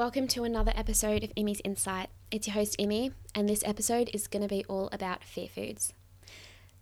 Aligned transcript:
welcome 0.00 0.26
to 0.26 0.44
another 0.44 0.72
episode 0.74 1.22
of 1.22 1.30
Emmy's 1.36 1.60
Insight. 1.62 2.08
It's 2.30 2.46
your 2.46 2.54
host, 2.54 2.74
Emmy, 2.78 3.12
and 3.34 3.46
this 3.46 3.62
episode 3.66 4.08
is 4.14 4.28
going 4.28 4.40
to 4.40 4.48
be 4.48 4.64
all 4.64 4.88
about 4.92 5.22
fear 5.22 5.46
foods. 5.46 5.92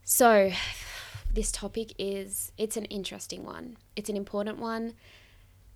So, 0.05 0.53
this 1.35 1.51
topic 1.51 1.95
is 1.99 2.53
it's 2.57 2.77
an 2.77 2.85
interesting 2.85 3.45
one. 3.45 3.77
It's 3.97 4.09
an 4.09 4.17
important 4.17 4.61
one, 4.61 4.95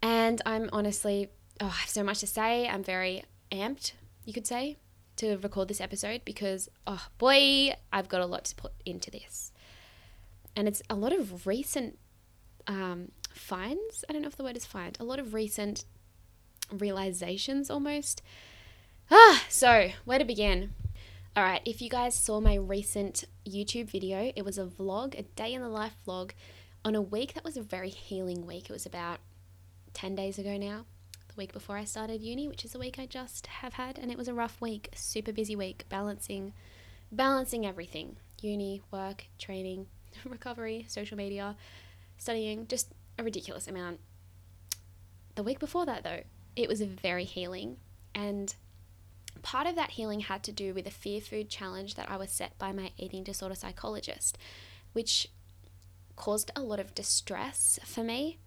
and 0.00 0.40
I'm 0.46 0.70
honestly 0.72 1.30
oh, 1.60 1.66
I 1.66 1.70
have 1.70 1.88
so 1.88 2.04
much 2.04 2.20
to 2.20 2.28
say. 2.28 2.68
I'm 2.68 2.84
very 2.84 3.24
amped, 3.50 3.94
you 4.24 4.32
could 4.32 4.46
say, 4.46 4.76
to 5.16 5.36
record 5.38 5.66
this 5.66 5.80
episode 5.80 6.20
because 6.24 6.68
oh 6.86 7.08
boy, 7.18 7.74
I've 7.92 8.08
got 8.08 8.20
a 8.20 8.26
lot 8.26 8.44
to 8.44 8.54
put 8.54 8.70
into 8.86 9.10
this. 9.10 9.50
And 10.54 10.68
it's 10.68 10.80
a 10.88 10.94
lot 10.94 11.12
of 11.12 11.44
recent 11.44 11.98
um, 12.68 13.10
finds. 13.34 14.04
I 14.08 14.12
don't 14.12 14.22
know 14.22 14.28
if 14.28 14.36
the 14.36 14.44
word 14.44 14.56
is 14.56 14.64
find. 14.64 14.96
A 15.00 15.04
lot 15.04 15.18
of 15.18 15.34
recent 15.34 15.86
realizations 16.78 17.70
almost. 17.70 18.22
Ah, 19.10 19.44
so 19.48 19.90
where 20.04 20.18
to 20.18 20.24
begin? 20.24 20.74
All 21.36 21.42
right, 21.42 21.62
if 21.64 21.80
you 21.80 21.88
guys 21.88 22.14
saw 22.14 22.40
my 22.40 22.54
recent 22.54 23.24
YouTube 23.46 23.90
video, 23.90 24.32
it 24.36 24.44
was 24.44 24.58
a 24.58 24.66
vlog, 24.66 25.18
a 25.18 25.22
day 25.22 25.54
in 25.54 25.62
the 25.62 25.68
life 25.68 25.96
vlog 26.06 26.32
on 26.84 26.94
a 26.94 27.02
week 27.02 27.34
that 27.34 27.44
was 27.44 27.56
a 27.56 27.62
very 27.62 27.88
healing 27.88 28.46
week. 28.46 28.68
It 28.68 28.72
was 28.72 28.86
about 28.86 29.20
10 29.94 30.14
days 30.14 30.38
ago 30.38 30.56
now, 30.56 30.84
the 31.28 31.34
week 31.36 31.52
before 31.52 31.76
I 31.76 31.84
started 31.84 32.20
uni, 32.20 32.48
which 32.48 32.64
is 32.64 32.74
a 32.74 32.78
week 32.78 32.98
I 32.98 33.06
just 33.06 33.46
have 33.46 33.74
had, 33.74 33.98
and 33.98 34.10
it 34.10 34.18
was 34.18 34.28
a 34.28 34.34
rough 34.34 34.60
week, 34.60 34.90
super 34.94 35.32
busy 35.32 35.56
week, 35.56 35.84
balancing 35.88 36.52
balancing 37.12 37.66
everything. 37.66 38.16
Uni, 38.40 38.80
work, 38.90 39.26
training, 39.38 39.86
recovery, 40.24 40.86
social 40.88 41.16
media, 41.16 41.56
studying, 42.16 42.66
just 42.66 42.92
a 43.18 43.22
ridiculous 43.22 43.68
amount. 43.68 44.00
The 45.34 45.42
week 45.42 45.58
before 45.58 45.86
that 45.86 46.02
though, 46.02 46.22
it 46.56 46.68
was 46.68 46.80
very 46.82 47.24
healing. 47.24 47.76
And 48.14 48.54
part 49.42 49.66
of 49.66 49.74
that 49.76 49.90
healing 49.90 50.20
had 50.20 50.42
to 50.44 50.52
do 50.52 50.74
with 50.74 50.86
a 50.86 50.90
fear 50.90 51.20
food 51.20 51.48
challenge 51.48 51.94
that 51.94 52.10
I 52.10 52.16
was 52.16 52.30
set 52.30 52.58
by 52.58 52.72
my 52.72 52.92
eating 52.96 53.24
disorder 53.24 53.54
psychologist, 53.54 54.38
which 54.92 55.28
caused 56.16 56.50
a 56.54 56.60
lot 56.60 56.78
of 56.78 56.94
distress 56.94 57.78
for 57.84 58.04
me 58.04 58.38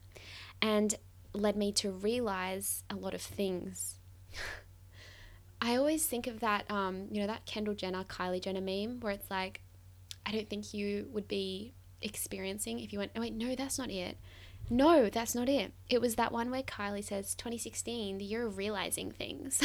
and 0.62 0.96
led 1.34 1.56
me 1.56 1.72
to 1.74 1.92
realize 1.92 2.84
a 2.90 2.96
lot 2.96 3.14
of 3.14 3.22
things. 3.22 3.96
I 5.62 5.76
always 5.76 6.06
think 6.06 6.28
of 6.28 6.42
that, 6.42 6.70
um, 6.70 7.08
you 7.12 7.22
know, 7.22 7.28
that 7.28 7.46
Kendall 7.46 7.74
Jenner, 7.74 8.04
Kylie 8.04 8.42
Jenner 8.42 8.62
meme 8.62 9.00
where 9.00 9.14
it's 9.14 9.30
like, 9.32 9.62
I 10.26 10.32
don't 10.32 10.50
think 10.50 10.74
you 10.74 11.08
would 11.12 11.28
be 11.28 11.74
experiencing 12.02 12.80
if 12.80 12.94
you 12.94 13.00
went, 13.00 13.12
oh, 13.16 13.22
wait, 13.22 13.34
no, 13.34 13.56
that's 13.56 13.78
not 13.78 13.90
it. 13.90 14.18
No, 14.70 15.10
that's 15.10 15.36
not 15.36 15.48
it. 15.48 15.74
It 15.90 16.02
was 16.02 16.16
that 16.16 16.32
one 16.32 16.50
where 16.50 16.64
Kylie 16.64 17.04
says 17.04 17.36
2016, 17.36 18.18
the 18.18 18.26
year 18.26 18.46
of 18.46 18.58
realizing 18.58 19.12
things. 19.12 19.62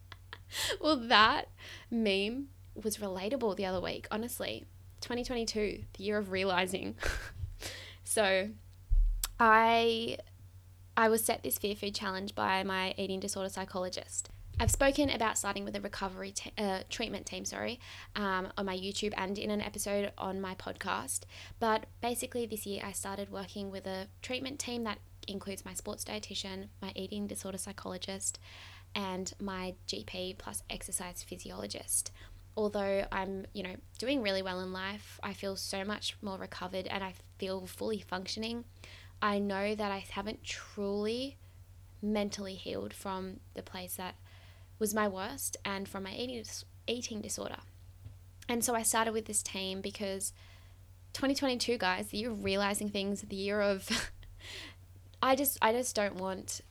well, 0.80 0.96
that 0.96 1.48
meme 1.90 2.48
was 2.74 2.98
relatable 2.98 3.56
the 3.56 3.66
other 3.66 3.80
week, 3.80 4.06
honestly. 4.10 4.66
2022, 5.00 5.84
the 5.94 6.04
year 6.04 6.18
of 6.18 6.30
realizing. 6.30 6.96
so, 8.04 8.50
I 9.38 10.18
I 10.96 11.08
was 11.08 11.24
set 11.24 11.42
this 11.42 11.56
fear 11.56 11.74
food 11.74 11.94
challenge 11.94 12.34
by 12.34 12.62
my 12.62 12.94
eating 12.98 13.20
disorder 13.20 13.48
psychologist. 13.48 14.28
I've 14.60 14.70
spoken 14.70 15.08
about 15.08 15.38
starting 15.38 15.64
with 15.64 15.74
a 15.74 15.80
recovery 15.80 16.34
uh, 16.58 16.80
treatment 16.90 17.24
team, 17.24 17.46
sorry, 17.46 17.80
um, 18.14 18.52
on 18.58 18.66
my 18.66 18.76
YouTube 18.76 19.14
and 19.16 19.38
in 19.38 19.50
an 19.50 19.62
episode 19.62 20.12
on 20.18 20.38
my 20.38 20.54
podcast. 20.54 21.20
But 21.58 21.86
basically, 22.02 22.44
this 22.44 22.66
year 22.66 22.82
I 22.84 22.92
started 22.92 23.30
working 23.30 23.70
with 23.70 23.86
a 23.86 24.08
treatment 24.20 24.58
team 24.58 24.84
that 24.84 24.98
includes 25.26 25.64
my 25.64 25.72
sports 25.72 26.04
dietitian, 26.04 26.68
my 26.82 26.92
eating 26.94 27.26
disorder 27.26 27.56
psychologist, 27.56 28.38
and 28.94 29.32
my 29.40 29.76
GP 29.88 30.36
plus 30.36 30.62
exercise 30.68 31.22
physiologist. 31.22 32.12
Although 32.54 33.06
I'm, 33.10 33.46
you 33.54 33.62
know, 33.62 33.76
doing 33.98 34.20
really 34.20 34.42
well 34.42 34.60
in 34.60 34.74
life, 34.74 35.18
I 35.22 35.32
feel 35.32 35.56
so 35.56 35.86
much 35.86 36.18
more 36.20 36.36
recovered 36.36 36.86
and 36.86 37.02
I 37.02 37.14
feel 37.38 37.66
fully 37.66 38.00
functioning. 38.00 38.64
I 39.22 39.38
know 39.38 39.74
that 39.74 39.90
I 39.90 40.04
haven't 40.10 40.44
truly 40.44 41.38
mentally 42.02 42.56
healed 42.56 42.92
from 42.92 43.40
the 43.54 43.62
place 43.62 43.94
that 43.94 44.16
was 44.80 44.94
my 44.94 45.06
worst 45.06 45.56
and 45.64 45.86
from 45.86 46.02
my 46.02 46.12
eating, 46.12 46.44
eating 46.88 47.20
disorder. 47.20 47.58
And 48.48 48.64
so 48.64 48.74
I 48.74 48.82
started 48.82 49.12
with 49.12 49.26
this 49.26 49.44
team 49.44 49.80
because 49.80 50.32
2022, 51.12 51.78
guys, 51.78 52.08
the 52.08 52.18
year 52.18 52.30
of 52.30 52.42
realizing 52.42 52.88
things, 52.88 53.22
the 53.22 53.36
year 53.36 53.60
of 53.60 53.88
I 55.22 55.36
just 55.36 55.58
I 55.60 55.72
just 55.72 55.94
don't 55.94 56.16
want 56.16 56.62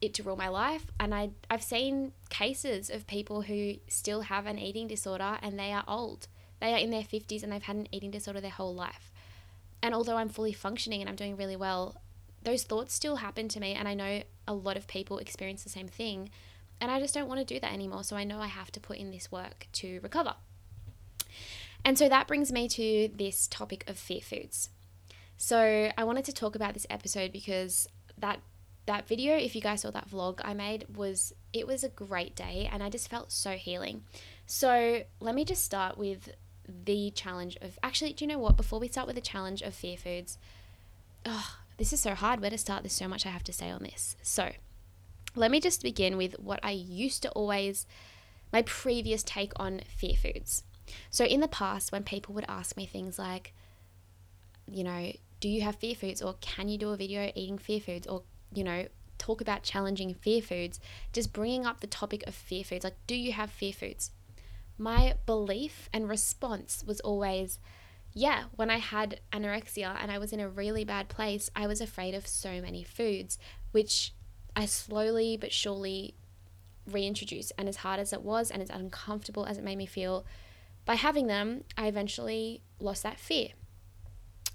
it 0.00 0.14
to 0.14 0.22
rule 0.22 0.36
my 0.36 0.48
life 0.48 0.86
and 0.98 1.14
I 1.14 1.30
I've 1.50 1.62
seen 1.62 2.12
cases 2.28 2.90
of 2.90 3.06
people 3.06 3.42
who 3.42 3.74
still 3.88 4.22
have 4.22 4.46
an 4.46 4.58
eating 4.58 4.86
disorder 4.86 5.38
and 5.42 5.58
they 5.58 5.72
are 5.72 5.84
old. 5.88 6.28
They 6.60 6.74
are 6.74 6.78
in 6.78 6.90
their 6.90 7.02
50s 7.02 7.42
and 7.42 7.50
they've 7.50 7.62
had 7.62 7.76
an 7.76 7.88
eating 7.90 8.10
disorder 8.10 8.40
their 8.40 8.50
whole 8.50 8.74
life. 8.74 9.10
And 9.82 9.94
although 9.94 10.16
I'm 10.16 10.28
fully 10.28 10.52
functioning 10.52 11.00
and 11.00 11.08
I'm 11.08 11.16
doing 11.16 11.36
really 11.36 11.56
well, 11.56 11.96
those 12.42 12.64
thoughts 12.64 12.92
still 12.92 13.16
happen 13.16 13.48
to 13.48 13.60
me 13.60 13.72
and 13.72 13.88
I 13.88 13.94
know 13.94 14.22
a 14.46 14.52
lot 14.54 14.76
of 14.76 14.86
people 14.86 15.18
experience 15.18 15.62
the 15.62 15.70
same 15.70 15.88
thing 15.88 16.30
and 16.80 16.90
I 16.90 17.00
just 17.00 17.14
don't 17.14 17.28
want 17.28 17.40
to 17.40 17.44
do 17.44 17.60
that 17.60 17.72
anymore. 17.72 18.04
So 18.04 18.16
I 18.16 18.24
know 18.24 18.40
I 18.40 18.46
have 18.46 18.72
to 18.72 18.80
put 18.80 18.96
in 18.96 19.10
this 19.10 19.30
work 19.30 19.66
to 19.74 20.00
recover. 20.02 20.34
And 21.84 21.98
so 21.98 22.08
that 22.08 22.26
brings 22.26 22.52
me 22.52 22.68
to 22.68 23.10
this 23.14 23.46
topic 23.48 23.88
of 23.88 23.96
fear 23.98 24.20
foods. 24.20 24.70
So 25.36 25.90
I 25.96 26.04
wanted 26.04 26.24
to 26.26 26.32
talk 26.32 26.54
about 26.54 26.74
this 26.74 26.86
episode 26.90 27.32
because 27.32 27.88
that 28.18 28.40
that 28.86 29.06
video, 29.06 29.36
if 29.36 29.54
you 29.54 29.60
guys 29.60 29.82
saw 29.82 29.90
that 29.90 30.10
vlog 30.10 30.40
I 30.42 30.52
made, 30.52 30.86
was 30.96 31.32
it 31.52 31.66
was 31.66 31.84
a 31.84 31.88
great 31.88 32.34
day 32.34 32.68
and 32.70 32.82
I 32.82 32.90
just 32.90 33.08
felt 33.08 33.32
so 33.32 33.52
healing. 33.52 34.02
So 34.46 35.02
let 35.20 35.34
me 35.34 35.44
just 35.44 35.64
start 35.64 35.96
with 35.96 36.30
the 36.84 37.10
challenge 37.12 37.56
of 37.60 37.78
actually, 37.82 38.12
do 38.12 38.24
you 38.24 38.28
know 38.28 38.38
what? 38.38 38.56
Before 38.56 38.80
we 38.80 38.88
start 38.88 39.06
with 39.06 39.16
the 39.16 39.22
challenge 39.22 39.62
of 39.62 39.74
fear 39.74 39.96
foods, 39.96 40.38
oh, 41.24 41.56
this 41.76 41.92
is 41.92 42.00
so 42.00 42.14
hard. 42.14 42.40
Where 42.40 42.50
to 42.50 42.58
start? 42.58 42.82
There's 42.82 42.92
so 42.92 43.08
much 43.08 43.26
I 43.26 43.30
have 43.30 43.44
to 43.44 43.52
say 43.52 43.70
on 43.70 43.82
this. 43.82 44.16
So 44.22 44.50
let 45.34 45.50
me 45.50 45.60
just 45.60 45.82
begin 45.82 46.16
with 46.16 46.34
what 46.38 46.60
I 46.62 46.72
used 46.72 47.22
to 47.22 47.30
always, 47.30 47.86
my 48.52 48.62
previous 48.62 49.22
take 49.22 49.52
on 49.56 49.82
fear 49.88 50.14
foods. 50.14 50.64
So, 51.10 51.24
in 51.24 51.40
the 51.40 51.48
past, 51.48 51.92
when 51.92 52.02
people 52.02 52.34
would 52.34 52.46
ask 52.48 52.76
me 52.76 52.86
things 52.86 53.18
like, 53.18 53.54
you 54.66 54.84
know, 54.84 55.12
do 55.40 55.48
you 55.48 55.62
have 55.62 55.76
fear 55.76 55.94
foods? 55.94 56.22
Or 56.22 56.34
can 56.40 56.68
you 56.68 56.78
do 56.78 56.90
a 56.90 56.96
video 56.96 57.30
eating 57.34 57.58
fear 57.58 57.80
foods? 57.80 58.06
Or, 58.06 58.22
you 58.52 58.64
know, 58.64 58.86
talk 59.18 59.40
about 59.40 59.62
challenging 59.62 60.14
fear 60.14 60.42
foods, 60.42 60.80
just 61.12 61.32
bringing 61.32 61.66
up 61.66 61.80
the 61.80 61.86
topic 61.86 62.26
of 62.26 62.34
fear 62.34 62.64
foods. 62.64 62.84
Like, 62.84 62.96
do 63.06 63.14
you 63.14 63.32
have 63.32 63.50
fear 63.50 63.72
foods? 63.72 64.10
My 64.78 65.14
belief 65.26 65.88
and 65.92 66.08
response 66.08 66.82
was 66.86 67.00
always, 67.00 67.58
yeah, 68.12 68.44
when 68.56 68.70
I 68.70 68.78
had 68.78 69.20
anorexia 69.32 69.96
and 70.00 70.10
I 70.10 70.18
was 70.18 70.32
in 70.32 70.40
a 70.40 70.48
really 70.48 70.84
bad 70.84 71.08
place, 71.08 71.50
I 71.54 71.66
was 71.66 71.80
afraid 71.80 72.14
of 72.14 72.26
so 72.26 72.60
many 72.60 72.82
foods, 72.82 73.38
which 73.72 74.14
I 74.56 74.66
slowly 74.66 75.36
but 75.36 75.52
surely 75.52 76.14
reintroduced. 76.86 77.52
And 77.58 77.68
as 77.68 77.76
hard 77.76 78.00
as 78.00 78.12
it 78.12 78.22
was 78.22 78.50
and 78.50 78.62
as 78.62 78.70
uncomfortable 78.70 79.46
as 79.46 79.58
it 79.58 79.64
made 79.64 79.78
me 79.78 79.86
feel, 79.86 80.24
by 80.84 80.94
having 80.94 81.26
them, 81.26 81.64
I 81.76 81.86
eventually 81.86 82.62
lost 82.78 83.02
that 83.02 83.18
fear. 83.18 83.50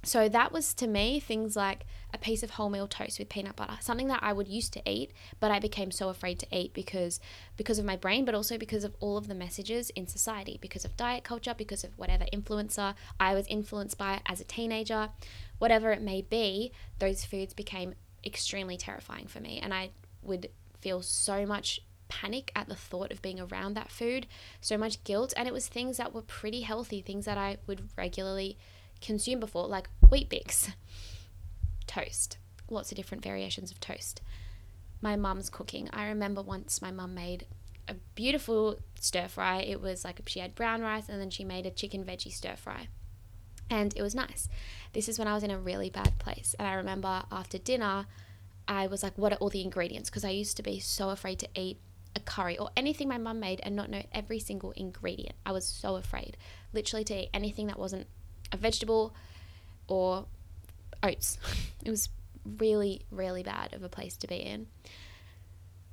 So 0.06 0.30
that 0.30 0.52
was 0.52 0.76
to 0.76 0.86
me 0.86 1.20
things 1.20 1.56
like 1.56 1.88
a 2.14 2.20
piece 2.20 2.44
of 2.44 2.52
wholemeal 2.52 2.88
toast 2.88 3.18
with 3.18 3.28
peanut 3.28 3.56
butter, 3.56 3.78
something 3.82 4.08
that 4.10 4.22
I 4.22 4.34
would 4.34 4.48
used 4.48 4.72
to 4.74 4.90
eat, 4.90 5.12
but 5.40 5.50
I 5.50 5.58
became 5.58 5.90
so 5.90 6.10
afraid 6.10 6.38
to 6.40 6.48
eat 6.56 6.76
because 6.76 7.20
because 7.58 7.80
of 7.80 7.86
my 7.86 7.96
brain, 7.96 8.24
but 8.24 8.36
also 8.36 8.60
because 8.60 8.84
of 8.84 8.96
all 9.00 9.18
of 9.18 9.28
the 9.28 9.34
messages 9.34 9.90
in 9.92 10.06
society, 10.06 10.60
because 10.62 10.86
of 10.86 10.96
diet 10.96 11.24
culture, 11.24 11.56
because 11.58 11.84
of 11.84 11.98
whatever 11.98 12.26
influencer 12.32 12.94
I 13.20 13.34
was 13.34 13.48
influenced 13.48 13.98
by 13.98 14.22
as 14.28 14.40
a 14.40 14.44
teenager, 14.44 15.10
whatever 15.58 15.92
it 15.92 16.04
may 16.04 16.22
be, 16.22 16.72
those 17.00 17.26
foods 17.26 17.56
became 17.56 17.96
extremely 18.26 18.78
terrifying 18.78 19.28
for 19.28 19.40
me. 19.40 19.60
And 19.62 19.74
I 19.74 19.92
would 20.22 20.50
feel 20.80 21.02
so 21.02 21.46
much 21.46 21.82
panic 22.08 22.52
at 22.56 22.68
the 22.68 22.76
thought 22.76 23.12
of 23.12 23.22
being 23.22 23.40
around 23.40 23.74
that 23.74 23.92
food, 23.92 24.28
so 24.62 24.78
much 24.78 25.04
guilt. 25.04 25.34
And 25.36 25.48
it 25.48 25.54
was 25.54 25.68
things 25.68 25.98
that 25.98 26.14
were 26.14 26.22
pretty 26.22 26.62
healthy, 26.62 27.02
things 27.02 27.26
that 27.26 27.38
I 27.38 27.58
would 27.68 27.90
regularly 27.98 28.58
consume 29.02 29.40
before, 29.40 29.68
like 29.68 29.90
Weet-Bix, 30.10 30.74
toast, 31.88 32.38
lots 32.70 32.92
of 32.92 32.98
different 32.98 33.24
variations 33.24 33.72
of 33.72 33.80
toast. 33.80 34.22
My 35.02 35.16
mum's 35.16 35.50
cooking. 35.50 35.90
I 35.92 36.08
remember 36.08 36.42
once 36.42 36.82
my 36.82 36.92
mum 36.92 37.14
made 37.14 37.46
a 37.88 37.96
beautiful 38.16 38.78
stir 39.00 39.28
fry. 39.28 39.62
It 39.62 39.82
was 39.82 40.04
like 40.04 40.22
she 40.26 40.40
had 40.40 40.56
brown 40.56 40.82
rice 40.82 41.10
and 41.10 41.22
then 41.22 41.30
she 41.30 41.44
made 41.44 41.66
a 41.66 41.72
chicken 41.72 42.04
veggie 42.04 42.32
stir 42.32 42.56
fry. 42.56 42.88
And 43.70 43.94
it 43.96 44.02
was 44.02 44.16
nice. 44.16 44.48
This 44.94 45.10
is 45.10 45.18
when 45.18 45.28
I 45.28 45.34
was 45.34 45.44
in 45.44 45.52
a 45.52 45.58
really 45.58 45.90
bad 45.90 46.18
place. 46.20 46.56
And 46.58 46.68
I 46.68 46.74
remember 46.76 47.24
after 47.32 47.58
dinner, 47.58 48.06
I 48.68 48.88
was 48.88 49.04
like, 49.04 49.18
what 49.18 49.34
are 49.34 49.38
all 49.38 49.50
the 49.50 49.62
ingredients? 49.62 50.10
Because 50.10 50.26
I 50.26 50.30
used 50.30 50.58
to 50.58 50.64
be 50.64 50.80
so 50.80 51.10
afraid 51.10 51.40
to 51.40 51.48
eat 51.56 51.80
a 52.16 52.20
curry 52.20 52.58
or 52.58 52.70
anything 52.78 53.08
my 53.08 53.18
mum 53.18 53.40
made 53.40 53.60
and 53.64 53.76
not 53.76 53.90
know 53.90 54.04
every 54.14 54.40
single 54.40 54.72
ingredient. 54.72 55.36
I 55.46 55.52
was 55.52 55.66
so 55.66 55.96
afraid, 55.96 56.38
literally, 56.74 57.04
to 57.06 57.24
eat 57.24 57.30
anything 57.34 57.68
that 57.68 57.78
wasn't 57.78 58.08
a 58.52 58.58
vegetable 58.58 59.14
or 59.88 60.26
oats. 61.04 61.38
it 61.84 61.90
was 61.90 62.10
really, 62.60 63.02
really 63.12 63.44
bad 63.44 63.74
of 63.74 63.84
a 63.84 63.90
place 63.90 64.16
to 64.18 64.28
be 64.28 64.38
in. 64.38 64.68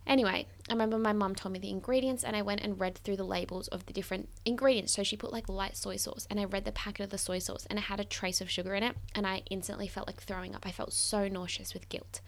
Anyway, 0.06 0.46
I 0.68 0.72
remember 0.72 0.98
my 0.98 1.12
mum 1.12 1.34
told 1.34 1.52
me 1.52 1.58
the 1.58 1.70
ingredients 1.70 2.24
and 2.24 2.34
I 2.34 2.42
went 2.42 2.60
and 2.60 2.80
read 2.80 2.98
through 2.98 3.16
the 3.16 3.24
labels 3.24 3.68
of 3.68 3.86
the 3.86 3.92
different 3.92 4.28
ingredients. 4.44 4.92
So 4.92 5.02
she 5.02 5.16
put 5.16 5.32
like 5.32 5.48
light 5.48 5.76
soy 5.76 5.96
sauce 5.96 6.26
and 6.28 6.40
I 6.40 6.44
read 6.44 6.64
the 6.64 6.72
packet 6.72 7.04
of 7.04 7.10
the 7.10 7.18
soy 7.18 7.38
sauce 7.38 7.66
and 7.70 7.78
it 7.78 7.82
had 7.82 8.00
a 8.00 8.04
trace 8.04 8.40
of 8.40 8.50
sugar 8.50 8.74
in 8.74 8.82
it 8.82 8.96
and 9.14 9.26
I 9.26 9.42
instantly 9.48 9.86
felt 9.86 10.08
like 10.08 10.20
throwing 10.20 10.54
up. 10.54 10.66
I 10.66 10.72
felt 10.72 10.92
so 10.92 11.28
nauseous 11.28 11.72
with 11.72 11.88
guilt. 11.88 12.20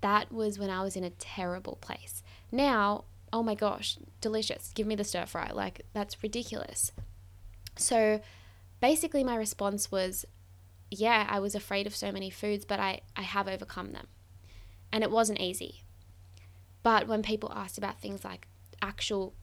That 0.00 0.32
was 0.32 0.58
when 0.58 0.70
I 0.70 0.82
was 0.82 0.96
in 0.96 1.04
a 1.04 1.10
terrible 1.10 1.76
place. 1.80 2.22
Now, 2.52 3.04
oh 3.32 3.42
my 3.42 3.54
gosh, 3.54 3.98
delicious. 4.20 4.70
Give 4.74 4.86
me 4.86 4.94
the 4.94 5.04
stir 5.04 5.26
fry. 5.26 5.50
Like 5.52 5.82
that's 5.92 6.22
ridiculous. 6.22 6.92
So 7.76 8.20
basically 8.80 9.24
my 9.24 9.34
response 9.34 9.90
was 9.90 10.24
yeah, 10.90 11.26
I 11.28 11.40
was 11.40 11.56
afraid 11.56 11.88
of 11.88 11.96
so 11.96 12.12
many 12.12 12.30
foods, 12.30 12.64
but 12.64 12.78
I, 12.78 13.00
I 13.16 13.22
have 13.22 13.48
overcome 13.48 13.92
them. 13.92 14.06
And 14.92 15.02
it 15.02 15.10
wasn't 15.10 15.40
easy 15.40 15.83
but 16.84 17.08
when 17.08 17.22
people 17.22 17.50
asked 17.52 17.78
about 17.78 17.98
things 17.98 18.24
like 18.24 18.46
actual, 18.80 19.34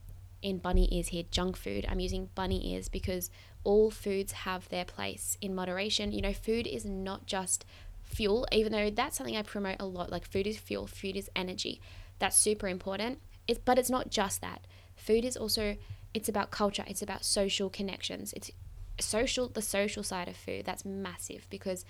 in 0.42 0.60
bunny 0.60 0.88
ears 0.92 1.10
here, 1.10 1.24
junk 1.30 1.58
food, 1.58 1.86
I'm 1.90 2.00
using 2.00 2.30
bunny 2.36 2.74
ears 2.74 2.88
because 2.88 3.30
all 3.64 3.92
foods 3.92 4.32
have 4.32 4.70
their 4.70 4.86
place 4.86 5.38
in 5.42 5.54
moderation. 5.54 6.12
You 6.12 6.22
know, 6.22 6.34
food 6.34 6.66
is 6.66 6.86
not 6.86 7.26
just 7.26 7.66
fuel, 8.04 8.48
even 8.52 8.72
though 8.72 8.90
that's 8.90 9.18
something 9.18 9.36
I 9.36 9.42
promote 9.42 9.78
a 9.80 9.86
lot. 9.86 10.12
Like, 10.12 10.26
food 10.26 10.48
is 10.48 10.58
fuel, 10.58 10.88
food 10.88 11.16
is 11.16 11.30
energy. 11.36 11.82
That's 12.20 12.38
super 12.38 12.68
important. 12.68 13.20
It's, 13.48 13.60
but 13.64 13.78
it's 13.78 13.90
not 13.90 14.10
just 14.10 14.42
that. 14.42 14.66
Food 14.96 15.26
is 15.26 15.36
also, 15.36 15.78
it's 16.14 16.30
about 16.30 16.52
culture, 16.52 16.86
it's 16.88 17.02
about 17.02 17.26
social 17.26 17.70
connections. 17.70 18.34
It's 18.34 18.52
social, 19.00 19.48
the 19.48 19.62
social 19.62 20.04
side 20.04 20.28
of 20.28 20.36
food. 20.36 20.66
That's 20.66 20.86
massive 20.86 21.48
because 21.50 21.86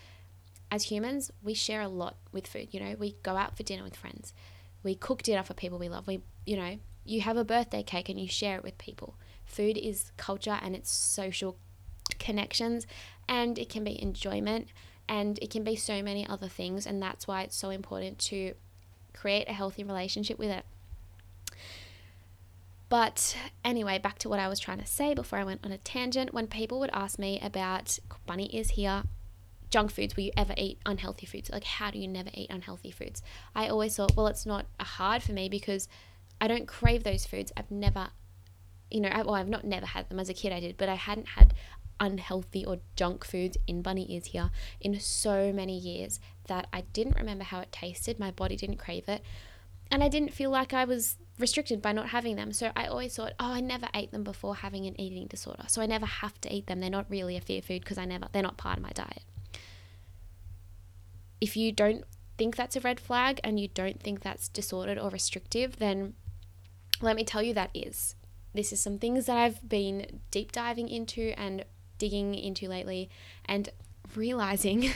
as 0.72 0.84
humans, 0.84 1.32
we 1.44 1.54
share 1.54 1.82
a 1.82 1.90
lot 1.90 2.16
with 2.32 2.48
food. 2.48 2.70
You 2.72 2.80
know, 2.80 2.96
we 2.98 3.18
go 3.24 3.36
out 3.36 3.58
for 3.58 3.64
dinner 3.64 3.84
with 3.84 3.98
friends 3.98 4.34
we 4.84 4.96
cook 4.96 5.24
dinner 5.24 5.44
for 5.44 5.54
people 5.54 5.78
we 5.78 5.90
love. 5.90 6.08
We, 6.08 6.22
you 6.46 6.58
know, 6.58 6.78
you 7.06 7.22
have 7.22 7.38
a 7.38 7.46
birthday 7.46 7.84
cake 7.84 8.10
and 8.10 8.20
you 8.20 8.28
share 8.28 8.58
it 8.58 8.64
with 8.64 8.78
people. 8.78 9.16
Food 9.46 9.78
is 9.78 10.12
culture 10.18 10.60
and 10.62 10.76
it's 10.76 10.92
social 10.92 11.58
connections 12.20 12.88
and 13.28 13.58
it 13.58 13.70
can 13.70 13.84
be 13.84 14.02
enjoyment 14.02 14.68
and 15.08 15.40
it 15.42 15.50
can 15.50 15.64
be 15.64 15.76
so 15.76 16.02
many 16.02 16.28
other 16.28 16.48
things. 16.48 16.86
And 16.86 17.02
that's 17.02 17.28
why 17.28 17.44
it's 17.44 17.56
so 17.56 17.70
important 17.70 18.20
to 18.20 18.54
create 19.14 19.50
a 19.50 19.54
healthy 19.54 19.84
relationship 19.84 20.40
with 20.40 20.50
it. 20.50 20.66
But 22.90 23.38
anyway, 23.64 24.00
back 24.00 24.20
to 24.20 24.30
what 24.30 24.40
I 24.40 24.50
was 24.50 24.60
trying 24.60 24.80
to 24.80 24.86
say 24.86 25.14
before 25.14 25.40
I 25.40 25.46
went 25.46 25.66
on 25.66 25.72
a 25.72 25.78
tangent. 25.78 26.34
When 26.34 26.48
people 26.48 26.80
would 26.82 26.90
ask 26.92 27.18
me 27.18 27.40
about 27.42 27.98
bunny 28.26 28.48
is 28.48 28.72
here, 28.72 29.04
junk 29.72 29.90
foods 29.92 30.16
will 30.16 30.26
you 30.26 30.32
ever 30.38 30.54
eat 30.58 30.80
unhealthy 30.86 31.26
foods. 31.26 31.50
Like 31.50 31.64
how 31.64 31.90
do 31.90 31.98
you 31.98 32.08
never 32.08 32.30
eat 32.34 32.50
unhealthy 32.50 32.92
foods? 32.92 33.24
I 33.56 33.70
always 33.70 33.96
thought 33.96 34.16
well 34.16 34.28
it's 34.28 34.46
not 34.46 34.68
hard 34.80 35.24
for 35.24 35.32
me 35.32 35.50
because 35.50 35.88
i 36.40 36.48
don't 36.48 36.68
crave 36.68 37.04
those 37.04 37.26
foods. 37.26 37.52
I've 37.58 37.72
never 37.72 38.10
you 38.92 39.00
know 39.00 39.10
well 39.26 39.36
i've 39.36 39.50
not 39.50 39.64
never 39.64 39.86
had 39.86 40.10
them. 40.10 40.20
As 40.20 40.30
a 40.30 40.34
kid 40.34 40.52
i 40.52 40.60
did 40.60 40.78
but 40.78 40.90
i 40.90 40.96
hadn't 40.96 41.30
had 41.30 41.54
unhealthy 42.00 42.66
or 42.66 42.80
junk 42.96 43.24
foods 43.24 43.58
in 43.68 43.82
bunny 43.82 44.12
ears 44.12 44.26
here 44.28 44.50
in 44.80 45.00
so 45.00 45.54
many 45.54 45.78
years 45.78 46.20
that 46.48 46.68
i 46.74 46.82
didn't 46.94 47.16
remember 47.16 47.46
how 47.46 47.62
it 47.62 47.72
tasted. 47.72 48.20
My 48.20 48.32
body 48.32 48.56
didn't 48.58 48.78
crave 48.78 49.08
it. 49.08 49.24
And 49.90 50.04
i 50.04 50.10
didn't 50.10 50.34
feel 50.34 50.50
like 50.50 50.74
i 50.74 50.84
was 50.84 51.18
restricted 51.40 51.82
by 51.82 51.94
not 51.94 52.10
having 52.10 52.36
them. 52.36 52.52
So 52.52 52.72
i 52.76 52.88
always 52.88 53.16
thought 53.16 53.34
oh 53.40 53.54
i 53.54 53.62
never 53.62 53.88
ate 53.94 54.12
them 54.12 54.26
before 54.26 54.56
having 54.58 54.86
an 54.86 55.00
eating 55.00 55.28
disorder. 55.28 55.64
So 55.68 55.82
i 55.82 55.86
never 55.86 56.06
have 56.06 56.42
to 56.42 56.54
eat 56.54 56.68
them. 56.68 56.82
They're 56.82 56.90
not 56.90 57.10
really 57.10 57.38
a 57.38 57.42
fear 57.42 57.62
food 57.62 57.82
because 57.82 57.98
i 57.98 58.04
never 58.04 58.28
they're 58.34 58.44
not 58.44 58.58
part 58.58 58.78
of 58.78 58.84
my 58.84 58.92
diet 58.92 59.24
if 61.42 61.58
you 61.58 61.72
don't 61.72 62.06
think 62.38 62.56
that's 62.56 62.76
a 62.76 62.82
red 62.82 63.00
flag 63.00 63.42
and 63.44 63.60
you 63.60 63.68
don't 63.68 64.02
think 64.02 64.22
that's 64.22 64.48
disordered 64.48 64.98
or 64.98 65.10
restrictive, 65.10 65.78
then 65.78 66.14
let 67.02 67.16
me 67.16 67.24
tell 67.24 67.42
you 67.42 67.54
that 67.56 67.72
is. 67.74 68.16
This 68.54 68.72
is 68.72 68.82
some 68.82 69.00
things 69.00 69.26
that 69.26 69.38
I've 69.38 69.68
been 69.68 70.22
deep 70.30 70.52
diving 70.52 70.88
into 70.88 71.34
and 71.38 71.66
digging 71.98 72.36
into 72.36 72.68
lately 72.68 73.10
and 73.46 73.70
realizing. 74.16 74.92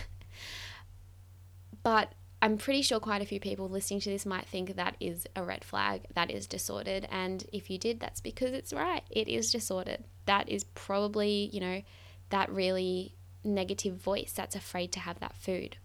but 1.84 2.14
I'm 2.42 2.58
pretty 2.58 2.82
sure 2.82 3.00
quite 3.00 3.22
a 3.22 3.26
few 3.26 3.40
people 3.40 3.70
listening 3.70 4.02
to 4.02 4.10
this 4.10 4.26
might 4.26 4.46
think 4.46 4.76
that 4.76 4.98
is 5.00 5.26
a 5.36 5.44
red 5.44 5.64
flag, 5.64 6.02
that 6.14 6.30
is 6.30 6.48
disordered. 6.48 7.08
And 7.10 7.44
if 7.52 7.70
you 7.70 7.78
did, 7.78 8.00
that's 8.00 8.22
because 8.22 8.52
it's 8.52 8.74
right. 8.74 9.04
It 9.10 9.28
is 9.28 9.52
disordered. 9.52 10.04
That 10.26 10.50
is 10.50 10.64
probably, 10.64 11.50
you 11.52 11.60
know, 11.60 11.82
that 12.30 12.52
really 12.52 13.16
negative 13.44 13.96
voice 13.96 14.34
that's 14.36 14.56
afraid 14.56 14.92
to 14.92 15.00
have 15.00 15.20
that 15.20 15.36
food. 15.36 15.78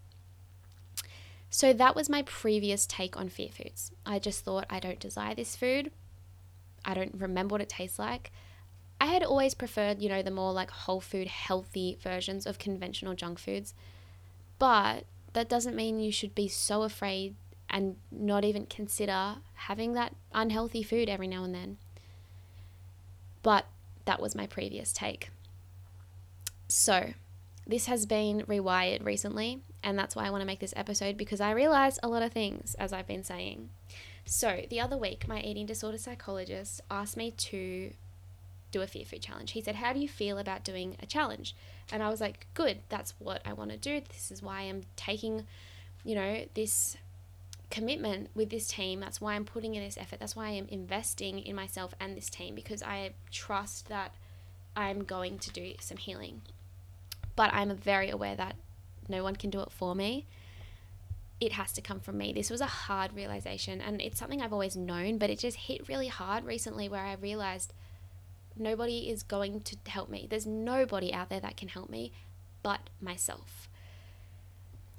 So 1.51 1.73
that 1.73 1.97
was 1.97 2.09
my 2.09 2.23
previous 2.23 2.87
take 2.87 3.17
on 3.17 3.29
fear 3.29 3.49
foods. 3.49 3.91
I 4.07 4.21
just 4.21 4.45
thought 4.45 4.67
I 4.71 4.79
don't 4.79 5.01
desire 5.01 5.35
this 5.35 5.57
food. 5.57 5.91
I 6.85 6.95
don't 6.95 7.15
remember 7.19 7.55
what 7.55 7.61
it 7.61 7.69
tastes 7.69 7.99
like. 7.99 8.31
I 9.01 9.07
had 9.07 9.25
always 9.25 9.55
preferred, 9.55 10.01
you 10.01 10.09
know, 10.09 10.23
the 10.23 10.31
more 10.31 10.53
like 10.53 10.71
whole 10.71 11.01
food, 11.01 11.27
healthy 11.27 11.99
versions 12.01 12.47
of 12.47 12.59
conventional 12.59 13.15
junk 13.15 13.41
foods. 13.41 13.75
But 14.59 15.05
that 15.33 15.49
doesn't 15.49 15.75
mean 15.75 16.01
you 16.01 16.13
should 16.13 16.35
be 16.35 16.49
so 16.49 16.83
afraid 16.83 17.35
and 17.69 17.97
not 18.11 18.45
even 18.45 18.67
consider 18.67 19.37
having 19.55 19.95
that 19.95 20.15
unhealthy 20.33 20.83
food 20.83 21.09
every 21.09 21.27
now 21.27 21.45
and 21.45 21.55
then. 21.55 21.79
But 23.43 23.67
that 24.05 24.21
was 24.21 24.35
my 24.35 24.47
previous 24.47 24.93
take. 24.93 25.31
So, 26.69 27.15
this 27.67 27.87
has 27.87 28.07
been 28.07 28.43
rewired 28.43 29.05
recently, 29.05 29.63
and 29.83 29.99
that's 29.99 30.15
why 30.15 30.27
I 30.27 30.31
want 30.31 30.43
to 30.43 30.47
make 30.47 30.61
this 30.61 30.75
episode 30.77 31.17
because 31.17 31.41
I 31.41 31.53
realized 31.53 32.01
a 32.03 32.09
lot 32.09 32.23
of 32.23 32.33
things 32.33 32.75
as 32.75 32.93
I've 32.93 33.07
been 33.07 33.25
saying. 33.25 33.71
So, 34.25 34.63
the 34.69 34.81
other 34.81 34.97
week, 34.97 35.27
my 35.27 35.41
eating 35.41 35.67
disorder 35.67 35.99
psychologist 35.99 36.81
asked 36.91 37.17
me 37.17 37.31
to 37.31 37.93
do 38.71 38.83
a 38.83 38.87
fear 38.87 39.05
food 39.05 39.23
challenge. 39.23 39.53
He 39.53 39.63
said, 39.63 39.77
How 39.77 39.93
do 39.93 39.99
you 39.99 40.09
feel 40.09 40.39
about 40.39 40.65
doing 40.65 40.97
a 41.03 41.07
challenge? 41.07 41.57
And 41.91 42.03
I 42.03 42.11
was 42.11 42.21
like, 42.21 42.47
Good, 42.55 42.79
that's 42.89 43.15
what 43.19 43.43
I 43.45 43.53
want 43.53 43.71
to 43.71 43.77
do. 43.77 44.01
This 44.09 44.31
is 44.31 44.43
why 44.43 44.63
I'm 44.63 44.83
taking, 44.97 45.47
you 46.05 46.15
know, 46.15 46.45
this 46.55 46.97
commitment 47.71 48.29
with 48.35 48.51
this 48.51 48.69
team. 48.69 49.01
That's 49.01 49.21
why 49.21 49.35
I'm 49.35 49.45
putting 49.45 49.75
in 49.75 49.83
this 49.83 49.97
effort. 49.97 50.21
That's 50.21 50.37
why 50.37 50.49
I 50.49 50.51
am 50.51 50.67
investing 50.69 51.39
in 51.39 51.57
myself 51.57 51.95
and 51.99 52.17
this 52.17 52.29
team 52.29 52.55
because 52.55 52.83
I 52.83 53.13
trust 53.31 53.89
that 53.89 54.15
I'm 54.77 55.05
going 55.05 55.39
to 55.39 55.51
do 55.51 55.75
some 55.81 55.97
healing 55.97 56.43
but 57.41 57.55
I'm 57.55 57.75
very 57.75 58.11
aware 58.11 58.37
that 58.37 58.55
no 59.09 59.23
one 59.23 59.37
can 59.37 59.51
do 59.51 59.61
it 59.61 59.71
for 59.71 59.95
me. 59.95 60.27
It 61.41 61.53
has 61.53 61.73
to 61.73 61.81
come 61.81 62.01
from 62.01 62.19
me. 62.19 62.33
This 62.33 62.51
was 62.51 62.61
a 62.61 62.67
hard 62.67 63.15
realization, 63.15 63.81
and 63.81 64.01
it's 64.01 64.19
something 64.19 64.43
I've 64.43 64.53
always 64.53 64.77
known, 64.77 65.19
but 65.19 65.31
it 65.31 65.39
just 65.39 65.57
hit 65.57 65.89
really 65.89 66.09
hard 66.09 66.45
recently 66.45 66.89
where 66.89 67.05
I 67.05 67.15
realized 67.15 67.73
nobody 68.57 69.09
is 69.11 69.23
going 69.23 69.61
to 69.63 69.77
help 69.87 70.11
me. 70.11 70.27
There's 70.29 70.47
nobody 70.47 71.13
out 71.13 71.31
there 71.31 71.41
that 71.41 71.57
can 71.57 71.69
help 71.69 71.89
me 71.89 72.13
but 72.63 72.91
myself. 73.01 73.69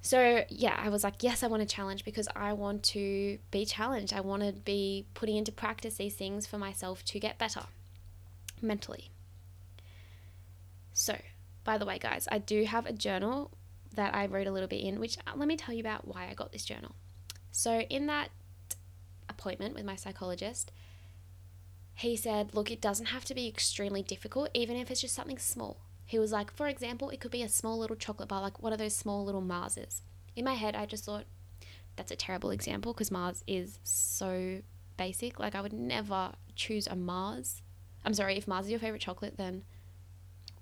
So, 0.04 0.44
yeah, 0.50 0.76
I 0.80 0.90
was 0.90 1.04
like, 1.04 1.22
yes, 1.22 1.44
I 1.44 1.48
want 1.48 1.62
to 1.62 1.76
challenge 1.76 2.04
because 2.04 2.28
I 2.36 2.54
want 2.54 2.82
to 2.86 3.38
be 3.52 3.66
challenged. 3.66 4.14
I 4.14 4.22
want 4.22 4.42
to 4.42 4.52
be 4.52 5.06
putting 5.14 5.38
into 5.38 5.52
practice 5.52 5.96
these 5.96 6.16
things 6.16 6.48
for 6.48 6.58
myself 6.58 7.06
to 7.06 7.20
get 7.20 7.38
better 7.38 7.66
mentally. 8.62 9.12
So, 10.94 11.22
by 11.64 11.78
the 11.78 11.86
way, 11.86 12.00
guys, 12.00 12.28
I 12.32 12.40
do 12.40 12.64
have 12.64 12.88
a 12.88 12.94
journal 12.94 13.52
that 13.96 14.16
I 14.16 14.26
wrote 14.26 14.48
a 14.48 14.52
little 14.52 14.68
bit 14.68 14.84
in, 14.84 15.00
which 15.00 15.18
uh, 15.20 15.32
let 15.36 15.48
me 15.48 15.58
tell 15.58 15.74
you 15.74 15.82
about 15.82 16.08
why 16.08 16.28
I 16.30 16.34
got 16.34 16.52
this 16.52 16.66
journal. 16.66 16.96
So, 17.52 17.82
in 17.82 18.08
that 18.08 18.30
appointment 19.28 19.76
with 19.76 19.86
my 19.86 19.96
psychologist, 19.96 20.72
he 21.96 22.16
said, 22.16 22.54
Look, 22.54 22.72
it 22.72 22.82
doesn't 22.82 23.08
have 23.08 23.26
to 23.26 23.36
be 23.36 23.48
extremely 23.48 24.02
difficult, 24.02 24.50
even 24.54 24.78
if 24.78 24.90
it's 24.90 25.02
just 25.02 25.16
something 25.16 25.38
small. 25.38 25.78
He 26.06 26.20
was 26.20 26.32
like, 26.32 26.52
For 26.52 26.68
example, 26.68 27.10
it 27.10 27.20
could 27.20 27.32
be 27.32 27.44
a 27.44 27.50
small 27.50 27.78
little 27.78 27.96
chocolate 27.96 28.30
bar, 28.30 28.42
like 28.42 28.62
one 28.62 28.74
of 28.74 28.80
those 28.80 28.96
small 28.96 29.26
little 29.26 29.42
Marses. 29.42 30.02
In 30.36 30.46
my 30.46 30.54
head, 30.54 30.76
I 30.76 30.86
just 30.86 31.06
thought, 31.06 31.26
That's 31.96 32.12
a 32.12 32.16
terrible 32.16 32.52
example 32.52 32.94
because 32.94 33.12
Mars 33.12 33.44
is 33.48 33.80
so 33.84 34.62
basic. 34.98 35.40
Like, 35.40 35.56
I 35.56 35.62
would 35.62 35.74
never 35.74 36.34
choose 36.56 36.88
a 36.88 36.96
Mars. 36.96 37.62
I'm 38.06 38.14
sorry, 38.14 38.38
if 38.38 38.48
Mars 38.48 38.66
is 38.66 38.72
your 38.72 38.80
favorite 38.80 39.02
chocolate, 39.02 39.38
then 39.38 39.64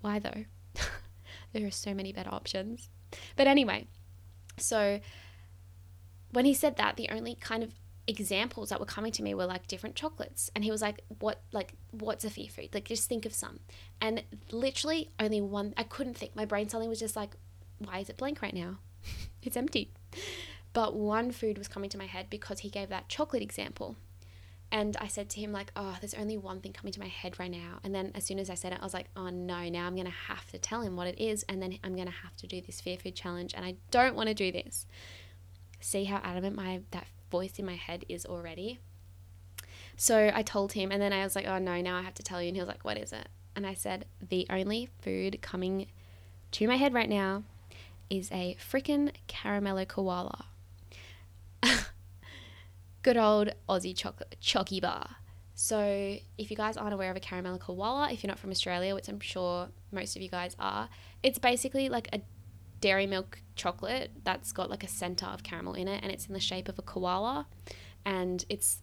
why 0.00 0.18
though? 0.18 0.44
there 1.52 1.66
are 1.66 1.70
so 1.70 1.94
many 1.94 2.12
better 2.12 2.32
options. 2.32 2.88
But 3.36 3.46
anyway, 3.46 3.86
so 4.56 5.00
when 6.32 6.44
he 6.44 6.54
said 6.54 6.76
that, 6.76 6.96
the 6.96 7.08
only 7.10 7.34
kind 7.34 7.62
of 7.62 7.72
examples 8.06 8.70
that 8.70 8.80
were 8.80 8.86
coming 8.86 9.12
to 9.12 9.22
me 9.22 9.34
were 9.34 9.46
like 9.46 9.66
different 9.66 9.94
chocolates. 9.96 10.50
And 10.54 10.64
he 10.64 10.70
was 10.70 10.82
like 10.82 11.00
what 11.20 11.42
like 11.52 11.74
what's 11.90 12.24
a 12.24 12.30
fear 12.30 12.48
food? 12.48 12.70
Like 12.74 12.84
just 12.84 13.08
think 13.08 13.26
of 13.26 13.32
some. 13.32 13.60
And 14.00 14.24
literally 14.50 15.10
only 15.18 15.40
one 15.40 15.74
i 15.76 15.82
couldn't 15.82 16.16
think. 16.16 16.34
My 16.34 16.44
brain 16.44 16.68
suddenly 16.68 16.88
was 16.88 17.00
just 17.00 17.16
like 17.16 17.36
why 17.78 17.98
is 17.98 18.10
it 18.10 18.16
blank 18.16 18.42
right 18.42 18.54
now? 18.54 18.78
It's 19.42 19.56
empty. 19.56 19.90
But 20.74 20.94
one 20.94 21.30
food 21.30 21.56
was 21.56 21.66
coming 21.66 21.88
to 21.90 21.98
my 21.98 22.04
head 22.04 22.26
because 22.28 22.60
he 22.60 22.68
gave 22.68 22.90
that 22.90 23.08
chocolate 23.08 23.42
example 23.42 23.96
and 24.72 24.96
I 25.00 25.08
said 25.08 25.28
to 25.30 25.40
him, 25.40 25.52
like, 25.52 25.72
oh, 25.74 25.96
there's 26.00 26.14
only 26.14 26.36
one 26.36 26.60
thing 26.60 26.72
coming 26.72 26.92
to 26.92 27.00
my 27.00 27.08
head 27.08 27.40
right 27.40 27.50
now. 27.50 27.80
And 27.82 27.92
then 27.94 28.12
as 28.14 28.24
soon 28.24 28.38
as 28.38 28.48
I 28.48 28.54
said 28.54 28.72
it, 28.72 28.78
I 28.80 28.84
was 28.84 28.94
like, 28.94 29.08
oh 29.16 29.28
no, 29.28 29.68
now 29.68 29.86
I'm 29.86 29.94
going 29.94 30.06
to 30.06 30.12
have 30.12 30.48
to 30.52 30.58
tell 30.58 30.82
him 30.82 30.94
what 30.94 31.08
it 31.08 31.20
is. 31.20 31.44
And 31.48 31.60
then 31.60 31.78
I'm 31.82 31.94
going 31.94 32.06
to 32.06 32.12
have 32.12 32.36
to 32.36 32.46
do 32.46 32.60
this 32.60 32.80
fear 32.80 32.96
food 32.96 33.16
challenge. 33.16 33.52
And 33.54 33.64
I 33.64 33.74
don't 33.90 34.14
want 34.14 34.28
to 34.28 34.34
do 34.34 34.52
this. 34.52 34.86
See 35.80 36.04
how 36.04 36.20
adamant 36.22 36.54
my 36.54 36.82
that 36.92 37.06
voice 37.30 37.58
in 37.58 37.66
my 37.66 37.74
head 37.74 38.04
is 38.08 38.24
already. 38.24 38.78
So 39.96 40.30
I 40.32 40.42
told 40.42 40.72
him, 40.72 40.92
and 40.92 41.02
then 41.02 41.12
I 41.12 41.24
was 41.24 41.34
like, 41.34 41.46
oh 41.46 41.58
no, 41.58 41.80
now 41.80 41.96
I 41.96 42.02
have 42.02 42.14
to 42.14 42.22
tell 42.22 42.40
you. 42.40 42.48
And 42.48 42.56
he 42.56 42.62
was 42.62 42.68
like, 42.68 42.84
what 42.84 42.96
is 42.96 43.12
it? 43.12 43.28
And 43.56 43.66
I 43.66 43.74
said, 43.74 44.06
the 44.26 44.46
only 44.48 44.88
food 45.02 45.42
coming 45.42 45.86
to 46.52 46.68
my 46.68 46.76
head 46.76 46.94
right 46.94 47.08
now 47.08 47.42
is 48.08 48.30
a 48.30 48.56
freaking 48.60 49.10
caramello 49.28 49.86
koala. 49.86 50.46
Good 53.02 53.16
old 53.16 53.50
Aussie 53.68 53.96
chocolate 53.96 54.36
chocky 54.42 54.80
bar. 54.80 55.16
So, 55.54 56.16
if 56.38 56.50
you 56.50 56.56
guys 56.56 56.76
aren't 56.76 56.94
aware 56.94 57.10
of 57.10 57.16
a 57.16 57.20
caramel 57.20 57.58
koala, 57.58 58.10
if 58.10 58.22
you're 58.22 58.28
not 58.28 58.38
from 58.38 58.50
Australia, 58.50 58.94
which 58.94 59.08
I'm 59.08 59.20
sure 59.20 59.68
most 59.92 60.16
of 60.16 60.22
you 60.22 60.28
guys 60.28 60.56
are, 60.58 60.88
it's 61.22 61.38
basically 61.38 61.88
like 61.88 62.08
a 62.12 62.20
dairy 62.80 63.06
milk 63.06 63.42
chocolate 63.56 64.10
that's 64.24 64.52
got 64.52 64.70
like 64.70 64.82
a 64.82 64.88
center 64.88 65.26
of 65.26 65.42
caramel 65.42 65.74
in 65.74 65.86
it 65.86 66.02
and 66.02 66.10
it's 66.10 66.26
in 66.26 66.32
the 66.32 66.40
shape 66.40 66.66
of 66.66 66.78
a 66.78 66.82
koala 66.82 67.46
and 68.06 68.44
it's 68.48 68.82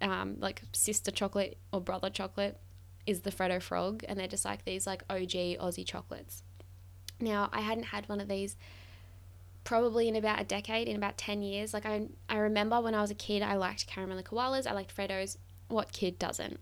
um, 0.00 0.36
like 0.40 0.62
sister 0.72 1.12
chocolate 1.12 1.56
or 1.72 1.80
brother 1.80 2.10
chocolate 2.10 2.58
is 3.06 3.20
the 3.20 3.30
Freddo 3.30 3.62
Frog 3.62 4.04
and 4.08 4.18
they're 4.18 4.28
just 4.28 4.44
like 4.44 4.64
these 4.64 4.86
like 4.86 5.04
OG 5.08 5.58
Aussie 5.60 5.86
chocolates. 5.86 6.42
Now, 7.20 7.48
I 7.52 7.60
hadn't 7.60 7.84
had 7.84 8.08
one 8.08 8.20
of 8.20 8.28
these 8.28 8.56
probably 9.64 10.08
in 10.08 10.16
about 10.16 10.40
a 10.40 10.44
decade, 10.44 10.88
in 10.88 10.96
about 10.96 11.16
10 11.18 11.42
years. 11.42 11.72
Like, 11.72 11.86
I, 11.86 12.08
I 12.28 12.38
remember 12.38 12.80
when 12.80 12.94
I 12.94 13.00
was 13.00 13.10
a 13.10 13.14
kid, 13.14 13.42
I 13.42 13.56
liked 13.56 13.88
caramello 13.88 14.22
koalas, 14.22 14.66
I 14.66 14.72
liked 14.72 14.94
Freddos. 14.94 15.36
What 15.68 15.92
kid 15.92 16.18
doesn't? 16.18 16.58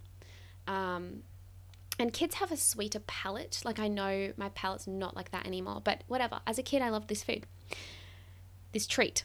Um, 0.67 1.23
and 1.99 2.13
kids 2.13 2.37
have 2.37 2.53
a 2.53 2.57
sweeter 2.57 3.01
palate. 3.01 3.61
Like, 3.65 3.79
I 3.79 3.89
know 3.89 4.33
my 4.37 4.49
palate's 4.51 4.87
not 4.87 5.17
like 5.17 5.31
that 5.33 5.47
anymore, 5.47 5.81
but 5.85 6.05
whatever. 6.07 6.41
As 6.47 6.59
a 6.59 6.63
kid, 6.63 6.83
I 6.83 6.91
loved 6.91 7.09
this 7.09 7.23
food, 7.23 7.47
this 8.73 8.87
treat. 8.87 9.25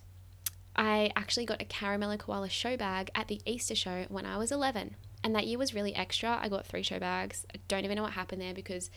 I 0.75 1.12
actually 1.15 1.46
got 1.46 1.62
a 1.62 1.65
caramello 1.65 2.20
koala 2.20 2.50
show 2.50 2.75
bag 2.75 3.10
at 3.15 3.27
the 3.27 3.41
Easter 3.46 3.75
show 3.75 4.05
when 4.10 4.25
I 4.25 4.38
was 4.38 4.51
11. 4.51 4.96
And 5.24 5.34
that 5.36 5.48
year 5.48 5.58
was 5.58 5.74
really 5.74 5.96
extra. 5.96 6.38
I 6.41 6.50
got 6.50 6.65
three 6.65 6.84
show 6.84 7.00
bags. 7.00 7.46
I 7.53 7.60
don't 7.67 7.86
even 7.86 7.96
know 7.96 8.03
what 8.03 8.12
happened 8.12 8.41
there 8.41 8.53
because 8.53 8.89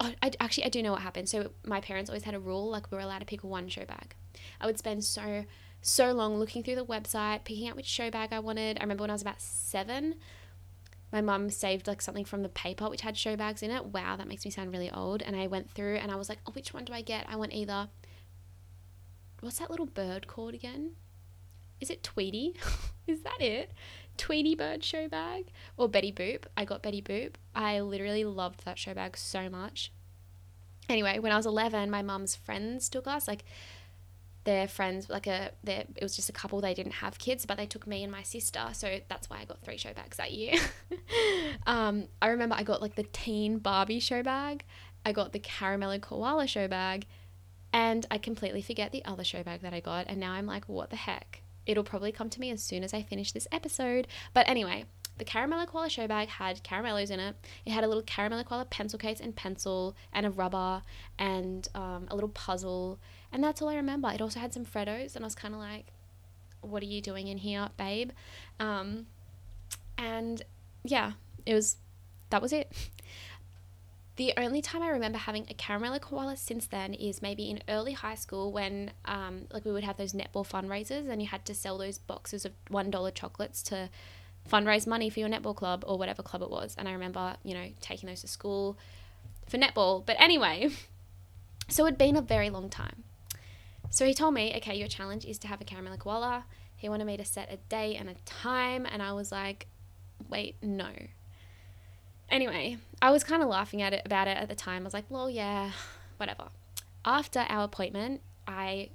oh, 0.00 0.12
I, 0.22 0.32
actually 0.40 0.64
I 0.64 0.68
do 0.68 0.82
know 0.82 0.92
what 0.92 1.02
happened. 1.02 1.28
So 1.28 1.52
my 1.64 1.80
parents 1.80 2.10
always 2.10 2.24
had 2.24 2.34
a 2.34 2.40
rule 2.40 2.70
like 2.70 2.90
we 2.90 2.96
were 2.96 3.02
allowed 3.02 3.20
to 3.20 3.24
pick 3.24 3.44
one 3.44 3.68
show 3.68 3.84
bag. 3.84 4.14
I 4.60 4.66
would 4.66 4.78
spend 4.78 5.04
so 5.04 5.44
so 5.80 6.12
long 6.12 6.38
looking 6.38 6.62
through 6.62 6.74
the 6.74 6.84
website, 6.84 7.44
picking 7.44 7.68
out 7.68 7.76
which 7.76 7.86
show 7.86 8.10
bag 8.10 8.32
I 8.32 8.40
wanted. 8.40 8.78
I 8.78 8.82
remember 8.82 9.02
when 9.02 9.10
I 9.10 9.14
was 9.14 9.22
about 9.22 9.40
seven, 9.40 10.16
my 11.12 11.20
mum 11.20 11.50
saved 11.50 11.86
like 11.86 12.02
something 12.02 12.24
from 12.24 12.42
the 12.42 12.48
paper 12.48 12.88
which 12.88 13.00
had 13.02 13.16
show 13.16 13.36
bags 13.36 13.62
in 13.62 13.70
it. 13.70 13.86
Wow, 13.86 14.16
that 14.16 14.28
makes 14.28 14.44
me 14.44 14.50
sound 14.50 14.72
really 14.72 14.90
old. 14.90 15.22
And 15.22 15.36
I 15.36 15.46
went 15.46 15.70
through 15.70 15.96
and 15.96 16.10
I 16.10 16.16
was 16.16 16.28
like, 16.28 16.38
oh, 16.46 16.52
which 16.52 16.74
one 16.74 16.84
do 16.84 16.92
I 16.92 17.00
get? 17.00 17.26
I 17.28 17.36
want 17.36 17.54
either. 17.54 17.88
What's 19.40 19.58
that 19.58 19.70
little 19.70 19.86
bird 19.86 20.26
called 20.26 20.54
again? 20.54 20.92
Is 21.80 21.90
it 21.90 22.02
Tweety? 22.02 22.56
Is 23.06 23.22
that 23.22 23.40
it? 23.40 23.72
Tweety 24.18 24.54
Bird 24.54 24.84
show 24.84 25.08
bag 25.08 25.46
or 25.76 25.88
Betty 25.88 26.12
Boop. 26.12 26.44
I 26.56 26.64
got 26.64 26.82
Betty 26.82 27.00
Boop. 27.00 27.34
I 27.54 27.80
literally 27.80 28.24
loved 28.24 28.64
that 28.64 28.78
show 28.78 28.92
bag 28.92 29.16
so 29.16 29.48
much. 29.48 29.92
Anyway, 30.88 31.18
when 31.18 31.32
I 31.32 31.36
was 31.36 31.46
11, 31.46 31.90
my 31.90 32.02
mum's 32.02 32.34
friends 32.34 32.88
took 32.88 33.06
us. 33.06 33.28
Like, 33.28 33.44
their 34.44 34.66
friends, 34.66 35.10
like 35.10 35.26
a, 35.26 35.50
their, 35.62 35.84
it 35.94 36.02
was 36.02 36.16
just 36.16 36.30
a 36.30 36.32
couple. 36.32 36.60
They 36.60 36.72
didn't 36.72 36.92
have 36.92 37.18
kids, 37.18 37.44
but 37.44 37.58
they 37.58 37.66
took 37.66 37.86
me 37.86 38.02
and 38.02 38.10
my 38.10 38.22
sister. 38.22 38.60
So 38.72 38.98
that's 39.08 39.28
why 39.28 39.40
I 39.40 39.44
got 39.44 39.60
three 39.60 39.76
show 39.76 39.92
bags 39.92 40.16
that 40.16 40.32
year. 40.32 40.54
um, 41.66 42.08
I 42.22 42.28
remember 42.28 42.54
I 42.54 42.62
got 42.62 42.80
like 42.80 42.94
the 42.94 43.06
teen 43.12 43.58
Barbie 43.58 44.00
show 44.00 44.22
bag. 44.22 44.64
I 45.04 45.12
got 45.12 45.32
the 45.32 45.40
caramello 45.40 46.00
koala 46.00 46.46
show 46.46 46.66
bag. 46.66 47.06
And 47.74 48.06
I 48.10 48.16
completely 48.16 48.62
forget 48.62 48.90
the 48.90 49.04
other 49.04 49.24
show 49.24 49.42
bag 49.42 49.60
that 49.60 49.74
I 49.74 49.80
got. 49.80 50.06
And 50.08 50.18
now 50.18 50.32
I'm 50.32 50.46
like, 50.46 50.64
what 50.66 50.88
the 50.88 50.96
heck? 50.96 51.42
It'll 51.68 51.84
probably 51.84 52.10
come 52.10 52.30
to 52.30 52.40
me 52.40 52.50
as 52.50 52.62
soon 52.62 52.82
as 52.82 52.94
I 52.94 53.02
finish 53.02 53.30
this 53.30 53.46
episode. 53.52 54.08
But 54.32 54.48
anyway, 54.48 54.86
the 55.18 55.24
Caramello 55.24 55.66
Koala 55.66 55.90
show 55.90 56.06
bag 56.08 56.28
had 56.28 56.64
caramellos 56.64 57.10
in 57.10 57.20
it. 57.20 57.36
It 57.66 57.70
had 57.70 57.84
a 57.84 57.88
little 57.88 58.02
Caramello 58.02 58.44
Koala 58.44 58.64
pencil 58.64 58.98
case 58.98 59.20
and 59.20 59.36
pencil 59.36 59.94
and 60.12 60.24
a 60.24 60.30
rubber 60.30 60.82
and 61.18 61.68
um, 61.74 62.08
a 62.10 62.14
little 62.14 62.30
puzzle. 62.30 62.98
And 63.30 63.44
that's 63.44 63.60
all 63.60 63.68
I 63.68 63.76
remember. 63.76 64.10
It 64.10 64.22
also 64.22 64.40
had 64.40 64.54
some 64.54 64.64
Freddos, 64.64 65.14
and 65.14 65.24
I 65.24 65.26
was 65.26 65.34
kind 65.34 65.52
of 65.52 65.60
like, 65.60 65.92
what 66.62 66.82
are 66.82 66.86
you 66.86 67.02
doing 67.02 67.28
in 67.28 67.36
here, 67.36 67.68
babe? 67.76 68.12
Um, 68.58 69.06
and 69.98 70.40
yeah, 70.84 71.12
it 71.44 71.52
was, 71.52 71.76
that 72.30 72.40
was 72.40 72.52
it. 72.52 72.72
The 74.18 74.34
only 74.36 74.60
time 74.60 74.82
I 74.82 74.88
remember 74.88 75.16
having 75.16 75.46
a 75.48 75.54
caramello 75.54 76.00
koala 76.00 76.36
since 76.36 76.66
then 76.66 76.92
is 76.92 77.22
maybe 77.22 77.48
in 77.48 77.62
early 77.68 77.92
high 77.92 78.16
school 78.16 78.50
when 78.50 78.90
um, 79.04 79.42
like 79.52 79.64
we 79.64 79.70
would 79.70 79.84
have 79.84 79.96
those 79.96 80.12
netball 80.12 80.44
fundraisers 80.44 81.08
and 81.08 81.22
you 81.22 81.28
had 81.28 81.44
to 81.44 81.54
sell 81.54 81.78
those 81.78 81.98
boxes 81.98 82.44
of 82.44 82.50
one 82.66 82.90
dollar 82.90 83.12
chocolates 83.12 83.62
to 83.62 83.88
fundraise 84.50 84.88
money 84.88 85.08
for 85.08 85.20
your 85.20 85.28
netball 85.28 85.54
club 85.54 85.84
or 85.86 85.96
whatever 85.96 86.24
club 86.24 86.42
it 86.42 86.50
was. 86.50 86.74
And 86.76 86.88
I 86.88 86.94
remember, 86.94 87.36
you 87.44 87.54
know, 87.54 87.68
taking 87.80 88.08
those 88.08 88.22
to 88.22 88.26
school 88.26 88.76
for 89.46 89.56
netball. 89.56 90.04
But 90.04 90.16
anyway, 90.18 90.70
so 91.68 91.86
it'd 91.86 91.96
been 91.96 92.16
a 92.16 92.20
very 92.20 92.50
long 92.50 92.68
time. 92.68 93.04
So 93.90 94.04
he 94.04 94.14
told 94.14 94.34
me, 94.34 94.52
okay, 94.56 94.74
your 94.74 94.88
challenge 94.88 95.26
is 95.26 95.38
to 95.38 95.46
have 95.46 95.60
a 95.60 95.64
caramello 95.64 95.96
koala. 95.96 96.44
He 96.74 96.88
wanted 96.88 97.04
me 97.04 97.16
to 97.18 97.24
set 97.24 97.52
a 97.52 97.58
day 97.68 97.94
and 97.94 98.10
a 98.10 98.14
time, 98.24 98.84
and 98.84 99.00
I 99.00 99.12
was 99.12 99.30
like, 99.30 99.68
wait, 100.28 100.56
no. 100.60 100.88
Anyway, 102.30 102.76
I 103.00 103.10
was 103.10 103.24
kind 103.24 103.42
of 103.42 103.48
laughing 103.48 103.80
at 103.80 103.92
it 103.92 104.02
about 104.04 104.28
it 104.28 104.36
at 104.36 104.48
the 104.48 104.54
time. 104.54 104.82
I 104.82 104.84
was 104.84 104.94
like, 104.94 105.06
well, 105.08 105.30
yeah, 105.30 105.70
whatever. 106.18 106.44
After 107.04 107.46
our 107.48 107.64
appointment, 107.64 108.20
I 108.46 108.90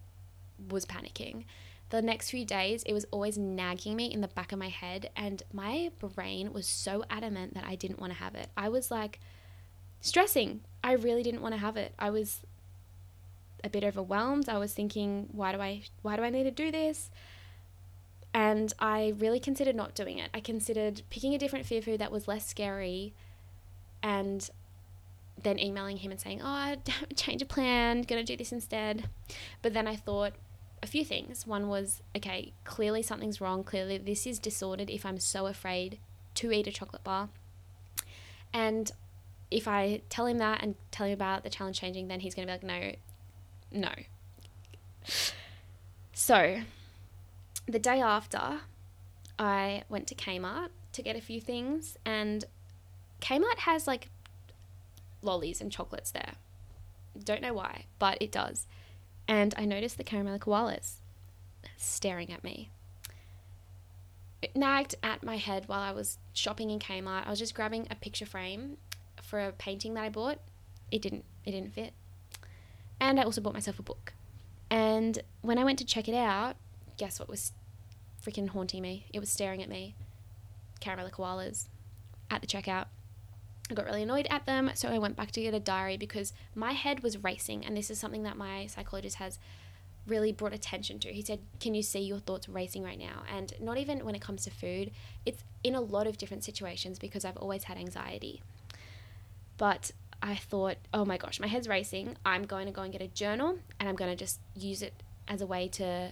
was 0.70 0.86
panicking. 0.86 1.46
The 1.90 2.02
next 2.02 2.30
few 2.30 2.46
days, 2.46 2.84
it 2.84 2.94
was 2.94 3.06
always 3.12 3.38
nagging 3.38 3.96
me 3.96 4.12
in 4.12 4.22
the 4.22 4.28
back 4.28 4.52
of 4.52 4.60
my 4.60 4.70
head, 4.70 5.10
and 5.16 5.44
my 5.52 5.92
brain 6.00 6.54
was 6.54 6.68
so 6.68 7.04
adamant 7.10 7.54
that 7.54 7.66
I 7.66 7.76
didn't 7.76 8.00
want 8.00 8.14
to 8.14 8.20
have 8.20 8.36
it. 8.36 8.50
I 8.58 8.70
was 8.70 8.90
like 8.90 9.20
stressing. 10.02 10.62
I 10.84 10.94
really 10.94 11.24
didn't 11.24 11.42
want 11.42 11.54
to 11.54 11.60
have 11.60 11.78
it. 11.78 11.94
I 11.98 12.10
was 12.10 12.42
a 13.64 13.70
bit 13.70 13.84
overwhelmed. 13.84 14.50
I 14.50 14.58
was 14.58 14.74
thinking, 14.74 15.30
why 15.32 15.52
do 15.52 15.62
I 15.62 15.84
why 16.02 16.16
do 16.16 16.24
I 16.24 16.30
need 16.30 16.44
to 16.44 16.52
do 16.52 16.72
this? 16.72 17.10
And 18.34 18.74
I 18.80 19.14
really 19.20 19.40
considered 19.40 19.76
not 19.76 19.94
doing 19.94 20.18
it. 20.18 20.30
I 20.34 20.40
considered 20.40 21.04
picking 21.10 21.36
a 21.36 21.38
different 21.38 21.66
fear 21.66 21.82
food 21.82 22.00
that 22.00 22.12
was 22.12 22.28
less 22.28 22.48
scary 22.48 23.14
and 24.04 24.50
then 25.42 25.58
emailing 25.58 25.98
him 25.98 26.12
and 26.12 26.20
saying, 26.20 26.42
Oh, 26.44 26.76
change 27.16 27.42
of 27.42 27.48
plan, 27.48 28.02
gonna 28.04 28.24
do 28.24 28.38
this 28.38 28.52
instead. 28.52 29.10
But 29.62 29.74
then 29.74 29.88
I 29.88 29.96
thought 29.96 30.34
a 30.84 30.88
few 30.88 31.06
things. 31.06 31.48
One 31.48 31.70
was, 31.70 32.02
okay, 32.16 32.52
clearly 32.66 33.02
something's 33.02 33.40
wrong. 33.40 33.64
Clearly 33.64 33.98
this 33.98 34.28
is 34.28 34.38
disordered 34.38 34.90
if 34.90 35.06
I'm 35.06 35.18
so 35.18 35.48
afraid 35.48 35.98
to 36.36 36.52
eat 36.52 36.68
a 36.68 36.72
chocolate 36.72 37.04
bar. 37.04 37.30
And 38.54 38.92
if 39.50 39.68
I 39.68 40.02
tell 40.10 40.26
him 40.26 40.38
that 40.40 40.62
and 40.62 40.76
tell 40.92 41.08
him 41.08 41.14
about 41.14 41.44
the 41.44 41.50
challenge 41.50 41.80
changing, 41.80 42.10
then 42.10 42.20
he's 42.20 42.36
gonna 42.36 42.48
be 42.48 42.52
like, 42.52 42.64
No, 42.64 42.92
no. 43.72 43.92
So 46.14 46.62
the 47.66 47.80
day 47.80 48.02
after, 48.02 48.60
I 49.40 49.84
went 49.90 50.08
to 50.08 50.16
Kmart 50.16 50.70
to 50.92 51.02
get 51.02 51.16
a 51.16 51.22
few 51.22 51.42
things, 51.42 51.98
and 52.06 52.46
Kmart 53.24 53.60
has 53.60 53.88
like 53.88 54.10
lollies 55.22 55.62
and 55.62 55.72
chocolates 55.72 56.12
there. 56.12 56.34
Don't 57.22 57.42
know 57.42 57.54
why, 57.54 57.86
but 57.98 58.18
it 58.22 58.32
does. 58.32 58.68
And 59.28 59.54
I 59.58 59.66
noticed 59.66 59.98
the 59.98 60.04
caramel 60.04 60.38
koalas 60.40 60.96
staring 61.78 62.32
at 62.32 62.44
me. 62.44 62.70
It 64.42 64.56
nagged 64.58 64.96
at 65.02 65.24
my 65.24 65.38
head 65.38 65.68
while 65.68 65.80
I 65.80 65.92
was 65.92 66.18
shopping 66.34 66.70
in 66.70 66.80
Kmart. 66.80 67.26
I 67.26 67.30
was 67.30 67.40
just 67.40 67.56
grabbing 67.56 67.88
a 67.90 67.96
picture 67.96 68.26
frame 68.26 68.78
for 69.22 69.40
a 69.40 69.54
painting 69.54 69.94
that 69.94 70.04
I 70.04 70.10
bought. 70.10 70.40
It 70.92 71.02
didn't 71.02 71.24
it 71.46 71.52
didn't 71.52 71.74
fit. 71.74 71.94
And 73.00 73.20
I 73.20 73.24
also 73.24 73.40
bought 73.40 73.54
myself 73.54 73.80
a 73.80 73.84
book. 73.84 74.14
And 74.70 75.20
when 75.42 75.58
I 75.58 75.64
went 75.64 75.80
to 75.80 75.86
check 75.86 76.10
it 76.10 76.16
out, 76.16 76.58
guess 76.98 77.20
what 77.20 77.30
was 77.30 77.54
freaking 78.22 78.50
haunting 78.50 78.82
me? 78.82 79.06
It 79.14 79.20
was 79.20 79.30
staring 79.30 79.64
at 79.64 79.70
me. 79.70 79.96
Caramel 80.82 81.10
koalas 81.10 81.68
at 82.30 82.42
the 82.42 82.48
checkout. 82.48 82.88
I 83.70 83.74
got 83.76 83.86
really 83.86 84.04
annoyed 84.04 84.28
at 84.30 84.46
them, 84.46 84.72
so 84.74 84.90
I 84.90 84.98
went 84.98 85.16
back 85.16 85.32
to 85.32 85.42
get 85.42 85.54
a 85.54 85.60
diary 85.60 85.98
because 85.98 86.34
my 86.54 86.74
head 86.74 87.02
was 87.02 87.24
racing, 87.24 87.66
and 87.66 87.78
this 87.78 87.90
is 87.90 88.00
something 88.00 88.24
that 88.24 88.38
my 88.38 88.66
psychologist 88.68 89.18
has 89.18 89.40
really 90.06 90.34
brought 90.34 90.54
attention 90.54 91.00
to. 91.00 91.14
He 91.14 91.22
said, 91.22 91.40
Can 91.60 91.74
you 91.74 91.82
see 91.82 92.02
your 92.02 92.20
thoughts 92.20 92.50
racing 92.50 92.84
right 92.84 93.00
now? 93.00 93.24
And 93.34 93.54
not 93.60 93.78
even 93.78 94.04
when 94.04 94.16
it 94.16 94.22
comes 94.22 94.44
to 94.44 94.52
food, 94.52 94.92
it's 95.26 95.44
in 95.64 95.76
a 95.76 95.82
lot 95.82 96.08
of 96.08 96.18
different 96.18 96.44
situations 96.44 97.00
because 97.00 97.24
I've 97.24 97.38
always 97.38 97.64
had 97.64 97.78
anxiety. 97.78 98.42
But 99.58 99.92
I 100.22 100.36
thought, 100.36 100.78
oh 100.94 101.06
my 101.06 101.18
gosh, 101.18 101.40
my 101.40 101.48
head's 101.48 101.68
racing. 101.68 102.18
I'm 102.26 102.44
going 102.44 102.66
to 102.66 102.72
go 102.72 102.82
and 102.82 102.92
get 102.92 103.02
a 103.02 103.08
journal 103.08 103.60
and 103.80 103.90
I'm 103.90 103.96
going 103.96 104.10
to 104.10 104.16
just 104.16 104.40
use 104.56 104.82
it 104.82 104.94
as 105.28 105.42
a 105.42 105.46
way 105.46 105.68
to 105.70 106.12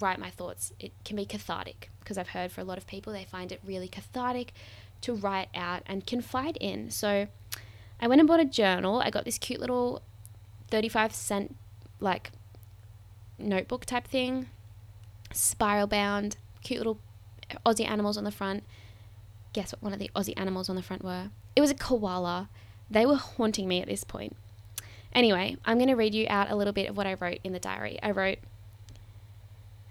write 0.00 0.18
my 0.18 0.30
thoughts. 0.30 0.72
It 0.80 0.92
can 1.04 1.16
be 1.16 1.24
cathartic 1.24 1.90
because 2.00 2.18
I've 2.18 2.30
heard 2.30 2.50
for 2.50 2.60
a 2.60 2.64
lot 2.64 2.78
of 2.78 2.86
people 2.86 3.12
they 3.12 3.24
find 3.24 3.52
it 3.52 3.60
really 3.64 3.88
cathartic 3.88 4.52
to 5.02 5.14
write 5.14 5.48
out 5.54 5.82
and 5.86 6.06
confide 6.06 6.56
in. 6.58 6.90
So 6.90 7.28
I 8.00 8.08
went 8.08 8.20
and 8.20 8.28
bought 8.28 8.40
a 8.40 8.44
journal. 8.44 9.00
I 9.00 9.10
got 9.10 9.24
this 9.24 9.38
cute 9.38 9.60
little 9.60 10.02
35 10.70 11.14
cent 11.14 11.56
like 12.00 12.30
notebook 13.38 13.84
type 13.84 14.06
thing. 14.06 14.48
spiral 15.32 15.86
bound, 15.86 16.36
cute 16.62 16.78
little 16.78 16.98
Aussie 17.64 17.88
animals 17.88 18.16
on 18.16 18.24
the 18.24 18.30
front. 18.30 18.64
Guess 19.52 19.72
what 19.72 19.82
one 19.82 19.92
of 19.92 19.98
the 19.98 20.10
Aussie 20.14 20.34
animals 20.36 20.68
on 20.68 20.76
the 20.76 20.82
front 20.82 21.02
were? 21.02 21.30
It 21.54 21.60
was 21.60 21.70
a 21.70 21.74
koala. 21.74 22.48
They 22.90 23.06
were 23.06 23.16
haunting 23.16 23.68
me 23.68 23.80
at 23.80 23.88
this 23.88 24.04
point. 24.04 24.36
Anyway, 25.12 25.56
I'm 25.64 25.78
going 25.78 25.88
to 25.88 25.94
read 25.94 26.14
you 26.14 26.26
out 26.28 26.50
a 26.50 26.56
little 26.56 26.74
bit 26.74 26.90
of 26.90 26.96
what 26.96 27.06
I 27.06 27.14
wrote 27.14 27.38
in 27.42 27.52
the 27.52 27.58
diary. 27.58 27.98
I 28.02 28.10
wrote, 28.10 28.38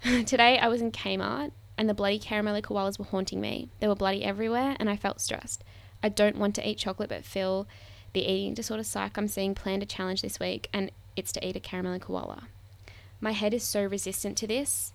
Today 0.26 0.58
I 0.58 0.68
was 0.68 0.80
in 0.80 0.92
Kmart 0.92 1.50
and 1.78 1.88
the 1.88 1.94
bloody 1.94 2.18
caramello 2.18 2.62
koalas 2.62 2.98
were 2.98 3.04
haunting 3.04 3.40
me. 3.40 3.68
They 3.80 3.88
were 3.88 3.94
bloody 3.94 4.24
everywhere 4.24 4.76
and 4.78 4.88
I 4.88 4.96
felt 4.96 5.20
stressed. 5.20 5.64
I 6.02 6.08
don't 6.08 6.36
want 6.36 6.54
to 6.56 6.68
eat 6.68 6.78
chocolate 6.78 7.08
but 7.08 7.24
feel 7.24 7.66
the 8.12 8.20
eating 8.20 8.54
disorder 8.54 8.84
psych 8.84 9.16
I'm 9.16 9.28
seeing 9.28 9.54
planned 9.54 9.82
a 9.82 9.86
challenge 9.86 10.22
this 10.22 10.40
week 10.40 10.68
and 10.72 10.90
it's 11.16 11.32
to 11.32 11.46
eat 11.46 11.56
a 11.56 11.60
caramello 11.60 12.00
koala. 12.00 12.44
My 13.20 13.32
head 13.32 13.54
is 13.54 13.62
so 13.62 13.84
resistant 13.84 14.36
to 14.38 14.46
this. 14.46 14.92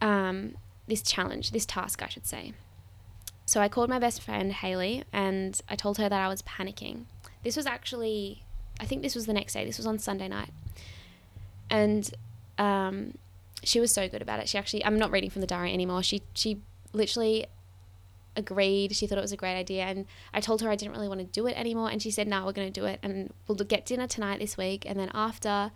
Um, 0.00 0.56
this 0.88 1.02
challenge, 1.02 1.52
this 1.52 1.64
task, 1.64 2.02
I 2.02 2.08
should 2.08 2.26
say. 2.26 2.54
So 3.46 3.60
I 3.60 3.68
called 3.68 3.88
my 3.88 3.98
best 3.98 4.22
friend 4.22 4.52
Haley 4.52 5.04
and 5.12 5.60
I 5.68 5.76
told 5.76 5.98
her 5.98 6.08
that 6.08 6.20
I 6.20 6.28
was 6.28 6.42
panicking. 6.42 7.04
This 7.42 7.56
was 7.56 7.66
actually, 7.66 8.42
I 8.80 8.84
think 8.84 9.02
this 9.02 9.14
was 9.14 9.26
the 9.26 9.32
next 9.32 9.52
day. 9.52 9.64
This 9.64 9.76
was 9.76 9.86
on 9.86 9.98
Sunday 9.98 10.28
night, 10.28 10.50
and 11.68 12.08
um, 12.58 13.14
she 13.62 13.80
was 13.80 13.92
so 13.92 14.08
good 14.08 14.22
about 14.22 14.40
it. 14.40 14.48
She 14.48 14.58
actually, 14.58 14.84
I'm 14.84 14.98
not 14.98 15.10
reading 15.10 15.30
from 15.30 15.40
the 15.40 15.46
diary 15.46 15.72
anymore. 15.72 16.02
She 16.02 16.22
she 16.34 16.60
literally 16.92 17.46
agreed. 18.36 18.94
She 18.96 19.06
thought 19.06 19.18
it 19.18 19.22
was 19.22 19.32
a 19.32 19.36
great 19.36 19.56
idea, 19.56 19.84
and 19.84 20.06
I 20.32 20.40
told 20.40 20.62
her 20.62 20.70
I 20.70 20.76
didn't 20.76 20.94
really 20.94 21.08
want 21.08 21.20
to 21.20 21.26
do 21.26 21.46
it 21.46 21.58
anymore, 21.58 21.90
and 21.90 22.02
she 22.02 22.10
said, 22.10 22.28
"No, 22.28 22.44
we're 22.44 22.52
going 22.52 22.72
to 22.72 22.80
do 22.80 22.86
it, 22.86 23.00
and 23.02 23.32
we'll 23.46 23.56
get 23.56 23.86
dinner 23.86 24.06
tonight 24.06 24.40
this 24.40 24.56
week, 24.56 24.84
and 24.86 24.98
then 24.98 25.10
after." 25.14 25.72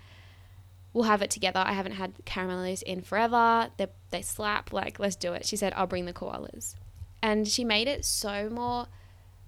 We'll 0.93 1.05
have 1.05 1.21
it 1.21 1.29
together. 1.29 1.63
I 1.63 1.75
haven't 1.75 1.93
had 1.93 2.15
caramellos 2.25 2.83
in 2.83 3.03
forever. 3.03 3.69
They, 3.77 3.89
they 4.09 4.23
slap. 4.23 4.73
Like, 4.73 4.99
let's 4.99 5.15
do 5.15 5.35
it. 5.35 5.45
She 5.45 5.55
said, 5.55 5.75
I'll 5.77 5.87
bring 5.87 6.07
the 6.07 6.15
koalas. 6.15 6.75
And 7.23 7.47
she 7.47 7.65
made 7.65 7.87
it 7.87 8.07
so 8.07 8.49
more 8.49 8.87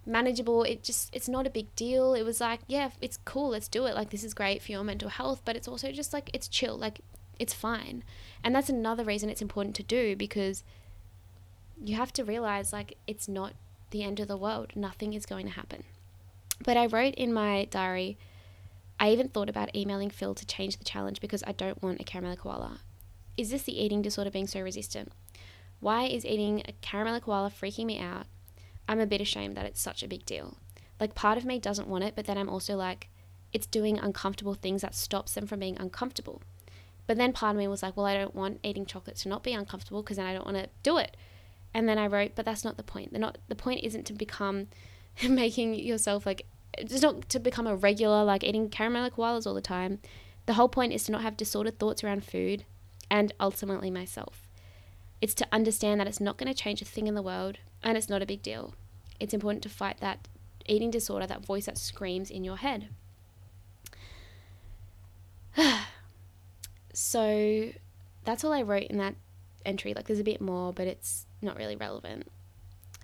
manageable. 0.09 0.65
It 0.65 0.83
just 0.83 1.15
it's 1.15 1.29
not 1.29 1.47
a 1.47 1.51
big 1.51 1.75
deal. 1.77 2.15
It 2.15 2.23
was 2.25 2.41
like, 2.41 2.61
yeah, 2.67 2.91
it's 3.01 3.19
cool, 3.25 3.51
let's 3.51 3.69
do 3.69 3.87
it. 3.87 3.95
Like 3.95 4.11
this 4.11 4.25
is 4.25 4.35
great 4.35 4.63
for 4.63 4.73
your 4.73 4.83
mental 4.83 5.11
health, 5.11 5.43
but 5.45 5.55
it's 5.55 5.69
also 5.69 5.93
just 5.93 6.13
like 6.13 6.31
it's 6.33 6.49
chill, 6.49 6.77
like 6.77 7.01
it's 7.39 7.55
fine. 7.55 8.05
And 8.43 8.55
that's 8.55 8.69
another 8.69 9.05
reason 9.05 9.31
it's 9.31 9.43
important 9.43 9.77
to 9.77 9.83
do 9.83 10.17
because 10.17 10.65
you 11.83 11.97
have 11.97 12.13
to 12.15 12.25
realize 12.25 12.73
like 12.73 12.97
it's 13.07 13.29
not 13.29 13.55
the 13.91 14.03
end 14.03 14.21
of 14.21 14.29
the 14.29 14.37
world. 14.37 14.73
Nothing 14.75 15.15
is 15.15 15.27
going 15.27 15.47
to 15.47 15.53
happen. 15.53 15.85
But 16.65 16.77
I 16.77 16.87
wrote 16.87 17.15
in 17.15 17.33
my 17.33 17.67
diary, 17.71 18.19
I 19.01 19.11
even 19.11 19.29
thought 19.29 19.49
about 19.49 19.75
emailing 19.75 20.11
Phil 20.11 20.35
to 20.35 20.47
change 20.47 20.77
the 20.77 20.85
challenge 20.85 21.21
because 21.21 21.45
I 21.47 21.53
don't 21.53 21.83
want 21.83 22.01
a 22.01 22.05
caramel 22.05 22.37
koala. 22.37 22.81
Is 23.37 23.51
this 23.51 23.63
the 23.63 23.81
eating 23.81 24.03
disorder 24.03 24.31
being 24.31 24.49
so 24.49 24.61
resistant? 24.61 25.13
Why 25.81 26.05
is 26.05 26.27
eating 26.27 26.63
a 26.67 26.73
caramel 26.81 27.21
koala 27.21 27.51
freaking 27.51 27.87
me 27.87 28.01
out? 28.01 28.27
I'm 28.89 28.99
a 28.99 29.07
bit 29.07 29.21
ashamed 29.21 29.57
that 29.57 29.67
it's 29.67 29.81
such 29.81 30.03
a 30.03 30.09
big 30.09 30.27
deal. 30.27 30.57
Like, 30.99 31.15
part 31.15 31.39
of 31.39 31.45
me 31.45 31.61
doesn't 31.61 31.87
want 31.87 32.03
it, 32.03 32.15
but 32.17 32.27
then 32.27 32.37
I'm 32.37 32.49
also 32.49 32.75
like, 32.75 33.09
it's 33.53 33.67
doing 33.67 33.99
uncomfortable 33.99 34.55
things 34.55 34.83
that 34.83 34.97
stops 34.97 35.35
them 35.35 35.47
from 35.47 35.61
being 35.61 35.77
uncomfortable. 35.79 36.43
But 37.09 37.17
then 37.17 37.33
part 37.33 37.57
of 37.57 37.59
me 37.59 37.67
was 37.67 37.83
like, 37.83 37.97
well, 37.97 38.05
I 38.05 38.15
don't 38.15 38.35
want 38.35 38.61
eating 38.63 38.85
chocolate 38.85 39.17
to 39.17 39.31
not 39.31 39.43
be 39.43 39.55
uncomfortable 39.55 40.03
because 40.03 40.19
then 40.19 40.27
I 40.27 40.35
don't 40.35 40.45
want 40.45 40.59
to 40.59 40.69
do 40.83 40.99
it. 40.99 41.17
And 41.73 41.89
then 41.89 41.99
I 41.99 42.07
wrote, 42.07 42.33
but 42.35 42.45
that's 42.45 42.65
not 42.65 42.77
the 42.77 42.83
point. 42.83 43.15
The 43.15 43.19
not 43.19 43.39
the 43.49 43.55
point 43.55 43.83
isn't 43.83 44.05
to 44.07 44.13
become 44.13 44.69
making 45.29 45.75
yourself 45.75 46.27
like 46.27 46.45
it's 46.77 47.01
not 47.01 47.29
to 47.31 47.41
become 47.41 47.67
a 47.67 47.75
regular 47.75 48.23
like 48.25 48.45
eating 48.45 48.69
caramel 48.69 49.11
koalas 49.11 49.47
all 49.47 49.55
the 49.55 49.63
time. 49.63 50.01
The 50.45 50.53
whole 50.53 50.69
point 50.69 50.93
is 50.93 51.05
to 51.05 51.13
not 51.13 51.23
have 51.23 51.37
disordered 51.37 51.79
thoughts 51.79 52.05
around 52.05 52.25
food 52.25 52.67
and 53.11 53.33
ultimately 53.41 53.91
myself. 53.91 54.47
It's 55.23 55.35
to 55.35 55.49
understand 55.51 56.01
that 56.01 56.07
it's 56.07 56.21
not 56.21 56.37
going 56.37 56.53
to 56.53 56.63
change 56.63 56.83
a 56.83 56.85
thing 56.85 57.07
in 57.07 57.15
the 57.15 57.23
world 57.23 57.57
and 57.83 57.97
it's 57.97 58.11
not 58.11 58.21
a 58.21 58.27
big 58.27 58.43
deal. 58.43 58.75
It's 59.19 59.33
important 59.33 59.63
to 59.63 59.71
fight 59.71 59.99
that 60.01 60.29
eating 60.67 60.91
disorder, 60.91 61.27
that 61.27 61.45
voice 61.45 61.65
that 61.67 61.79
screams 61.79 62.31
in 62.31 62.45
your 62.45 62.59
head. 62.59 62.91
so 66.99 67.71
that's 68.25 68.43
all 68.43 68.53
I 68.53 68.63
wrote 68.63 68.89
in 68.89 68.99
that 68.99 69.15
entry. 69.65 69.95
Like 69.95 70.09
there's 70.09 70.19
a 70.19 70.25
bit 70.25 70.41
more, 70.41 70.73
but 70.73 70.89
it's 70.89 71.27
not 71.41 71.57
really 71.57 71.77
relevant. 71.77 72.27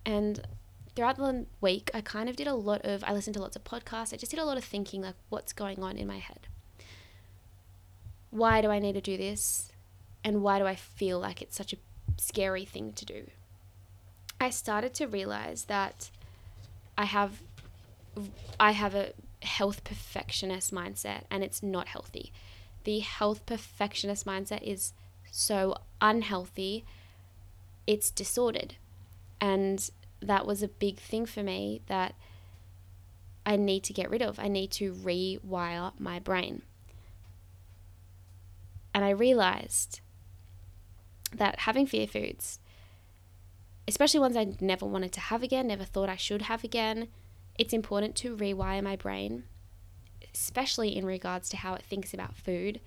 And 0.04 0.44
throughout 0.96 1.16
the 1.16 1.46
week, 1.60 1.92
I 1.94 2.00
kind 2.00 2.28
of 2.28 2.34
did 2.34 2.48
a 2.48 2.54
lot 2.54 2.84
of, 2.84 3.04
I 3.04 3.12
listened 3.12 3.34
to 3.34 3.40
lots 3.40 3.54
of 3.54 3.62
podcasts. 3.62 4.12
I 4.12 4.16
just 4.16 4.32
did 4.32 4.40
a 4.40 4.44
lot 4.44 4.58
of 4.58 4.64
thinking, 4.64 5.00
like, 5.00 5.14
what's 5.28 5.52
going 5.52 5.80
on 5.80 5.96
in 5.96 6.08
my 6.08 6.18
head? 6.18 6.48
Why 8.30 8.60
do 8.60 8.68
I 8.68 8.80
need 8.80 8.94
to 8.94 9.00
do 9.00 9.16
this? 9.16 9.70
And 10.24 10.42
why 10.42 10.58
do 10.58 10.66
I 10.66 10.74
feel 10.74 11.20
like 11.20 11.40
it's 11.40 11.56
such 11.56 11.72
a 11.72 11.76
scary 12.16 12.64
thing 12.64 12.94
to 12.94 13.04
do? 13.04 13.30
I 14.40 14.50
started 14.50 14.92
to 14.94 15.06
realize 15.06 15.66
that 15.66 16.10
I 16.98 17.04
have 17.04 17.42
I 18.58 18.72
have 18.72 18.94
a 18.94 19.12
health 19.42 19.84
perfectionist 19.84 20.74
mindset 20.74 21.22
and 21.30 21.44
it's 21.44 21.62
not 21.62 21.88
healthy. 21.88 22.32
The 22.84 23.00
health 23.00 23.46
perfectionist 23.46 24.26
mindset 24.26 24.62
is 24.62 24.92
so 25.30 25.76
unhealthy. 26.00 26.84
It's 27.86 28.10
disordered. 28.10 28.76
And 29.40 29.90
that 30.20 30.46
was 30.46 30.62
a 30.62 30.68
big 30.68 30.98
thing 30.98 31.26
for 31.26 31.42
me 31.42 31.82
that 31.86 32.14
I 33.44 33.56
need 33.56 33.84
to 33.84 33.92
get 33.92 34.10
rid 34.10 34.22
of. 34.22 34.38
I 34.38 34.48
need 34.48 34.70
to 34.72 34.92
rewire 34.92 35.92
my 35.98 36.18
brain. 36.18 36.62
And 38.94 39.04
I 39.04 39.10
realized 39.10 40.00
that 41.34 41.60
having 41.60 41.86
fear 41.86 42.06
foods 42.06 42.58
especially 43.86 44.20
ones 44.20 44.36
I 44.36 44.56
never 44.60 44.86
wanted 44.86 45.12
to 45.12 45.20
have 45.20 45.42
again, 45.42 45.66
never 45.66 45.84
thought 45.84 46.08
I 46.08 46.16
should 46.16 46.42
have 46.42 46.64
again, 46.64 47.08
it's 47.58 47.72
important 47.72 48.16
to 48.16 48.36
rewire 48.36 48.82
my 48.82 48.96
brain, 48.96 49.44
especially 50.34 50.96
in 50.96 51.06
regards 51.06 51.48
to 51.50 51.56
how 51.56 51.74
it 51.74 51.82
thinks 51.82 52.12
about 52.12 52.36
food, 52.36 52.80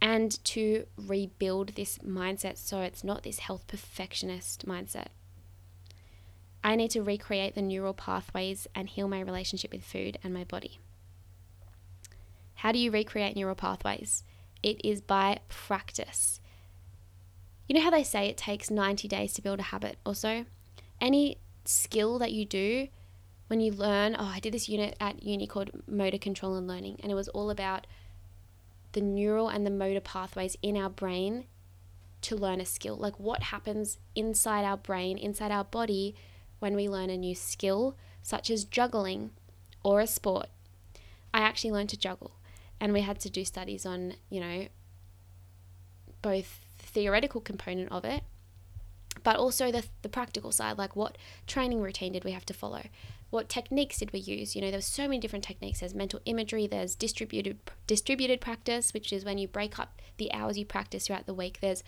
and 0.00 0.42
to 0.44 0.86
rebuild 0.96 1.74
this 1.74 1.98
mindset 1.98 2.56
so 2.56 2.80
it's 2.80 3.04
not 3.04 3.22
this 3.22 3.40
health 3.40 3.66
perfectionist 3.66 4.66
mindset. 4.66 5.08
I 6.64 6.76
need 6.76 6.90
to 6.92 7.02
recreate 7.02 7.54
the 7.54 7.62
neural 7.62 7.94
pathways 7.94 8.66
and 8.74 8.88
heal 8.88 9.08
my 9.08 9.20
relationship 9.20 9.72
with 9.72 9.84
food 9.84 10.18
and 10.22 10.34
my 10.34 10.44
body. 10.44 10.78
How 12.56 12.72
do 12.72 12.78
you 12.78 12.90
recreate 12.90 13.36
neural 13.36 13.54
pathways? 13.54 14.24
It 14.62 14.80
is 14.84 15.00
by 15.00 15.40
practice. 15.48 16.40
You 17.66 17.74
know 17.74 17.82
how 17.82 17.90
they 17.90 18.02
say 18.02 18.26
it 18.26 18.36
takes 18.36 18.70
90 18.70 19.08
days 19.08 19.32
to 19.34 19.42
build 19.42 19.60
a 19.60 19.64
habit 19.64 19.96
or 20.04 20.14
so? 20.14 20.44
Any 21.00 21.38
skill 21.64 22.18
that 22.18 22.32
you 22.32 22.44
do, 22.44 22.88
when 23.50 23.58
you 23.58 23.72
learn, 23.72 24.14
oh, 24.16 24.30
I 24.32 24.38
did 24.38 24.54
this 24.54 24.68
unit 24.68 24.96
at 25.00 25.24
uni 25.24 25.44
called 25.44 25.72
motor 25.88 26.18
control 26.18 26.54
and 26.54 26.68
learning, 26.68 27.00
and 27.02 27.10
it 27.10 27.16
was 27.16 27.26
all 27.26 27.50
about 27.50 27.88
the 28.92 29.00
neural 29.00 29.48
and 29.48 29.66
the 29.66 29.72
motor 29.72 29.98
pathways 29.98 30.56
in 30.62 30.76
our 30.76 30.88
brain 30.88 31.46
to 32.22 32.36
learn 32.36 32.60
a 32.60 32.64
skill. 32.64 32.94
Like 32.94 33.18
what 33.18 33.42
happens 33.42 33.98
inside 34.14 34.64
our 34.64 34.76
brain, 34.76 35.18
inside 35.18 35.50
our 35.50 35.64
body 35.64 36.14
when 36.60 36.76
we 36.76 36.88
learn 36.88 37.10
a 37.10 37.16
new 37.16 37.34
skill, 37.34 37.96
such 38.22 38.50
as 38.50 38.64
juggling 38.64 39.30
or 39.82 39.98
a 39.98 40.06
sport. 40.06 40.46
I 41.34 41.40
actually 41.40 41.72
learned 41.72 41.88
to 41.88 41.98
juggle, 41.98 42.36
and 42.78 42.92
we 42.92 43.00
had 43.00 43.18
to 43.18 43.30
do 43.30 43.44
studies 43.44 43.84
on, 43.84 44.14
you 44.28 44.38
know, 44.38 44.68
both 46.22 46.60
theoretical 46.78 47.40
component 47.40 47.90
of 47.90 48.04
it, 48.04 48.22
but 49.24 49.34
also 49.34 49.72
the, 49.72 49.86
the 50.02 50.08
practical 50.08 50.52
side 50.52 50.78
like 50.78 50.94
what 50.94 51.18
training 51.48 51.80
routine 51.80 52.12
did 52.12 52.22
we 52.22 52.30
have 52.30 52.46
to 52.46 52.54
follow? 52.54 52.84
What 53.30 53.48
techniques 53.48 53.98
did 53.98 54.12
we 54.12 54.18
use? 54.18 54.54
You 54.54 54.62
know, 54.62 54.70
there's 54.70 54.86
so 54.86 55.04
many 55.04 55.18
different 55.18 55.44
techniques. 55.44 55.80
There's 55.80 55.94
mental 55.94 56.20
imagery, 56.24 56.66
there's 56.66 56.94
distributed 56.94 57.58
distributed 57.86 58.40
practice, 58.40 58.92
which 58.92 59.12
is 59.12 59.24
when 59.24 59.38
you 59.38 59.48
break 59.48 59.78
up 59.78 60.02
the 60.18 60.32
hours 60.32 60.58
you 60.58 60.66
practice 60.66 61.06
throughout 61.06 61.26
the 61.26 61.34
week. 61.34 61.60
There's 61.60 61.82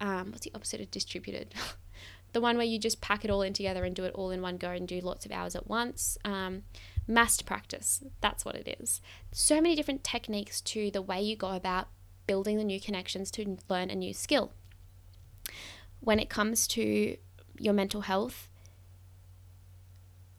um, 0.00 0.30
what's 0.30 0.44
the 0.44 0.52
opposite 0.54 0.80
of 0.80 0.90
distributed? 0.90 1.54
the 2.32 2.40
one 2.40 2.56
where 2.56 2.66
you 2.66 2.78
just 2.78 3.00
pack 3.00 3.24
it 3.24 3.30
all 3.30 3.42
in 3.42 3.52
together 3.52 3.84
and 3.84 3.96
do 3.96 4.04
it 4.04 4.12
all 4.14 4.30
in 4.30 4.42
one 4.42 4.58
go 4.58 4.70
and 4.70 4.86
do 4.86 5.00
lots 5.00 5.26
of 5.26 5.32
hours 5.32 5.56
at 5.56 5.66
once. 5.66 6.18
Um, 6.24 6.62
massed 7.08 7.46
practice, 7.46 8.02
that's 8.20 8.44
what 8.44 8.54
it 8.54 8.76
is. 8.80 9.00
So 9.32 9.60
many 9.60 9.74
different 9.74 10.04
techniques 10.04 10.60
to 10.62 10.90
the 10.90 11.02
way 11.02 11.20
you 11.20 11.34
go 11.34 11.52
about 11.52 11.88
building 12.26 12.58
the 12.58 12.64
new 12.64 12.80
connections 12.80 13.30
to 13.32 13.56
learn 13.68 13.90
a 13.90 13.94
new 13.94 14.12
skill. 14.12 14.52
When 16.00 16.18
it 16.18 16.28
comes 16.28 16.66
to 16.68 17.16
your 17.58 17.72
mental 17.72 18.02
health, 18.02 18.48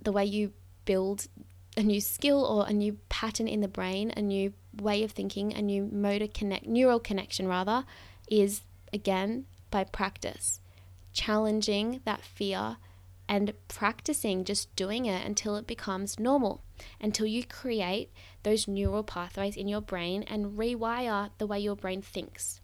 the 0.02 0.12
way 0.12 0.26
you 0.26 0.54
build 0.86 1.28
a 1.76 1.84
new 1.84 2.02
skill 2.02 2.44
or 2.44 2.68
a 2.68 2.74
new 2.74 2.98
pattern 3.10 3.48
in 3.48 3.62
the 3.62 3.68
brain, 3.68 4.12
a 4.18 4.22
new 4.22 4.54
way 4.82 5.04
of 5.04 5.12
thinking, 5.12 5.54
a 5.54 5.62
new 5.62 5.86
motor 5.86 6.28
connect 6.28 6.66
neural 6.66 7.00
connection 7.00 7.48
rather, 7.48 7.86
is 8.30 8.62
again 8.92 9.46
by 9.70 9.84
practice. 9.84 10.60
Challenging 11.14 12.02
that 12.06 12.22
fear 12.22 12.78
and 13.30 13.54
practicing 13.68 14.44
just 14.44 14.74
doing 14.76 15.06
it 15.06 15.26
until 15.26 15.56
it 15.56 15.68
becomes 15.68 16.20
normal, 16.20 16.64
until 17.02 17.26
you 17.26 17.44
create 17.44 18.12
those 18.44 18.68
neural 18.68 19.04
pathways 19.04 19.58
in 19.58 19.68
your 19.68 19.82
brain 19.82 20.24
and 20.24 20.58
rewire 20.58 21.30
the 21.38 21.48
way 21.48 21.60
your 21.60 21.76
brain 21.76 22.02
thinks. 22.02 22.62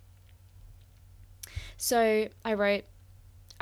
So 1.78 2.30
I 2.46 2.54
wrote, 2.54 2.86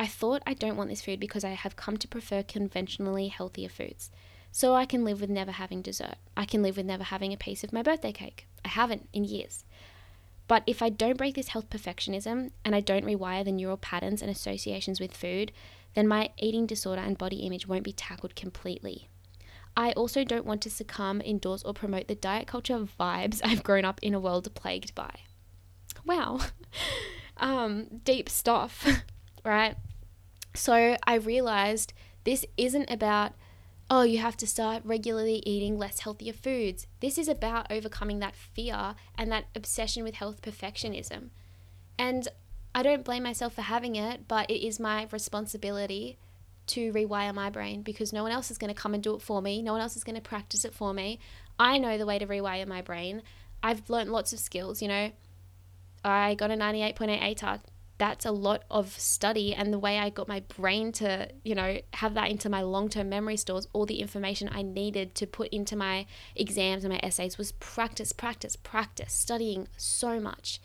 I 0.02 0.08
thought 0.08 0.42
I 0.48 0.56
don't 0.56 0.78
want 0.78 0.90
this 0.90 1.04
food 1.04 1.20
because 1.20 1.44
I 1.44 1.52
have 1.52 1.76
come 1.76 1.96
to 1.98 2.08
prefer 2.08 2.42
conventionally 2.42 3.28
healthier 3.28 3.70
foods. 3.70 4.10
So 4.52 4.74
I 4.74 4.88
can 4.88 5.06
live 5.06 5.22
with 5.22 5.30
never 5.30 5.52
having 5.52 5.84
dessert. 5.84 6.16
I 6.36 6.46
can 6.46 6.64
live 6.64 6.78
with 6.78 6.88
never 6.88 7.04
having 7.04 7.32
a 7.34 7.38
piece 7.38 7.64
of 7.64 7.72
my 7.72 7.84
birthday 7.84 8.12
cake. 8.12 8.48
I 8.66 8.70
haven't 8.70 9.10
in 9.14 9.26
years. 9.26 9.64
But 10.48 10.64
if 10.66 10.82
I 10.82 10.90
don't 10.90 11.20
break 11.20 11.36
this 11.36 11.50
health 11.50 11.70
perfectionism 11.70 12.50
and 12.66 12.74
I 12.74 12.80
don't 12.80 13.06
rewire 13.06 13.46
the 13.46 13.52
neural 13.52 13.78
patterns 13.78 14.24
and 14.24 14.32
associations 14.32 15.00
with 15.00 15.16
food, 15.16 15.52
then 15.94 16.08
my 16.08 16.32
eating 16.40 16.66
disorder 16.66 17.04
and 17.04 17.16
body 17.16 17.42
image 17.42 17.68
won't 17.68 17.84
be 17.84 17.94
tackled 17.94 18.36
completely. 18.36 19.08
I 19.78 19.92
also 19.92 20.24
don't 20.24 20.48
want 20.48 20.64
to 20.64 20.72
succumb, 20.72 21.22
endorse, 21.22 21.62
or 21.62 21.76
promote 21.76 22.08
the 22.08 22.16
diet 22.16 22.48
culture 22.48 22.88
vibes 23.00 23.40
I've 23.46 23.62
grown 23.62 23.86
up 23.86 24.00
in 24.02 24.16
a 24.16 24.20
world 24.20 24.52
plagued 24.56 24.96
by. 24.96 25.14
Wow. 26.08 26.40
um, 27.38 28.02
deep 28.04 28.30
stuff, 28.30 29.04
right? 29.46 29.76
So 30.54 30.98
I 31.04 31.16
realized 31.16 31.94
this 32.24 32.46
isn't 32.58 32.90
about, 32.90 33.34
oh, 33.90 34.04
you 34.04 34.20
have 34.20 34.38
to 34.38 34.48
start 34.48 34.84
regularly 34.86 35.42
eating 35.46 35.78
less 35.78 36.00
healthier 36.00 36.34
foods. 36.34 36.88
This 37.00 37.18
is 37.18 37.28
about 37.28 37.72
overcoming 37.72 38.20
that 38.20 38.36
fear 38.36 38.96
and 39.18 39.32
that 39.32 39.46
obsession 39.56 40.04
with 40.04 40.16
health 40.16 40.42
perfectionism. 40.42 41.30
And 41.98 42.28
I 42.74 42.84
don't 42.84 43.06
blame 43.06 43.24
myself 43.24 43.54
for 43.54 43.62
having 43.64 43.96
it, 43.96 44.28
but 44.28 44.50
it 44.50 44.66
is 44.66 44.80
my 44.80 45.08
responsibility 45.12 46.18
to 46.68 46.94
rewire 46.94 47.34
my 47.34 47.50
brain 47.50 47.82
because 47.82 48.14
no 48.14 48.24
one 48.24 48.32
else 48.32 48.52
is 48.52 48.58
going 48.58 48.74
to 48.74 48.80
come 48.80 48.94
and 48.94 49.04
do 49.04 49.16
it 49.16 49.22
for 49.22 49.42
me. 49.42 49.62
No 49.62 49.74
one 49.74 49.82
else 49.82 49.96
is 49.96 50.04
going 50.04 50.16
to 50.16 50.22
practice 50.22 50.64
it 50.64 50.74
for 50.74 50.94
me. 50.94 51.20
I 51.60 51.78
know 51.78 51.98
the 51.98 52.06
way 52.06 52.18
to 52.20 52.26
rewire 52.26 52.68
my 52.68 52.82
brain. 52.82 53.24
I've 53.62 53.90
learned 53.90 54.12
lots 54.12 54.32
of 54.32 54.40
skills, 54.40 54.82
you 54.82 54.88
know. 54.88 55.12
I 56.04 56.36
got 56.36 56.50
a 56.50 56.56
98.8 56.56 57.22
ATAR. 57.22 57.60
That's 58.02 58.26
a 58.26 58.32
lot 58.32 58.64
of 58.72 58.98
study 58.98 59.54
and 59.54 59.72
the 59.72 59.78
way 59.78 60.00
I 60.00 60.10
got 60.10 60.28
my 60.28 60.40
brain 60.58 60.92
to, 60.94 61.30
you 61.44 61.54
know, 61.54 61.78
have 61.94 62.16
that 62.16 62.32
into 62.32 62.50
my 62.50 62.64
long-term 62.64 63.08
memory 63.10 63.38
stores, 63.38 63.68
all 63.74 63.86
the 63.86 64.00
information 64.00 64.50
I 64.52 64.64
needed 64.64 65.14
to 65.14 65.28
put 65.28 65.50
into 65.50 65.76
my 65.76 66.08
exams 66.36 66.84
and 66.84 66.92
my 66.92 67.00
essays 67.04 67.38
was 67.38 67.52
practice, 67.52 68.12
practice, 68.12 68.56
practice, 68.56 69.14
studying 69.14 69.68
so 69.78 70.20
much. 70.20 70.60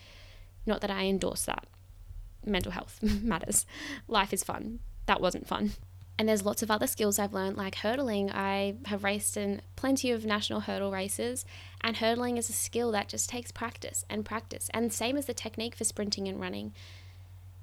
Not 0.65 0.81
that 0.81 0.91
I 0.91 1.05
endorse 1.05 1.45
that. 1.45 1.67
Mental 2.47 2.73
health 2.73 3.03
matters. 3.03 3.67
Life 4.09 4.33
is 4.33 4.43
fun. 4.43 4.79
That 5.05 5.21
wasn't 5.21 5.47
fun. 5.47 5.73
And 6.19 6.27
there's 6.27 6.47
lots 6.47 6.63
of 6.63 6.71
other 6.71 6.87
skills 6.87 7.19
I've 7.19 7.35
learned, 7.35 7.59
like 7.59 7.75
hurdling. 7.75 8.31
I 8.31 8.77
have 8.87 9.05
raced 9.05 9.37
in 9.37 9.61
plenty 9.77 10.11
of 10.11 10.25
national 10.25 10.61
hurdle 10.61 10.91
races, 10.91 11.45
and 11.83 11.99
hurdling 11.99 12.39
is 12.39 12.49
a 12.49 12.55
skill 12.55 12.93
that 12.93 13.11
just 13.11 13.29
takes 13.29 13.53
practice 13.53 14.07
and 14.09 14.25
practice. 14.25 14.71
And 14.73 14.91
same 14.91 15.19
as 15.19 15.27
the 15.27 15.35
technique 15.35 15.75
for 15.75 15.85
sprinting 15.85 16.29
and 16.29 16.41
running. 16.41 16.73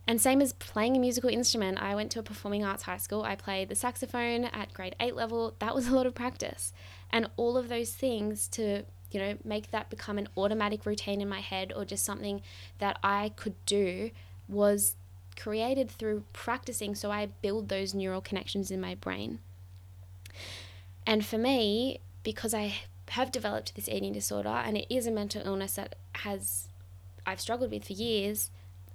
And 0.05 0.19
same 0.19 0.41
as 0.41 0.53
playing 0.53 0.97
a 0.97 0.99
musical 0.99 1.29
instrument. 1.29 1.81
I 1.81 1.95
went 1.95 2.11
to 2.11 2.19
a 2.19 2.23
performing 2.23 2.65
arts 2.65 2.83
high 2.83 2.97
school. 2.97 3.23
I 3.23 3.35
played 3.35 3.69
the 3.69 3.75
saxophone 3.75 4.45
at 4.45 4.73
grade 4.73 4.95
8 4.99 5.15
level. 5.15 5.55
That 5.59 5.73
was 5.73 5.87
a 5.87 5.95
lot 5.95 6.05
of 6.05 6.13
practice. 6.13 6.73
And 7.09 7.29
all 7.37 7.57
of 7.57 7.69
those 7.69 7.91
things 7.91 8.47
to, 8.49 8.83
you 9.11 9.19
know, 9.19 9.37
make 9.45 9.71
that 9.71 9.89
become 9.89 10.17
an 10.17 10.27
automatic 10.35 10.85
routine 10.85 11.21
in 11.21 11.29
my 11.29 11.39
head 11.39 11.71
or 11.73 11.85
just 11.85 12.03
something 12.03 12.41
that 12.79 12.99
I 13.01 13.31
could 13.35 13.55
do 13.65 14.11
was 14.49 14.97
created 15.39 15.89
through 15.89 16.23
practicing 16.33 16.95
so 16.95 17.09
I 17.11 17.27
build 17.41 17.69
those 17.69 17.93
neural 17.93 18.21
connections 18.21 18.71
in 18.71 18.81
my 18.81 18.95
brain. 18.95 19.39
And 21.07 21.25
for 21.25 21.37
me, 21.37 21.99
because 22.23 22.53
I 22.53 22.75
have 23.09 23.31
developed 23.31 23.75
this 23.75 23.89
eating 23.89 24.13
disorder 24.13 24.49
and 24.49 24.77
it 24.77 24.87
is 24.93 25.07
a 25.07 25.11
mental 25.11 25.41
illness 25.45 25.75
that 25.75 25.95
has 26.15 26.67
I've 27.25 27.39
struggled 27.39 27.71
with 27.71 27.85
for 27.85 27.93
years, 27.93 28.51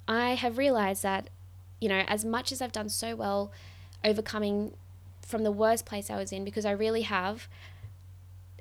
I 0.09 0.35
have 0.35 0.57
realized 0.57 1.03
that 1.03 1.29
you 1.79 1.87
know, 1.87 2.03
as 2.07 2.25
much 2.25 2.51
as 2.51 2.61
I've 2.61 2.71
done 2.71 2.89
so 2.89 3.15
well 3.15 3.51
overcoming 4.03 4.73
from 5.21 5.43
the 5.43 5.51
worst 5.51 5.85
place 5.85 6.09
I 6.09 6.17
was 6.17 6.31
in 6.31 6.43
because 6.43 6.65
I 6.65 6.71
really 6.71 7.03
have 7.03 7.47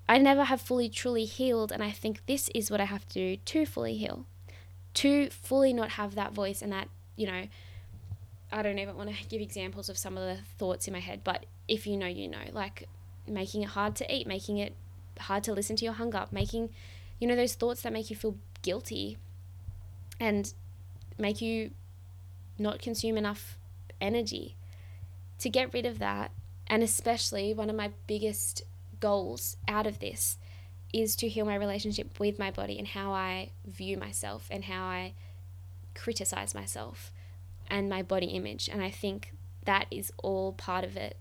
I 0.08 0.18
never 0.18 0.44
have 0.44 0.60
fully 0.60 0.88
truly 0.88 1.24
healed 1.24 1.70
and 1.70 1.82
I 1.82 1.90
think 1.90 2.24
this 2.26 2.48
is 2.54 2.70
what 2.70 2.80
I 2.80 2.84
have 2.84 3.06
to 3.08 3.14
do 3.14 3.36
to 3.36 3.66
fully 3.66 3.96
heal. 3.96 4.24
To 4.94 5.28
fully 5.30 5.72
not 5.72 5.90
have 5.90 6.14
that 6.14 6.32
voice 6.32 6.62
and 6.62 6.72
that, 6.72 6.88
you 7.16 7.26
know, 7.26 7.46
I 8.50 8.62
don't 8.62 8.78
even 8.78 8.96
want 8.96 9.14
to 9.14 9.28
give 9.28 9.42
examples 9.42 9.88
of 9.90 9.98
some 9.98 10.16
of 10.16 10.24
the 10.24 10.42
thoughts 10.58 10.86
in 10.88 10.94
my 10.94 11.00
head, 11.00 11.20
but 11.24 11.44
if 11.66 11.86
you 11.86 11.96
know, 11.96 12.06
you 12.06 12.28
know, 12.28 12.38
like 12.52 12.88
making 13.26 13.62
it 13.62 13.70
hard 13.70 13.96
to 13.96 14.14
eat, 14.14 14.26
making 14.26 14.56
it 14.56 14.74
hard 15.20 15.44
to 15.44 15.52
listen 15.52 15.76
to 15.76 15.84
your 15.84 15.94
hunger, 15.94 16.24
making, 16.30 16.70
you 17.20 17.28
know, 17.28 17.36
those 17.36 17.54
thoughts 17.54 17.82
that 17.82 17.92
make 17.92 18.08
you 18.08 18.16
feel 18.16 18.36
guilty 18.62 19.18
and 20.18 20.54
make 21.18 21.40
you 21.40 21.72
not 22.58 22.80
consume 22.80 23.16
enough 23.16 23.58
energy. 24.00 24.56
To 25.40 25.50
get 25.50 25.72
rid 25.72 25.86
of 25.86 25.98
that, 25.98 26.32
and 26.66 26.82
especially 26.82 27.54
one 27.54 27.70
of 27.70 27.76
my 27.76 27.92
biggest 28.06 28.62
goals 29.00 29.56
out 29.66 29.86
of 29.86 30.00
this 30.00 30.38
is 30.92 31.14
to 31.16 31.28
heal 31.28 31.44
my 31.44 31.54
relationship 31.54 32.18
with 32.18 32.38
my 32.38 32.50
body 32.50 32.78
and 32.78 32.88
how 32.88 33.12
I 33.12 33.50
view 33.66 33.96
myself 33.96 34.48
and 34.50 34.64
how 34.64 34.84
I 34.84 35.14
criticize 35.94 36.54
myself 36.54 37.12
and 37.68 37.88
my 37.88 38.02
body 38.02 38.26
image. 38.26 38.68
And 38.68 38.82
I 38.82 38.90
think 38.90 39.32
that 39.64 39.86
is 39.90 40.12
all 40.18 40.52
part 40.52 40.84
of 40.84 40.96
it. 40.96 41.16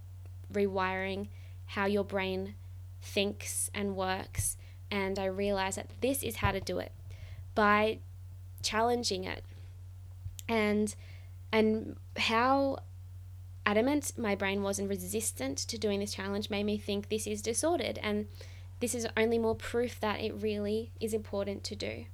Rewiring 0.52 1.28
how 1.66 1.86
your 1.86 2.06
brain 2.06 2.56
thinks 3.02 3.70
and 3.74 3.96
works. 3.96 4.58
And 4.90 5.20
I 5.20 5.26
realize 5.26 5.76
that 5.76 5.90
this 6.02 6.24
is 6.24 6.38
how 6.38 6.52
to 6.52 6.62
do 6.62 6.80
it 6.80 6.94
by 7.54 8.00
challenging 8.64 9.26
it. 9.26 9.44
And 10.48 10.94
and 11.52 11.98
how 12.18 12.80
adamant 13.66 14.14
my 14.18 14.36
brain 14.36 14.64
was 14.64 14.80
and 14.80 14.90
resistant 14.90 15.58
to 15.58 15.78
doing 15.78 16.00
this 16.00 16.14
challenge 16.14 16.50
made 16.50 16.64
me 16.64 16.78
think 16.78 17.10
this 17.10 17.28
is 17.28 17.42
disordered 17.42 18.00
and 18.02 18.28
this 18.80 18.96
is 18.96 19.08
only 19.18 19.38
more 19.38 19.56
proof 19.56 20.00
that 20.00 20.22
it 20.22 20.34
really 20.34 20.92
is 21.00 21.14
important 21.14 21.64
to 21.66 21.76
do. 21.76 22.06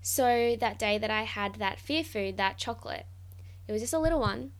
So 0.00 0.56
that 0.58 0.78
day 0.78 0.98
that 0.98 1.10
I 1.10 1.22
had 1.22 1.56
that 1.56 1.78
fear 1.78 2.02
food, 2.02 2.36
that 2.36 2.58
chocolate, 2.58 3.06
it 3.68 3.72
was 3.72 3.80
just 3.80 3.92
a 3.92 3.98
little 3.98 4.20
one. 4.20 4.52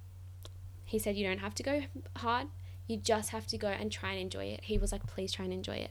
He 0.85 0.98
said, 0.98 1.16
You 1.16 1.27
don't 1.27 1.38
have 1.38 1.55
to 1.57 1.62
go 1.62 1.83
hard. 2.16 2.48
You 2.87 2.96
just 2.96 3.31
have 3.31 3.46
to 3.48 3.59
go 3.59 3.68
and 3.68 3.90
try 3.90 4.12
and 4.12 4.20
enjoy 4.20 4.44
it. 4.46 4.61
He 4.64 4.79
was 4.79 4.92
like, 4.92 5.07
Please 5.07 5.33
try 5.33 5.44
and 5.44 5.55
enjoy 5.55 5.77
it. 5.77 5.90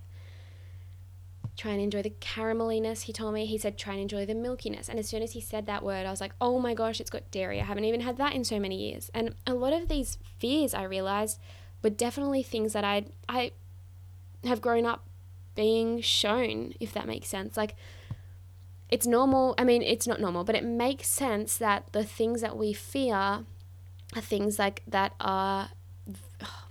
Try 1.61 1.73
and 1.73 1.81
enjoy 1.81 2.01
the 2.01 2.13
carameliness, 2.19 3.03
he 3.03 3.13
told 3.13 3.35
me. 3.35 3.45
He 3.45 3.59
said, 3.59 3.77
Try 3.77 3.93
and 3.93 4.01
enjoy 4.01 4.25
the 4.25 4.33
milkiness. 4.33 4.89
And 4.89 4.97
as 4.97 5.07
soon 5.07 5.21
as 5.21 5.33
he 5.33 5.39
said 5.41 5.67
that 5.67 5.83
word, 5.83 6.07
I 6.07 6.09
was 6.09 6.19
like, 6.19 6.33
Oh 6.41 6.57
my 6.57 6.73
gosh, 6.73 6.99
it's 6.99 7.11
got 7.11 7.29
dairy. 7.29 7.61
I 7.61 7.65
haven't 7.65 7.85
even 7.85 8.01
had 8.01 8.17
that 8.17 8.33
in 8.33 8.43
so 8.43 8.59
many 8.59 8.75
years. 8.89 9.11
And 9.13 9.35
a 9.45 9.53
lot 9.53 9.71
of 9.71 9.87
these 9.87 10.17
fears 10.39 10.73
I 10.73 10.81
realized 10.81 11.39
were 11.83 11.91
definitely 11.91 12.41
things 12.41 12.73
that 12.73 12.83
I 12.83 13.05
I 13.29 13.51
have 14.43 14.59
grown 14.59 14.87
up 14.87 15.05
being 15.53 16.01
shown, 16.01 16.73
if 16.79 16.95
that 16.95 17.05
makes 17.05 17.27
sense. 17.27 17.55
Like 17.55 17.75
it's 18.89 19.05
normal. 19.05 19.53
I 19.59 19.63
mean, 19.63 19.83
it's 19.83 20.07
not 20.07 20.19
normal, 20.19 20.43
but 20.43 20.55
it 20.55 20.63
makes 20.63 21.09
sense 21.09 21.57
that 21.57 21.89
the 21.91 22.03
things 22.03 22.41
that 22.41 22.57
we 22.57 22.73
fear 22.73 23.13
are 23.13 23.45
things 24.19 24.57
like 24.57 24.81
that 24.87 25.13
are 25.19 25.69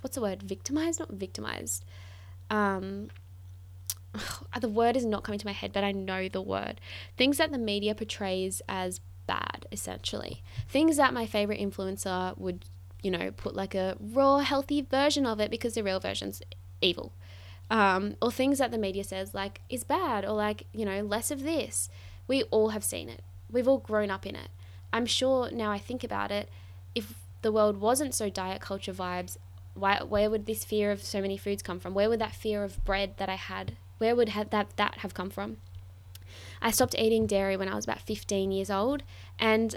what's 0.01 0.15
the 0.15 0.21
word? 0.21 0.43
Victimized, 0.43 0.99
not 0.99 1.11
victimized. 1.11 1.85
Um, 2.49 3.07
the 4.59 4.69
word 4.69 4.95
is 4.95 5.05
not 5.05 5.23
coming 5.23 5.39
to 5.39 5.45
my 5.45 5.53
head, 5.53 5.73
but 5.73 5.83
I 5.83 5.91
know 5.91 6.27
the 6.27 6.41
word. 6.41 6.81
Things 7.17 7.37
that 7.37 7.51
the 7.51 7.57
media 7.57 7.95
portrays 7.95 8.61
as 8.67 8.99
bad, 9.27 9.65
essentially. 9.71 10.43
Things 10.67 10.97
that 10.97 11.13
my 11.13 11.25
favorite 11.25 11.59
influencer 11.59 12.37
would, 12.37 12.65
you 13.01 13.11
know, 13.11 13.31
put 13.31 13.55
like 13.55 13.75
a 13.75 13.97
raw, 13.99 14.39
healthy 14.39 14.81
version 14.81 15.25
of 15.25 15.39
it 15.39 15.51
because 15.51 15.73
the 15.73 15.83
real 15.83 15.99
version's 15.99 16.41
evil. 16.81 17.13
Um, 17.69 18.15
or 18.21 18.31
things 18.31 18.57
that 18.57 18.71
the 18.71 18.77
media 18.77 19.03
says 19.03 19.33
like 19.33 19.61
is 19.69 19.83
bad, 19.85 20.25
or 20.25 20.31
like, 20.31 20.67
you 20.73 20.85
know, 20.85 21.01
less 21.01 21.31
of 21.31 21.43
this. 21.43 21.89
We 22.27 22.43
all 22.43 22.69
have 22.69 22.83
seen 22.83 23.07
it. 23.07 23.23
We've 23.49 23.67
all 23.67 23.79
grown 23.79 24.11
up 24.11 24.25
in 24.25 24.35
it. 24.35 24.49
I'm 24.93 25.05
sure 25.05 25.49
now 25.51 25.71
I 25.71 25.77
think 25.77 26.03
about 26.03 26.31
it, 26.31 26.49
if 26.93 27.13
the 27.41 27.51
world 27.51 27.77
wasn't 27.77 28.13
so 28.13 28.29
diet 28.29 28.61
culture 28.61 28.93
vibes, 28.93 29.37
why, 29.73 30.01
where 30.03 30.29
would 30.29 30.45
this 30.45 30.65
fear 30.65 30.91
of 30.91 31.01
so 31.01 31.21
many 31.21 31.37
foods 31.37 31.63
come 31.63 31.79
from? 31.79 31.93
Where 31.93 32.09
would 32.09 32.19
that 32.19 32.35
fear 32.35 32.63
of 32.63 32.83
bread 32.83 33.15
that 33.17 33.29
I 33.29 33.35
had, 33.35 33.77
where 34.01 34.15
would 34.15 34.29
have 34.29 34.49
that, 34.49 34.75
that 34.75 34.95
have 34.99 35.13
come 35.13 35.29
from? 35.29 35.57
I 36.61 36.71
stopped 36.71 36.95
eating 36.97 37.27
dairy 37.27 37.55
when 37.55 37.69
I 37.69 37.75
was 37.75 37.85
about 37.85 38.01
15 38.01 38.51
years 38.51 38.69
old, 38.69 39.03
and 39.39 39.75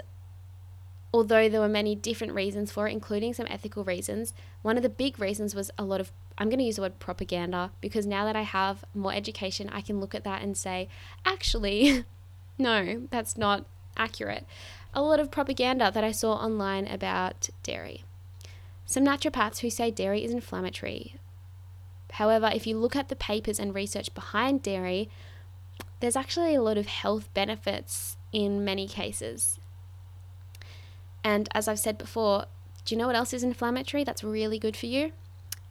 although 1.13 1.47
there 1.47 1.61
were 1.61 1.69
many 1.69 1.95
different 1.95 2.33
reasons 2.33 2.71
for 2.71 2.87
it, 2.87 2.91
including 2.91 3.33
some 3.33 3.47
ethical 3.49 3.83
reasons, 3.83 4.33
one 4.61 4.77
of 4.77 4.83
the 4.83 4.89
big 4.89 5.19
reasons 5.19 5.55
was 5.55 5.71
a 5.77 5.83
lot 5.83 6.01
of 6.01 6.11
I'm 6.37 6.49
going 6.49 6.59
to 6.59 6.65
use 6.65 6.75
the 6.75 6.81
word 6.81 6.99
propaganda 6.99 7.71
because 7.79 8.05
now 8.05 8.25
that 8.25 8.35
I 8.35 8.41
have 8.41 8.83
more 8.93 9.13
education, 9.13 9.69
I 9.71 9.79
can 9.79 10.01
look 10.01 10.13
at 10.13 10.25
that 10.25 10.41
and 10.41 10.57
say, 10.57 10.89
actually, 11.25 12.03
No, 12.57 13.07
that's 13.09 13.37
not 13.37 13.65
accurate. 13.97 14.45
A 14.93 15.01
lot 15.01 15.19
of 15.19 15.31
propaganda 15.31 15.91
that 15.93 16.03
I 16.03 16.11
saw 16.11 16.33
online 16.33 16.87
about 16.87 17.49
dairy. 17.63 18.03
Some 18.85 19.03
naturopaths 19.03 19.59
who 19.59 19.69
say 19.69 19.91
dairy 19.91 20.23
is 20.23 20.31
inflammatory. 20.31 21.15
However, 22.15 22.49
if 22.53 22.65
you 22.65 22.77
look 22.77 22.95
at 22.95 23.09
the 23.09 23.15
papers 23.15 23.59
and 23.59 23.75
research 23.75 24.13
behind 24.13 24.63
dairy, 24.63 25.09
there's 25.99 26.15
actually 26.15 26.55
a 26.55 26.61
lot 26.61 26.77
of 26.77 26.87
health 26.87 27.33
benefits 27.33 28.15
in 28.31 28.63
many 28.63 28.87
cases. 28.87 29.59
And 31.25 31.49
as 31.53 31.67
I've 31.67 31.79
said 31.79 31.97
before, 31.97 32.45
do 32.85 32.95
you 32.95 32.99
know 32.99 33.07
what 33.07 33.17
else 33.17 33.33
is 33.33 33.43
inflammatory 33.43 34.05
that's 34.05 34.23
really 34.23 34.57
good 34.57 34.77
for 34.77 34.85
you? 34.85 35.11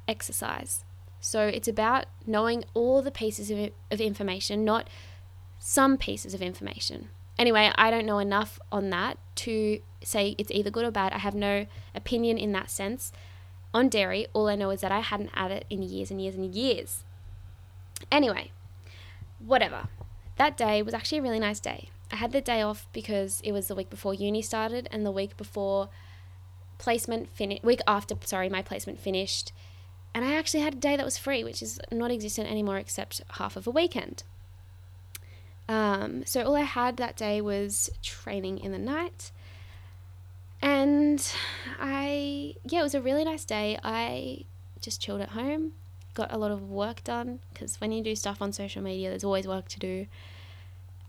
Exercise. 0.07 0.85
So 1.19 1.47
it's 1.47 1.69
about 1.69 2.05
knowing 2.27 2.65
all 2.75 3.01
the 3.01 3.11
pieces 3.11 3.51
of, 3.51 3.71
of 3.91 4.01
information, 4.03 4.67
not 4.67 4.91
some 5.59 5.97
pieces 5.97 6.35
of 6.35 6.43
information. 6.43 7.09
Anyway, 7.39 7.73
I 7.77 7.91
don't 7.91 8.05
know 8.05 8.19
enough 8.19 8.61
on 8.71 8.91
that 8.91 9.17
to 9.37 9.81
say 10.03 10.35
it's 10.37 10.51
either 10.51 10.71
good 10.71 10.85
or 10.85 10.91
bad. 10.91 11.15
I 11.15 11.19
have 11.19 11.35
no 11.35 11.65
opinion 11.95 12.37
in 12.37 12.53
that 12.53 12.71
sense. 12.71 13.13
On 13.75 13.89
dairy, 13.89 14.29
all 14.33 14.49
I 14.49 14.55
know 14.55 14.71
is 14.71 14.81
that 14.83 14.93
I 14.93 15.01
hadn't 15.01 15.35
had 15.35 15.51
it 15.51 15.67
in 15.69 15.83
years 15.83 16.13
and 16.13 16.23
years 16.23 16.37
and 16.37 16.55
years. 16.55 17.03
Anyway, 18.11 18.53
whatever. 19.45 19.89
That 20.37 20.57
day 20.57 20.81
was 20.81 20.95
actually 20.95 21.19
a 21.19 21.23
really 21.23 21.41
nice 21.41 21.59
day. 21.59 21.91
I 22.13 22.17
had 22.17 22.31
the 22.31 22.41
day 22.41 22.63
off 22.63 22.87
because 22.93 23.41
it 23.43 23.51
was 23.51 23.67
the 23.67 23.75
week 23.75 23.91
before 23.91 24.15
uni 24.15 24.43
started 24.43 24.89
and 24.93 25.05
the 25.05 25.11
week 25.11 25.37
before 25.37 25.89
placement 26.79 27.29
finished, 27.31 27.65
week 27.65 27.81
after, 27.87 28.15
sorry, 28.25 28.49
my 28.49 28.63
placement 28.63 29.01
finished. 29.01 29.53
And 30.15 30.25
I 30.25 30.35
actually 30.35 30.61
had 30.61 30.75
a 30.75 30.79
day 30.79 30.97
that 30.97 31.05
was 31.05 31.19
free, 31.19 31.43
which 31.43 31.61
is 31.61 31.81
not 31.91 32.13
existent 32.13 32.49
anymore 32.49 32.79
except 32.79 33.23
half 33.31 33.57
of 33.57 33.67
a 33.67 33.71
weekend. 33.73 34.23
Um, 35.69 36.25
so 36.25 36.45
all 36.45 36.55
I 36.55 36.61
had 36.61 36.97
that 36.99 37.17
day 37.17 37.41
was 37.41 37.91
training 38.03 38.59
in 38.59 38.71
the 38.71 38.79
night. 38.79 39.33
And 40.65 41.23
I, 41.79 42.55
yeah, 42.65 42.81
it 42.81 42.83
was 42.83 42.95
a 42.95 43.03
really 43.03 43.23
nice 43.23 43.45
day. 43.45 43.79
I 43.85 44.47
just 44.81 44.99
chilled 44.99 45.21
at 45.21 45.29
home, 45.29 45.73
got 46.15 46.33
a 46.33 46.39
lot 46.39 46.51
of 46.51 46.71
work 46.71 47.05
done 47.05 47.41
because 47.53 47.79
when 47.83 47.93
you 47.93 48.03
do 48.03 48.17
stuff 48.17 48.41
on 48.41 48.51
social 48.51 48.81
media, 48.81 49.11
there's 49.11 49.25
always 49.25 49.47
work 49.47 49.69
to 49.69 49.79
do. 49.79 50.07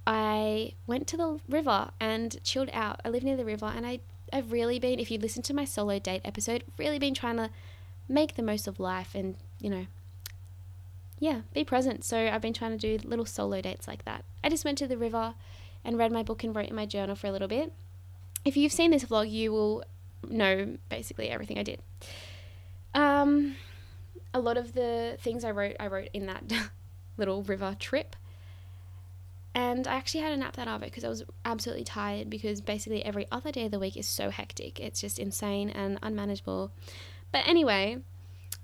I 0.05 0.73
went 0.87 1.07
to 1.07 1.15
the 1.15 1.39
river 1.47 1.91
and 2.01 2.35
chilled 2.43 2.69
out. 2.73 2.99
I 3.05 3.09
live 3.09 3.23
near 3.23 3.37
the 3.37 3.45
river 3.45 3.71
and 3.73 3.87
I, 3.87 4.01
I've 4.33 4.51
really 4.51 4.77
been, 4.77 4.99
if 4.99 5.09
you 5.09 5.17
listen 5.17 5.41
to 5.43 5.53
my 5.53 5.63
solo 5.63 5.99
date 5.99 6.23
episode, 6.25 6.65
really 6.77 6.99
been 6.99 7.13
trying 7.13 7.37
to 7.37 7.49
make 8.09 8.35
the 8.35 8.43
most 8.43 8.67
of 8.67 8.77
life 8.77 9.15
and, 9.15 9.37
you 9.61 9.69
know, 9.69 9.85
yeah, 11.17 11.41
be 11.53 11.63
present. 11.63 12.03
So 12.03 12.27
I've 12.27 12.41
been 12.41 12.53
trying 12.53 12.77
to 12.77 12.97
do 12.97 13.07
little 13.07 13.25
solo 13.25 13.61
dates 13.61 13.87
like 13.87 14.03
that. 14.03 14.25
I 14.43 14.49
just 14.49 14.65
went 14.65 14.77
to 14.79 14.87
the 14.87 14.97
river 14.97 15.33
and 15.85 15.97
read 15.97 16.11
my 16.11 16.23
book 16.23 16.43
and 16.43 16.53
wrote 16.53 16.67
in 16.67 16.75
my 16.75 16.85
journal 16.85 17.15
for 17.15 17.27
a 17.27 17.31
little 17.31 17.47
bit. 17.47 17.71
If 18.45 18.55
you've 18.55 18.71
seen 18.71 18.91
this 18.91 19.03
vlog, 19.03 19.29
you 19.29 19.51
will 19.51 19.83
know 20.29 20.77
basically 20.87 21.29
everything 21.29 21.57
I 21.57 21.63
did. 21.63 21.81
Um, 22.93 23.55
a 24.33 24.39
lot 24.39 24.57
of 24.57 24.73
the 24.73 25.17
things 25.19 25.43
I 25.43 25.51
wrote, 25.51 25.75
I 25.79 25.87
wrote 25.87 26.09
in 26.13 26.27
that 26.27 26.43
little 27.17 27.43
river 27.43 27.75
trip. 27.79 28.15
And 29.55 29.87
I 29.87 29.95
actually 29.95 30.21
had 30.21 30.33
a 30.33 30.37
nap 30.37 30.57
that 30.57 30.67
hour 30.67 30.79
because 30.79 31.05
I 31.05 31.09
was 31.09 31.23
absolutely 31.45 31.85
tired 31.85 32.29
because 32.29 32.59
basically 32.59 33.03
every 33.03 33.25
other 33.31 33.51
day 33.51 33.65
of 33.65 33.71
the 33.71 33.79
week 33.79 33.95
is 33.95 34.05
so 34.05 34.29
hectic. 34.29 34.79
It's 34.79 34.99
just 34.99 35.17
insane 35.17 35.69
and 35.69 35.97
unmanageable. 36.03 36.71
But 37.31 37.47
anyway, 37.47 37.97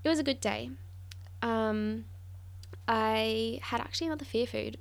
it 0.03 0.09
was 0.09 0.19
a 0.19 0.23
good 0.23 0.41
day. 0.41 0.69
Um, 1.41 2.05
I 2.87 3.59
had 3.63 3.79
actually 3.79 4.07
another 4.07 4.25
fear 4.25 4.45
food 4.45 4.77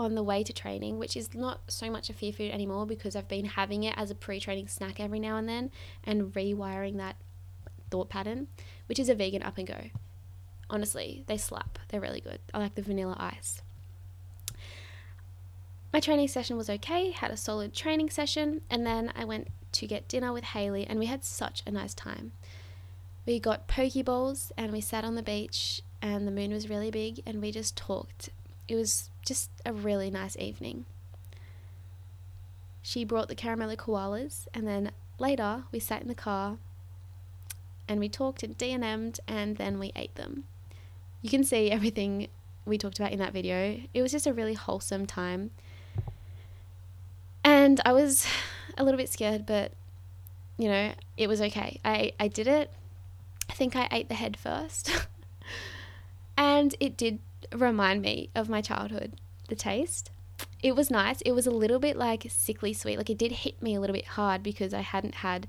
on 0.00 0.14
the 0.14 0.22
way 0.22 0.42
to 0.42 0.52
training, 0.52 0.98
which 0.98 1.14
is 1.14 1.34
not 1.34 1.60
so 1.68 1.90
much 1.90 2.08
a 2.08 2.14
fear 2.14 2.32
food 2.32 2.50
anymore 2.50 2.86
because 2.86 3.14
I've 3.14 3.28
been 3.28 3.44
having 3.44 3.84
it 3.84 3.94
as 3.98 4.10
a 4.10 4.14
pre 4.14 4.40
training 4.40 4.66
snack 4.66 4.98
every 4.98 5.20
now 5.20 5.36
and 5.36 5.46
then 5.46 5.70
and 6.02 6.32
rewiring 6.32 6.96
that 6.96 7.16
thought 7.90 8.08
pattern, 8.08 8.48
which 8.86 8.98
is 8.98 9.10
a 9.10 9.14
vegan 9.14 9.42
up 9.42 9.58
and 9.58 9.66
go. 9.66 9.90
Honestly, 10.70 11.22
they 11.26 11.36
slap. 11.36 11.78
They're 11.88 12.00
really 12.00 12.22
good. 12.22 12.38
I 12.54 12.58
like 12.58 12.76
the 12.76 12.82
vanilla 12.82 13.16
ice. 13.18 13.60
My 15.92 16.00
training 16.00 16.28
session 16.28 16.56
was 16.56 16.70
okay, 16.70 17.10
had 17.10 17.30
a 17.30 17.36
solid 17.36 17.74
training 17.74 18.08
session, 18.08 18.62
and 18.70 18.86
then 18.86 19.12
I 19.14 19.24
went 19.24 19.48
to 19.72 19.86
get 19.86 20.08
dinner 20.08 20.32
with 20.32 20.44
Haley, 20.44 20.86
and 20.86 20.98
we 20.98 21.06
had 21.06 21.24
such 21.24 21.62
a 21.66 21.70
nice 21.70 21.92
time. 21.92 22.32
We 23.26 23.38
got 23.38 23.68
poke 23.68 24.02
bowls 24.04 24.50
and 24.56 24.72
we 24.72 24.80
sat 24.80 25.04
on 25.04 25.14
the 25.14 25.22
beach 25.22 25.82
and 26.00 26.26
the 26.26 26.32
moon 26.32 26.52
was 26.52 26.70
really 26.70 26.90
big 26.90 27.20
and 27.26 27.42
we 27.42 27.52
just 27.52 27.76
talked. 27.76 28.30
It 28.66 28.76
was 28.76 29.09
just 29.24 29.50
a 29.64 29.72
really 29.72 30.10
nice 30.10 30.36
evening. 30.38 30.84
She 32.82 33.04
brought 33.04 33.28
the 33.28 33.36
caramello 33.36 33.76
koalas 33.76 34.46
and 34.54 34.66
then 34.66 34.92
later 35.18 35.64
we 35.70 35.78
sat 35.78 36.02
in 36.02 36.08
the 36.08 36.14
car 36.14 36.58
and 37.88 38.00
we 38.00 38.08
talked 38.08 38.42
and 38.42 38.56
D&M'd 38.56 39.20
and 39.28 39.56
then 39.56 39.78
we 39.78 39.92
ate 39.94 40.14
them. 40.14 40.44
You 41.22 41.30
can 41.30 41.44
see 41.44 41.70
everything 41.70 42.28
we 42.64 42.78
talked 42.78 42.98
about 42.98 43.12
in 43.12 43.18
that 43.18 43.32
video. 43.32 43.80
It 43.92 44.02
was 44.02 44.12
just 44.12 44.26
a 44.26 44.32
really 44.32 44.54
wholesome 44.54 45.06
time. 45.06 45.50
And 47.44 47.80
I 47.84 47.92
was 47.92 48.26
a 48.78 48.84
little 48.84 48.98
bit 48.98 49.08
scared, 49.08 49.44
but 49.46 49.72
you 50.56 50.68
know, 50.68 50.92
it 51.16 51.26
was 51.26 51.40
okay. 51.40 51.80
I, 51.84 52.12
I 52.20 52.28
did 52.28 52.46
it. 52.46 52.70
I 53.48 53.52
think 53.54 53.76
I 53.76 53.88
ate 53.90 54.08
the 54.08 54.14
head 54.14 54.36
first. 54.36 54.90
And 56.40 56.74
it 56.80 56.96
did 56.96 57.18
remind 57.52 58.02
me 58.02 58.30
of 58.34 58.48
my 58.48 58.60
childhood, 58.60 59.14
the 59.48 59.56
taste. 59.56 60.10
It 60.62 60.74
was 60.74 60.90
nice. 60.90 61.20
It 61.22 61.32
was 61.32 61.46
a 61.46 61.50
little 61.50 61.78
bit 61.78 61.96
like 61.96 62.26
sickly 62.28 62.72
sweet. 62.72 62.96
Like 62.96 63.10
it 63.10 63.18
did 63.18 63.32
hit 63.32 63.60
me 63.62 63.74
a 63.74 63.80
little 63.80 63.94
bit 63.94 64.06
hard 64.06 64.42
because 64.42 64.72
I 64.72 64.80
hadn't 64.80 65.16
had 65.16 65.46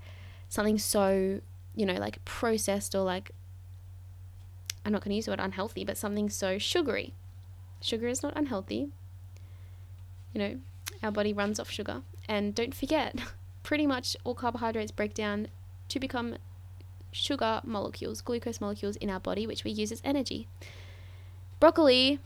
something 0.50 0.78
so, 0.78 1.42
you 1.76 1.86
know, 1.86 1.94
like 1.94 2.24
processed 2.26 2.96
or 2.96 3.04
like, 3.04 3.32
I'm 4.86 4.92
not 4.92 5.04
going 5.04 5.12
to 5.12 5.16
use 5.16 5.26
the 5.26 5.32
word 5.32 5.40
unhealthy, 5.40 5.86
but 5.86 5.98
something 5.98 6.30
so 6.30 6.58
sugary. 6.58 7.14
Sugar 7.82 8.08
is 8.08 8.24
not 8.24 8.34
unhealthy. 8.36 8.90
You 10.34 10.40
know, 10.40 10.60
our 11.04 11.12
body 11.12 11.34
runs 11.34 11.60
off 11.60 11.70
sugar. 11.70 12.02
And 12.28 12.56
don't 12.56 12.74
forget, 12.74 13.16
pretty 13.64 13.88
much 13.88 14.18
all 14.24 14.36
carbohydrates 14.36 14.92
break 14.92 15.14
down 15.14 15.48
to 15.90 16.00
become 16.00 16.36
sugar 17.12 17.62
molecules, 17.64 18.22
glucose 18.22 18.62
molecules 18.62 18.96
in 18.98 19.10
our 19.10 19.20
body, 19.20 19.46
which 19.46 19.64
we 19.64 19.72
use 19.72 19.92
as 19.92 20.02
energy. 20.04 20.48
Broccoli 21.62 22.19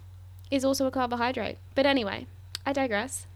is 0.50 0.64
also 0.64 0.88
a 0.88 0.92
carbohydrate. 0.92 1.58
But 1.76 1.86
anyway, 1.86 2.26
I 2.66 2.72
digress. 2.72 3.28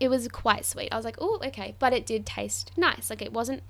It 0.00 0.08
was 0.08 0.26
quite 0.28 0.64
sweet. 0.64 0.88
I 0.90 0.96
was 0.96 1.04
like, 1.04 1.18
oh, 1.20 1.38
okay. 1.44 1.76
But 1.78 1.92
it 1.92 2.06
did 2.06 2.24
taste 2.24 2.72
nice. 2.76 3.10
Like, 3.10 3.20
it 3.20 3.32
wasn't 3.32 3.62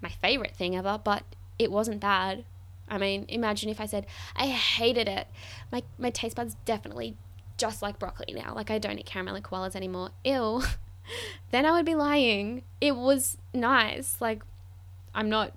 my 0.00 0.08
favorite 0.08 0.56
thing 0.56 0.74
ever, 0.74 0.98
but 1.04 1.22
it 1.58 1.70
wasn't 1.70 2.00
bad. 2.00 2.44
I 2.88 2.96
mean, 2.96 3.26
imagine 3.28 3.68
if 3.68 3.78
I 3.78 3.84
said, 3.84 4.06
I 4.34 4.46
hated 4.46 5.06
it. 5.06 5.28
My, 5.70 5.82
my 5.98 6.08
taste 6.08 6.34
buds 6.34 6.56
definitely 6.64 7.14
just 7.58 7.82
like 7.82 7.98
broccoli 7.98 8.32
now. 8.32 8.54
Like, 8.54 8.70
I 8.70 8.78
don't 8.78 8.98
eat 8.98 9.06
caramel 9.06 9.38
koalas 9.42 9.76
anymore. 9.76 10.10
Ew. 10.24 10.62
then 11.50 11.66
I 11.66 11.72
would 11.72 11.84
be 11.84 11.94
lying. 11.94 12.62
It 12.80 12.96
was 12.96 13.36
nice. 13.52 14.16
Like, 14.18 14.42
I'm 15.14 15.28
not 15.28 15.52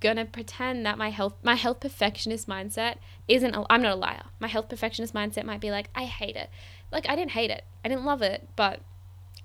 gonna 0.00 0.24
pretend 0.24 0.84
that 0.86 0.98
my 0.98 1.10
health 1.10 1.34
my 1.42 1.54
health 1.54 1.80
perfectionist 1.80 2.48
mindset 2.48 2.96
isn't 3.26 3.54
I'm 3.68 3.82
not 3.82 3.92
a 3.92 3.96
liar. 3.96 4.24
My 4.40 4.48
health 4.48 4.68
perfectionist 4.68 5.14
mindset 5.14 5.44
might 5.44 5.60
be 5.60 5.70
like 5.70 5.90
I 5.94 6.04
hate 6.04 6.36
it. 6.36 6.50
Like 6.90 7.08
I 7.08 7.16
didn't 7.16 7.32
hate 7.32 7.50
it. 7.50 7.64
I 7.84 7.88
didn't 7.88 8.04
love 8.04 8.22
it, 8.22 8.48
but 8.56 8.80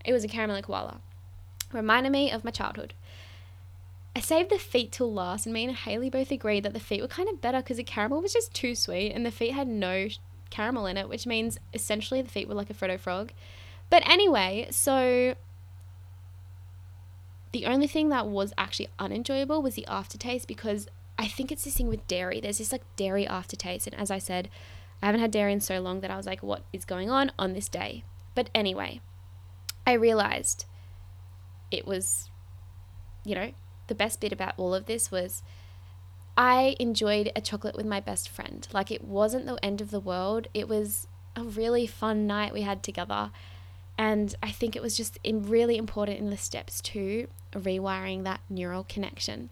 it 0.05 0.13
was 0.13 0.23
a 0.23 0.27
caramel 0.27 0.61
koala. 0.61 1.01
Reminded 1.71 2.11
me 2.11 2.31
of 2.31 2.43
my 2.43 2.51
childhood. 2.51 2.93
I 4.15 4.19
saved 4.19 4.51
the 4.51 4.59
feet 4.59 4.91
till 4.91 5.11
last, 5.11 5.47
and 5.47 5.53
me 5.53 5.65
and 5.65 5.75
Haley 5.75 6.09
both 6.09 6.29
agreed 6.29 6.63
that 6.63 6.73
the 6.73 6.79
feet 6.79 7.01
were 7.01 7.07
kind 7.07 7.27
of 7.27 7.41
better 7.41 7.57
because 7.57 7.77
the 7.77 7.83
caramel 7.83 8.21
was 8.21 8.31
just 8.33 8.53
too 8.53 8.75
sweet, 8.75 9.11
and 9.11 9.25
the 9.25 9.31
feet 9.31 9.53
had 9.53 9.67
no 9.67 10.07
caramel 10.51 10.85
in 10.85 10.97
it, 10.97 11.09
which 11.09 11.25
means 11.25 11.59
essentially 11.73 12.21
the 12.21 12.29
feet 12.29 12.47
were 12.47 12.53
like 12.53 12.69
a 12.69 12.75
Freddo 12.75 12.99
frog. 12.99 13.31
But 13.89 14.07
anyway, 14.07 14.67
so 14.69 15.33
the 17.53 17.65
only 17.67 17.87
thing 17.87 18.09
that 18.09 18.27
was 18.27 18.51
actually 18.57 18.89
unenjoyable 18.99 19.61
was 19.61 19.75
the 19.75 19.85
aftertaste 19.85 20.47
because 20.47 20.87
I 21.17 21.27
think 21.27 21.51
it's 21.51 21.63
this 21.63 21.75
thing 21.75 21.87
with 21.87 22.05
dairy. 22.07 22.41
There's 22.41 22.57
this 22.57 22.71
like 22.71 22.83
dairy 22.95 23.25
aftertaste. 23.25 23.87
And 23.87 23.95
as 23.95 24.11
I 24.11 24.17
said, 24.17 24.49
I 25.01 25.05
haven't 25.05 25.21
had 25.21 25.31
dairy 25.31 25.53
in 25.53 25.61
so 25.61 25.79
long 25.79 26.01
that 26.01 26.11
I 26.11 26.17
was 26.17 26.25
like, 26.25 26.41
what 26.41 26.63
is 26.73 26.83
going 26.83 27.09
on 27.09 27.31
on 27.37 27.53
this 27.53 27.69
day? 27.69 28.03
But 28.35 28.49
anyway, 28.55 29.01
I 29.85 29.93
realized 29.93 30.65
it 31.69 31.85
was, 31.85 32.31
you 33.23 33.35
know, 33.35 33.51
the 33.87 33.95
best 33.95 34.19
bit 34.19 34.33
about 34.33 34.55
all 34.57 34.73
of 34.73 34.87
this 34.87 35.11
was 35.11 35.43
I 36.35 36.75
enjoyed 36.79 37.31
a 37.35 37.41
chocolate 37.41 37.75
with 37.75 37.85
my 37.85 37.99
best 37.99 38.29
friend. 38.29 38.67
Like 38.73 38.89
it 38.89 39.03
wasn't 39.03 39.45
the 39.45 39.63
end 39.63 39.79
of 39.79 39.91
the 39.91 39.99
world. 39.99 40.47
It 40.55 40.67
was 40.67 41.07
a 41.35 41.43
really 41.43 41.85
fun 41.85 42.25
night 42.25 42.53
we 42.53 42.63
had 42.63 42.81
together. 42.81 43.31
And 43.97 44.35
I 44.41 44.51
think 44.51 44.75
it 44.75 44.81
was 44.81 44.97
just 44.97 45.19
really 45.23 45.77
important 45.77 46.19
in 46.19 46.29
the 46.29 46.37
steps 46.37 46.81
to 46.81 47.27
rewiring 47.51 48.23
that 48.23 48.41
neural 48.49 48.83
connection. 48.83 49.49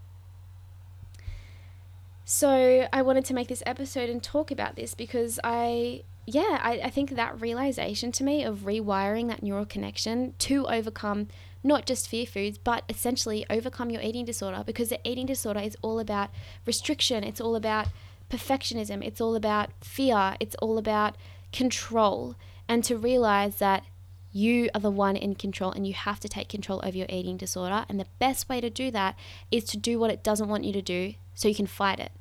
So 2.25 2.87
I 2.93 3.01
wanted 3.01 3.25
to 3.25 3.33
make 3.33 3.49
this 3.49 3.61
episode 3.65 4.09
and 4.09 4.23
talk 4.23 4.51
about 4.51 4.75
this 4.75 4.95
because 4.95 5.39
I, 5.43 6.03
yeah, 6.25 6.59
I, 6.61 6.81
I 6.85 6.89
think 6.89 7.11
that 7.11 7.41
realization 7.41 8.11
to 8.13 8.23
me 8.23 8.43
of 8.43 8.59
rewiring 8.59 9.27
that 9.27 9.43
neural 9.43 9.65
connection 9.65 10.33
to 10.39 10.65
overcome 10.67 11.27
not 11.63 11.85
just 11.85 12.07
fear 12.07 12.25
foods, 12.25 12.57
but 12.57 12.83
essentially 12.89 13.45
overcome 13.49 13.89
your 13.89 14.01
eating 14.01 14.25
disorder 14.25 14.63
because 14.65 14.89
the 14.89 14.99
eating 15.03 15.25
disorder 15.25 15.59
is 15.59 15.77
all 15.81 15.99
about 15.99 16.29
restriction, 16.65 17.23
it's 17.23 17.41
all 17.41 17.55
about 17.55 17.87
perfectionism, 18.29 19.05
it's 19.05 19.21
all 19.21 19.35
about 19.35 19.69
fear, 19.81 20.35
it's 20.39 20.55
all 20.55 20.77
about 20.77 21.17
control. 21.51 22.35
And 22.67 22.83
to 22.85 22.97
realize 22.97 23.57
that 23.57 23.83
You 24.31 24.69
are 24.73 24.81
the 24.81 24.91
one 24.91 25.15
in 25.15 25.35
control 25.35 25.71
and 25.71 25.85
you 25.85 25.93
have 25.93 26.19
to 26.21 26.29
take 26.29 26.47
control 26.47 26.81
over 26.83 26.97
your 26.97 27.07
eating 27.09 27.37
disorder. 27.37 27.85
And 27.89 27.99
the 27.99 28.07
best 28.19 28.47
way 28.47 28.61
to 28.61 28.69
do 28.69 28.91
that 28.91 29.15
is 29.51 29.65
to 29.65 29.77
do 29.77 29.99
what 29.99 30.11
it 30.11 30.23
doesn't 30.23 30.47
want 30.47 30.63
you 30.63 30.73
to 30.73 30.81
do 30.81 31.15
so 31.35 31.47
you 31.47 31.55
can 31.55 31.67
fight 31.67 31.99
it. 31.99 32.11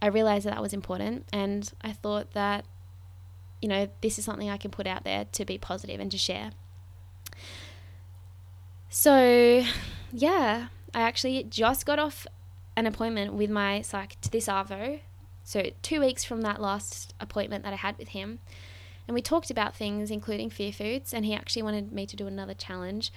I 0.00 0.06
realized 0.06 0.46
that 0.46 0.54
that 0.54 0.62
was 0.62 0.72
important 0.72 1.24
and 1.32 1.70
I 1.82 1.92
thought 1.92 2.32
that, 2.32 2.64
you 3.60 3.68
know, 3.68 3.88
this 4.00 4.18
is 4.18 4.24
something 4.24 4.48
I 4.48 4.56
can 4.56 4.70
put 4.70 4.86
out 4.86 5.02
there 5.02 5.26
to 5.32 5.44
be 5.44 5.58
positive 5.58 5.98
and 5.98 6.10
to 6.12 6.18
share. 6.18 6.52
So, 8.88 9.64
yeah, 10.12 10.68
I 10.94 11.00
actually 11.00 11.42
just 11.44 11.84
got 11.84 11.98
off 11.98 12.26
an 12.76 12.86
appointment 12.86 13.34
with 13.34 13.50
my 13.50 13.82
psych 13.82 14.20
to 14.20 14.30
this 14.30 14.46
Arvo. 14.46 15.00
So, 15.42 15.70
two 15.82 16.00
weeks 16.00 16.24
from 16.24 16.42
that 16.42 16.60
last 16.60 17.12
appointment 17.20 17.64
that 17.64 17.72
I 17.72 17.76
had 17.76 17.98
with 17.98 18.08
him. 18.08 18.38
And 19.08 19.14
we 19.14 19.22
talked 19.22 19.50
about 19.50 19.74
things, 19.74 20.10
including 20.10 20.50
fear 20.50 20.70
foods, 20.70 21.12
and 21.12 21.24
he 21.24 21.34
actually 21.34 21.62
wanted 21.62 21.92
me 21.92 22.06
to 22.06 22.14
do 22.14 22.26
another 22.28 22.54
challenge. 22.54 23.10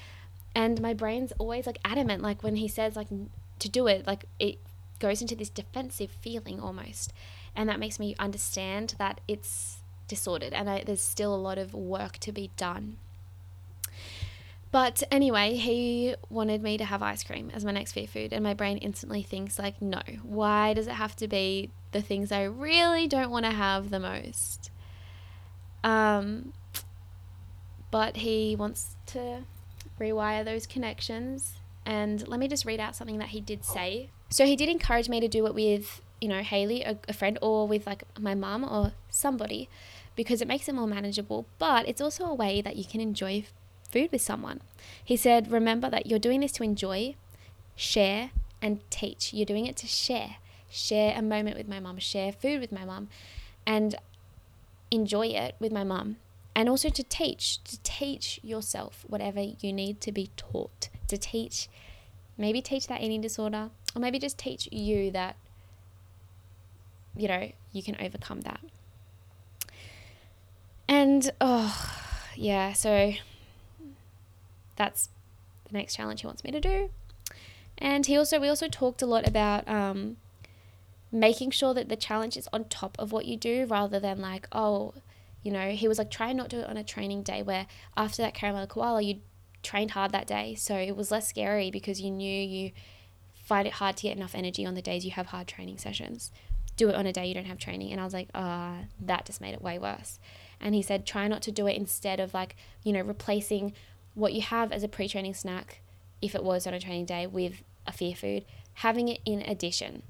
And 0.56 0.82
my 0.82 0.94
brain's 0.94 1.34
always 1.34 1.68
like 1.68 1.78
adamant, 1.86 2.24
like 2.24 2.42
when 2.42 2.56
he 2.56 2.68
says 2.68 2.96
like 2.96 3.10
to 3.60 3.70
do 3.70 3.88
it, 3.88 4.08
like 4.08 4.26
it 4.40 4.58
goes 5.00 5.22
into 5.22 5.36
this 5.36 5.50
defensive 5.50 6.12
feeling 6.22 6.60
almost. 6.60 7.14
And 7.56 7.68
that 7.70 7.80
makes 7.80 8.00
me 8.00 8.16
understand 8.18 8.96
that 8.98 9.22
it's 9.28 9.80
disordered 10.08 10.52
and 10.52 10.70
I, 10.70 10.84
there's 10.86 11.02
still 11.02 11.34
a 11.34 11.38
lot 11.38 11.58
of 11.58 11.74
work 11.74 12.18
to 12.20 12.32
be 12.32 12.52
done. 12.58 12.98
But 14.72 15.04
anyway, 15.12 15.56
he 15.56 16.16
wanted 16.30 16.64
me 16.64 16.78
to 16.78 16.86
have 16.86 17.02
ice 17.04 17.24
cream 17.24 17.52
as 17.54 17.66
my 17.66 17.72
next 17.72 17.92
fear 17.92 18.08
food, 18.08 18.32
and 18.32 18.42
my 18.42 18.54
brain 18.54 18.78
instantly 18.78 19.22
thinks, 19.22 19.60
like, 19.60 19.82
no, 19.82 20.02
why 20.24 20.74
does 20.74 20.88
it 20.88 20.94
have 20.94 21.14
to 21.18 21.28
be 21.28 21.72
the 21.92 22.02
things 22.02 22.32
I 22.32 22.44
really 22.44 23.06
don't 23.06 23.32
want 23.32 23.44
to 23.44 23.52
have 23.52 23.90
the 23.90 24.00
most? 24.00 24.71
Um, 25.84 26.54
but 27.90 28.18
he 28.18 28.56
wants 28.56 28.96
to 29.08 29.44
rewire 30.00 30.44
those 30.46 30.66
connections. 30.66 31.54
And 31.86 32.28
let 32.28 32.40
me 32.40 32.48
just 32.48 32.66
read 32.66 32.80
out 32.80 32.96
something 32.96 33.18
that 33.18 33.30
he 33.30 33.42
did 33.42 33.66
say. 33.66 34.10
So 34.30 34.46
he 34.46 34.56
did 34.56 34.70
encourage 34.70 35.10
me 35.10 35.20
to 35.20 35.28
do 35.28 35.46
it 35.46 35.54
with, 35.54 36.02
you 36.22 36.28
know, 36.28 36.42
Haley, 36.42 36.84
a, 36.84 36.98
a 37.08 37.14
friend, 37.14 37.38
or 37.42 37.68
with 37.68 37.86
like 37.86 38.04
my 38.20 38.34
mum 38.34 38.64
or 38.64 38.94
somebody 39.10 39.68
because 40.16 40.42
it 40.42 40.48
makes 40.48 40.68
it 40.68 40.76
more 40.76 40.88
manageable. 40.88 41.46
But 41.60 41.88
it's 41.88 42.02
also 42.02 42.26
a 42.26 42.34
way 42.34 42.62
that 42.62 42.76
you 42.76 42.86
can 42.86 43.02
enjoy 43.02 43.46
food 43.92 44.12
with 44.12 44.22
someone. 44.22 44.62
He 45.04 45.18
said, 45.18 45.52
Remember 45.52 45.90
that 45.90 46.06
you're 46.06 46.20
doing 46.20 46.42
this 46.42 46.52
to 46.54 46.64
enjoy, 46.64 47.16
share, 47.76 48.32
and 48.62 48.80
teach. 48.90 49.34
You're 49.34 49.46
doing 49.46 49.66
it 49.66 49.76
to 49.78 49.88
share. 49.88 50.36
Share 50.70 51.18
a 51.18 51.22
moment 51.22 51.58
with 51.58 51.68
my 51.68 51.80
mum, 51.80 51.98
share 52.00 52.32
food 52.32 52.62
with 52.62 52.72
my 52.72 52.86
mum. 52.86 53.10
And 53.66 53.96
enjoy 54.92 55.28
it 55.28 55.56
with 55.60 55.72
my 55.72 55.84
mum 55.84 56.18
and 56.56 56.68
also 56.68 56.90
to 56.90 57.04
teach 57.04 57.64
to 57.64 57.80
teach 57.82 58.40
yourself 58.44 59.06
whatever 59.08 59.42
you 59.42 59.72
need 59.72 60.02
to 60.02 60.12
be 60.12 60.30
taught 60.36 60.90
to 61.08 61.18
teach 61.18 61.70
maybe 62.38 62.62
teach 62.62 62.88
that 62.88 63.02
eating 63.02 63.22
disorder 63.22 63.70
or 63.96 64.02
maybe 64.02 64.20
just 64.20 64.38
teach 64.38 64.68
you 64.72 65.12
that 65.12 65.36
you 67.16 67.28
know 67.28 67.52
you 67.72 67.84
can 67.84 67.96
overcome 68.02 68.42
that. 68.42 68.60
And 70.88 71.32
oh 71.40 71.92
yeah 72.36 72.74
so 72.74 73.14
that's 74.76 75.10
the 75.66 75.74
next 75.74 75.96
challenge 75.96 76.22
he 76.22 76.28
wants 76.28 76.44
me 76.44 76.52
to 76.52 76.60
do. 76.60 76.90
And 77.78 78.06
he 78.06 78.18
also 78.18 78.40
we 78.40 78.48
also 78.48 78.68
talked 78.68 79.02
a 79.02 79.06
lot 79.06 79.28
about 79.28 79.68
um, 79.68 80.18
making 81.12 81.52
sure 81.52 81.74
that 81.74 81.90
the 81.90 81.96
challenge 81.96 82.38
is 82.38 82.48
on 82.54 82.66
top 82.66 82.96
of 82.98 83.12
what 83.12 83.26
you 83.26 83.38
do 83.38 83.66
rather 83.66 84.00
than 84.00 84.22
like, 84.22 84.48
oh, 84.52 84.94
you 85.44 85.52
know, 85.52 85.72
he 85.72 85.88
was 85.88 85.98
like, 85.98 86.12
try 86.12 86.32
not 86.34 86.50
to 86.50 86.58
do 86.58 86.62
it 86.62 86.70
on 86.70 86.78
a 86.78 86.84
training 86.84 87.24
day 87.24 87.42
where 87.42 87.68
after 87.98 88.22
that 88.22 88.36
caramello 88.36 88.68
koala, 88.68 89.02
you 89.02 89.22
trained 89.64 89.92
hard 89.92 90.12
that 90.12 90.28
day. 90.28 90.56
So 90.56 90.76
it 90.76 90.96
was 90.96 91.12
less 91.12 91.28
scary 91.28 91.72
because 91.72 92.00
you 92.00 92.12
knew 92.12 92.42
you 92.42 92.72
find 93.34 93.68
it 93.68 93.74
hard 93.74 93.98
to 93.98 94.04
get 94.04 94.16
enough 94.16 94.36
energy 94.36 94.66
on 94.66 94.76
the 94.76 94.82
days 94.82 95.04
you 95.04 95.12
have 95.12 95.28
hard 95.28 95.48
training 95.48 95.78
sessions. 95.78 96.32
Do 96.78 96.90
it 96.90 96.96
on 96.96 97.06
a 97.06 97.14
day 97.14 97.26
you 97.26 97.34
don't 97.34 97.46
have 97.46 97.58
training. 97.58 97.92
And 97.92 98.00
I 98.00 98.04
was 98.04 98.14
like, 98.14 98.30
ah, 98.34 98.78
oh, 98.80 98.86
that 99.02 99.26
just 99.26 99.42
made 99.42 99.54
it 99.54 99.62
way 99.62 99.78
worse. 99.78 100.20
And 100.60 100.76
he 100.76 100.82
said, 100.82 101.06
try 101.06 101.28
not 101.28 101.42
to 101.44 101.52
do 101.52 101.68
it 101.68 101.76
instead 101.76 102.20
of 102.20 102.34
like, 102.34 102.56
you 102.84 102.94
know, 102.94 103.02
replacing 103.02 103.74
what 104.14 104.34
you 104.34 104.42
have 104.42 104.72
as 104.72 104.84
a 104.84 104.88
pre 104.88 105.08
training 105.08 105.34
snack, 105.34 105.82
if 106.22 106.36
it 106.36 106.44
was 106.44 106.68
on 106.68 106.74
a 106.74 106.80
training 106.80 107.06
day, 107.06 107.26
with 107.26 107.64
a 107.88 107.92
fear 107.92 108.16
food, 108.16 108.46
having 108.76 109.08
it 109.10 109.20
in 109.26 109.42
addition. 109.42 110.04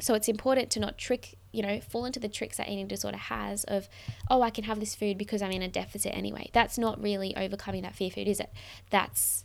So 0.00 0.14
it's 0.14 0.28
important 0.28 0.70
to 0.70 0.80
not 0.80 0.96
trick, 0.96 1.36
you 1.52 1.62
know, 1.62 1.80
fall 1.80 2.04
into 2.04 2.20
the 2.20 2.28
tricks 2.28 2.58
that 2.58 2.68
eating 2.68 2.86
disorder 2.86 3.16
has 3.16 3.64
of, 3.64 3.88
oh, 4.30 4.42
I 4.42 4.50
can 4.50 4.64
have 4.64 4.78
this 4.78 4.94
food 4.94 5.18
because 5.18 5.42
I'm 5.42 5.50
in 5.50 5.62
a 5.62 5.68
deficit 5.68 6.14
anyway. 6.14 6.50
That's 6.52 6.78
not 6.78 7.02
really 7.02 7.36
overcoming 7.36 7.82
that 7.82 7.96
fear 7.96 8.10
food, 8.10 8.28
is 8.28 8.38
it? 8.38 8.50
That's 8.90 9.44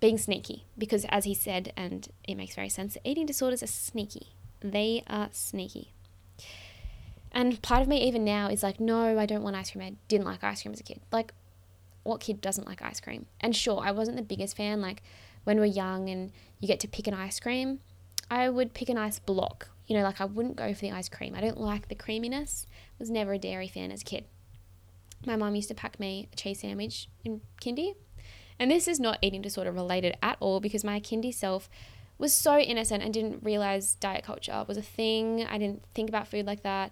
being 0.00 0.18
sneaky 0.18 0.64
because, 0.78 1.04
as 1.10 1.24
he 1.24 1.34
said, 1.34 1.72
and 1.76 2.08
it 2.26 2.34
makes 2.34 2.54
very 2.54 2.70
sense, 2.70 2.96
eating 3.04 3.26
disorders 3.26 3.62
are 3.62 3.68
sneaky. 3.68 4.28
They 4.60 5.04
are 5.06 5.28
sneaky. 5.32 5.92
And 7.30 7.60
part 7.62 7.82
of 7.82 7.88
me, 7.88 8.06
even 8.06 8.24
now, 8.24 8.48
is 8.48 8.62
like, 8.62 8.80
no, 8.80 9.18
I 9.18 9.26
don't 9.26 9.42
want 9.42 9.56
ice 9.56 9.70
cream. 9.70 9.84
I 9.84 9.94
didn't 10.08 10.26
like 10.26 10.42
ice 10.44 10.62
cream 10.62 10.72
as 10.72 10.80
a 10.80 10.82
kid. 10.82 11.00
Like, 11.10 11.32
what 12.02 12.20
kid 12.20 12.40
doesn't 12.40 12.66
like 12.66 12.82
ice 12.82 13.00
cream? 13.00 13.26
And 13.40 13.54
sure, 13.54 13.80
I 13.82 13.90
wasn't 13.90 14.16
the 14.16 14.22
biggest 14.22 14.56
fan. 14.56 14.80
Like, 14.80 15.02
when 15.44 15.58
we're 15.58 15.66
young 15.66 16.08
and 16.08 16.32
you 16.60 16.68
get 16.68 16.80
to 16.80 16.88
pick 16.88 17.06
an 17.06 17.14
ice 17.14 17.40
cream, 17.40 17.80
I 18.32 18.48
would 18.48 18.72
pick 18.72 18.88
an 18.88 18.96
ice 18.96 19.18
block. 19.18 19.68
You 19.86 19.94
know, 19.94 20.04
like 20.04 20.18
I 20.18 20.24
wouldn't 20.24 20.56
go 20.56 20.72
for 20.72 20.80
the 20.80 20.90
ice 20.90 21.10
cream. 21.10 21.34
I 21.36 21.42
don't 21.42 21.60
like 21.60 21.88
the 21.88 21.94
creaminess. 21.94 22.66
Was 22.98 23.10
never 23.10 23.34
a 23.34 23.38
dairy 23.38 23.68
fan 23.68 23.92
as 23.92 24.00
a 24.00 24.04
kid. 24.06 24.24
My 25.26 25.36
mum 25.36 25.54
used 25.54 25.68
to 25.68 25.74
pack 25.74 26.00
me 26.00 26.30
a 26.32 26.36
cheese 26.36 26.60
sandwich 26.60 27.08
in 27.24 27.42
kindy. 27.60 27.94
And 28.58 28.70
this 28.70 28.88
is 28.88 28.98
not 28.98 29.18
eating 29.20 29.42
disorder 29.42 29.70
related 29.70 30.16
at 30.22 30.38
all 30.40 30.60
because 30.60 30.82
my 30.82 30.98
kindy 30.98 31.34
self 31.34 31.68
was 32.16 32.32
so 32.32 32.56
innocent 32.58 33.02
and 33.02 33.12
didn't 33.12 33.44
realize 33.44 33.96
diet 33.96 34.24
culture 34.24 34.64
was 34.66 34.78
a 34.78 34.82
thing. 34.82 35.44
I 35.44 35.58
didn't 35.58 35.82
think 35.94 36.08
about 36.08 36.26
food 36.26 36.46
like 36.46 36.62
that. 36.62 36.90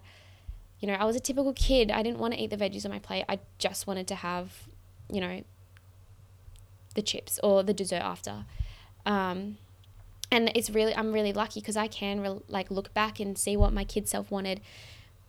You 0.78 0.88
know, 0.88 0.94
I 0.94 1.04
was 1.04 1.16
a 1.16 1.20
typical 1.20 1.54
kid. 1.54 1.90
I 1.90 2.02
didn't 2.02 2.18
want 2.18 2.34
to 2.34 2.40
eat 2.40 2.50
the 2.50 2.58
veggies 2.58 2.84
on 2.84 2.90
my 2.90 2.98
plate. 2.98 3.24
I 3.30 3.38
just 3.56 3.86
wanted 3.86 4.06
to 4.08 4.14
have, 4.16 4.68
you 5.10 5.22
know, 5.22 5.42
the 6.94 7.02
chips 7.02 7.40
or 7.42 7.62
the 7.62 7.72
dessert 7.72 8.02
after. 8.02 8.44
Um, 9.06 9.56
and 10.30 10.50
it's 10.54 10.70
really 10.70 10.94
i'm 10.94 11.12
really 11.12 11.32
lucky 11.32 11.60
because 11.60 11.76
i 11.76 11.86
can 11.86 12.20
re- 12.20 12.40
like 12.48 12.70
look 12.70 12.92
back 12.94 13.20
and 13.20 13.36
see 13.38 13.56
what 13.56 13.72
my 13.72 13.84
kid 13.84 14.08
self 14.08 14.30
wanted 14.30 14.60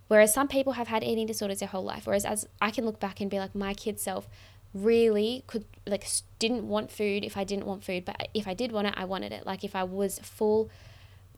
whereas 0.07 0.33
some 0.33 0.47
people 0.47 0.73
have 0.73 0.87
had 0.87 1.03
eating 1.03 1.25
disorders 1.25 1.59
their 1.59 1.69
whole 1.69 1.83
life 1.83 2.05
whereas 2.05 2.25
as 2.25 2.47
i 2.61 2.69
can 2.71 2.85
look 2.85 2.99
back 2.99 3.19
and 3.19 3.29
be 3.29 3.39
like 3.39 3.55
my 3.55 3.73
kid 3.73 3.99
self 3.99 4.27
really 4.73 5.43
could 5.47 5.65
like 5.85 6.07
didn't 6.39 6.67
want 6.67 6.89
food 6.89 7.25
if 7.25 7.35
i 7.35 7.43
didn't 7.43 7.65
want 7.65 7.83
food 7.83 8.05
but 8.05 8.29
if 8.33 8.47
i 8.47 8.53
did 8.53 8.71
want 8.71 8.87
it 8.87 8.93
i 8.95 9.03
wanted 9.03 9.31
it 9.31 9.45
like 9.45 9.63
if 9.63 9.75
i 9.75 9.83
was 9.83 10.19
full 10.19 10.69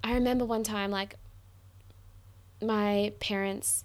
i 0.04 0.14
remember 0.14 0.46
one 0.46 0.64
time 0.64 0.92
like 0.92 1.16
my 2.62 3.12
parents 3.20 3.84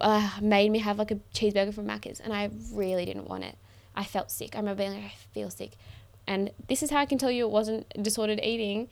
uh, 0.00 0.30
made 0.40 0.70
me 0.70 0.78
have 0.78 0.98
like 0.98 1.10
a 1.10 1.16
cheeseburger 1.34 1.72
from 1.72 1.86
Macca's 1.86 2.20
and 2.20 2.32
I 2.32 2.50
really 2.72 3.04
didn't 3.04 3.28
want 3.28 3.44
it. 3.44 3.56
I 3.94 4.04
felt 4.04 4.30
sick. 4.30 4.54
I 4.54 4.58
remember 4.58 4.82
being 4.82 4.94
like, 4.94 5.04
I 5.04 5.14
feel 5.32 5.50
sick 5.50 5.72
and 6.26 6.50
this 6.68 6.82
is 6.82 6.90
how 6.90 6.98
I 6.98 7.06
can 7.06 7.18
tell 7.18 7.30
you 7.30 7.44
it 7.44 7.50
wasn't 7.50 7.88
disordered 8.02 8.40
eating. 8.42 8.88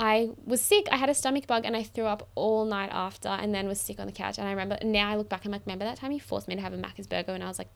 I 0.00 0.30
was 0.44 0.60
sick. 0.60 0.86
I 0.92 0.96
had 0.96 1.08
a 1.08 1.14
stomach 1.14 1.46
bug 1.46 1.64
and 1.64 1.76
I 1.76 1.82
threw 1.82 2.04
up 2.04 2.28
all 2.36 2.64
night 2.64 2.90
after 2.92 3.28
and 3.28 3.52
then 3.52 3.66
was 3.66 3.80
sick 3.80 3.98
on 3.98 4.06
the 4.06 4.12
couch. 4.12 4.38
And 4.38 4.46
I 4.46 4.50
remember 4.52 4.78
now 4.84 5.10
I 5.10 5.16
look 5.16 5.28
back, 5.28 5.44
I'm 5.44 5.50
like, 5.50 5.62
remember 5.66 5.84
that 5.84 5.96
time 5.96 6.12
you 6.12 6.20
forced 6.20 6.46
me 6.46 6.54
to 6.54 6.60
have 6.60 6.72
a 6.72 6.76
Macca's 6.76 7.08
burger 7.08 7.32
when 7.32 7.42
I 7.42 7.48
was 7.48 7.58
like 7.58 7.68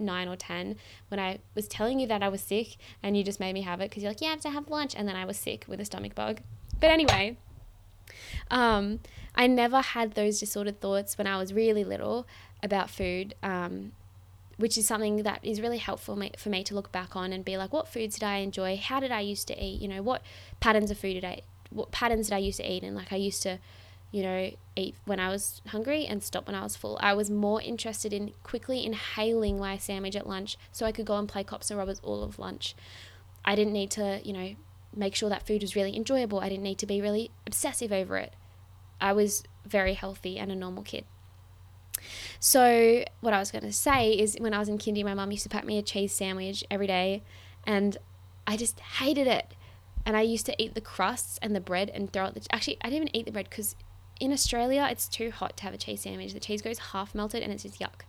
nine 0.00 0.28
or 0.28 0.34
10 0.34 0.76
when 1.08 1.20
I 1.20 1.38
was 1.54 1.68
telling 1.68 2.00
you 2.00 2.06
that 2.08 2.22
I 2.22 2.28
was 2.28 2.40
sick 2.40 2.76
and 3.02 3.16
you 3.16 3.22
just 3.22 3.38
made 3.38 3.52
me 3.52 3.62
have 3.62 3.80
it 3.80 3.90
because 3.90 4.02
you're 4.02 4.10
like, 4.10 4.20
yeah, 4.20 4.28
I 4.28 4.30
have 4.32 4.40
to 4.40 4.50
have 4.50 4.68
lunch. 4.68 4.94
And 4.96 5.06
then 5.06 5.14
I 5.14 5.24
was 5.24 5.36
sick 5.36 5.64
with 5.68 5.80
a 5.80 5.84
stomach 5.84 6.14
bug. 6.14 6.40
But 6.80 6.90
anyway, 6.90 7.36
um, 8.50 9.00
I 9.34 9.46
never 9.46 9.80
had 9.80 10.14
those 10.14 10.40
disordered 10.40 10.80
thoughts 10.80 11.16
when 11.16 11.26
I 11.26 11.38
was 11.38 11.52
really 11.52 11.84
little 11.84 12.26
about 12.62 12.90
food. 12.90 13.34
Um, 13.42 13.92
which 14.60 14.76
is 14.76 14.86
something 14.86 15.22
that 15.22 15.40
is 15.42 15.60
really 15.60 15.78
helpful 15.78 16.20
for 16.36 16.48
me 16.48 16.64
to 16.64 16.74
look 16.74 16.92
back 16.92 17.16
on 17.16 17.32
and 17.32 17.44
be 17.44 17.56
like, 17.56 17.72
what 17.72 17.88
foods 17.88 18.14
did 18.14 18.24
I 18.24 18.36
enjoy? 18.36 18.76
How 18.76 19.00
did 19.00 19.10
I 19.10 19.20
used 19.20 19.48
to 19.48 19.64
eat? 19.64 19.80
You 19.80 19.88
know, 19.88 20.02
what 20.02 20.22
patterns 20.60 20.90
of 20.90 20.98
food 20.98 21.14
did 21.14 21.24
I, 21.24 21.40
what 21.70 21.90
patterns 21.90 22.28
did 22.28 22.34
I 22.34 22.38
used 22.38 22.58
to 22.58 22.70
eat? 22.70 22.82
And 22.82 22.94
like 22.94 23.12
I 23.12 23.16
used 23.16 23.42
to, 23.42 23.58
you 24.12 24.22
know, 24.22 24.50
eat 24.76 24.94
when 25.06 25.18
I 25.18 25.30
was 25.30 25.62
hungry 25.68 26.04
and 26.04 26.22
stop 26.22 26.46
when 26.46 26.54
I 26.54 26.62
was 26.62 26.76
full. 26.76 26.98
I 27.00 27.14
was 27.14 27.30
more 27.30 27.62
interested 27.62 28.12
in 28.12 28.32
quickly 28.42 28.84
inhaling 28.84 29.58
my 29.58 29.78
sandwich 29.78 30.16
at 30.16 30.28
lunch 30.28 30.56
so 30.72 30.84
I 30.84 30.92
could 30.92 31.06
go 31.06 31.16
and 31.16 31.28
play 31.28 31.42
cops 31.42 31.70
and 31.70 31.78
robbers 31.78 32.00
all 32.02 32.22
of 32.22 32.38
lunch. 32.38 32.74
I 33.44 33.54
didn't 33.54 33.72
need 33.72 33.90
to, 33.92 34.20
you 34.22 34.32
know, 34.32 34.54
make 34.94 35.14
sure 35.14 35.28
that 35.30 35.46
food 35.46 35.62
was 35.62 35.76
really 35.76 35.96
enjoyable. 35.96 36.40
I 36.40 36.48
didn't 36.48 36.64
need 36.64 36.78
to 36.78 36.86
be 36.86 37.00
really 37.00 37.30
obsessive 37.46 37.92
over 37.92 38.18
it. 38.18 38.34
I 39.00 39.12
was 39.12 39.44
very 39.64 39.94
healthy 39.94 40.38
and 40.38 40.52
a 40.52 40.56
normal 40.56 40.82
kid. 40.82 41.04
So, 42.42 43.04
what 43.20 43.34
I 43.34 43.38
was 43.38 43.50
going 43.50 43.64
to 43.64 43.72
say 43.72 44.12
is 44.12 44.34
when 44.40 44.54
I 44.54 44.58
was 44.58 44.68
in 44.70 44.78
kindy, 44.78 45.04
my 45.04 45.12
mum 45.12 45.30
used 45.30 45.42
to 45.42 45.50
pack 45.50 45.66
me 45.66 45.76
a 45.76 45.82
cheese 45.82 46.12
sandwich 46.12 46.64
every 46.70 46.86
day, 46.86 47.22
and 47.66 47.98
I 48.46 48.56
just 48.56 48.80
hated 48.80 49.26
it. 49.26 49.54
And 50.06 50.16
I 50.16 50.22
used 50.22 50.46
to 50.46 50.54
eat 50.60 50.74
the 50.74 50.80
crusts 50.80 51.38
and 51.42 51.54
the 51.54 51.60
bread 51.60 51.90
and 51.90 52.10
throw 52.10 52.24
it. 52.24 52.34
The, 52.34 52.46
actually, 52.50 52.78
I 52.80 52.88
didn't 52.88 53.02
even 53.02 53.16
eat 53.16 53.26
the 53.26 53.32
bread 53.32 53.50
because 53.50 53.76
in 54.18 54.32
Australia 54.32 54.88
it's 54.90 55.06
too 55.06 55.30
hot 55.30 55.58
to 55.58 55.64
have 55.64 55.74
a 55.74 55.78
cheese 55.78 56.00
sandwich. 56.00 56.32
The 56.32 56.40
cheese 56.40 56.62
goes 56.62 56.78
half 56.78 57.14
melted 57.14 57.42
and 57.42 57.52
it's 57.52 57.64
just 57.64 57.78
yuck. 57.78 58.02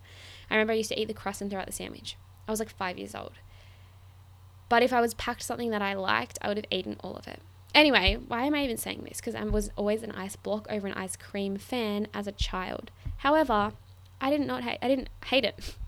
I 0.49 0.55
remember 0.55 0.71
I 0.71 0.77
used 0.77 0.89
to 0.89 0.99
eat 0.99 1.09
the 1.09 1.13
crust 1.13 1.41
and 1.41 1.51
throw 1.51 1.59
out 1.59 1.65
the 1.65 1.73
sandwich. 1.73 2.15
I 2.47 2.51
was 2.51 2.59
like 2.59 2.69
five 2.69 2.97
years 2.97 3.13
old. 3.13 3.33
But 4.69 4.83
if 4.83 4.93
I 4.93 5.01
was 5.01 5.13
packed 5.15 5.43
something 5.43 5.71
that 5.71 5.81
I 5.81 5.93
liked, 5.95 6.39
I 6.41 6.47
would 6.47 6.57
have 6.57 6.65
eaten 6.71 6.95
all 7.01 7.17
of 7.17 7.27
it. 7.27 7.41
Anyway, 7.75 8.17
why 8.27 8.45
am 8.45 8.55
I 8.55 8.63
even 8.63 8.77
saying 8.77 9.03
this? 9.03 9.17
Because 9.17 9.35
I 9.35 9.43
was 9.43 9.69
always 9.75 10.01
an 10.01 10.13
ice 10.13 10.37
block 10.37 10.65
over 10.69 10.87
an 10.87 10.93
ice 10.93 11.17
cream 11.17 11.57
fan 11.57 12.07
as 12.13 12.25
a 12.25 12.31
child. 12.31 12.91
However, 13.17 13.73
I 14.21 14.29
did 14.29 14.39
not 14.39 14.47
not 14.47 14.63
hate 14.63 14.79
I 14.81 14.87
didn't 14.87 15.09
hate 15.25 15.45
it. 15.45 15.75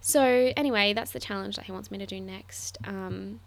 So 0.00 0.52
anyway, 0.56 0.92
that's 0.92 1.10
the 1.10 1.18
challenge 1.18 1.56
that 1.56 1.64
he 1.64 1.72
wants 1.72 1.90
me 1.90 1.98
to 1.98 2.06
do 2.06 2.20
next. 2.20 2.78
Um, 2.84 3.40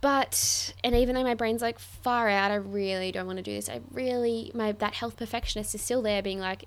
but 0.00 0.74
and 0.82 0.96
even 0.96 1.14
though 1.14 1.22
my 1.22 1.34
brain's 1.34 1.62
like 1.62 1.78
far 1.78 2.28
out, 2.28 2.50
I 2.50 2.56
really 2.56 3.12
don't 3.12 3.26
want 3.26 3.36
to 3.36 3.42
do 3.42 3.54
this. 3.54 3.68
I 3.68 3.80
really 3.92 4.50
my 4.52 4.72
that 4.72 4.94
health 4.94 5.16
perfectionist 5.16 5.74
is 5.76 5.80
still 5.80 6.02
there, 6.02 6.22
being 6.22 6.40
like, 6.40 6.64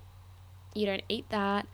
you 0.74 0.86
don't 0.86 1.02
eat 1.08 1.28
that. 1.28 1.66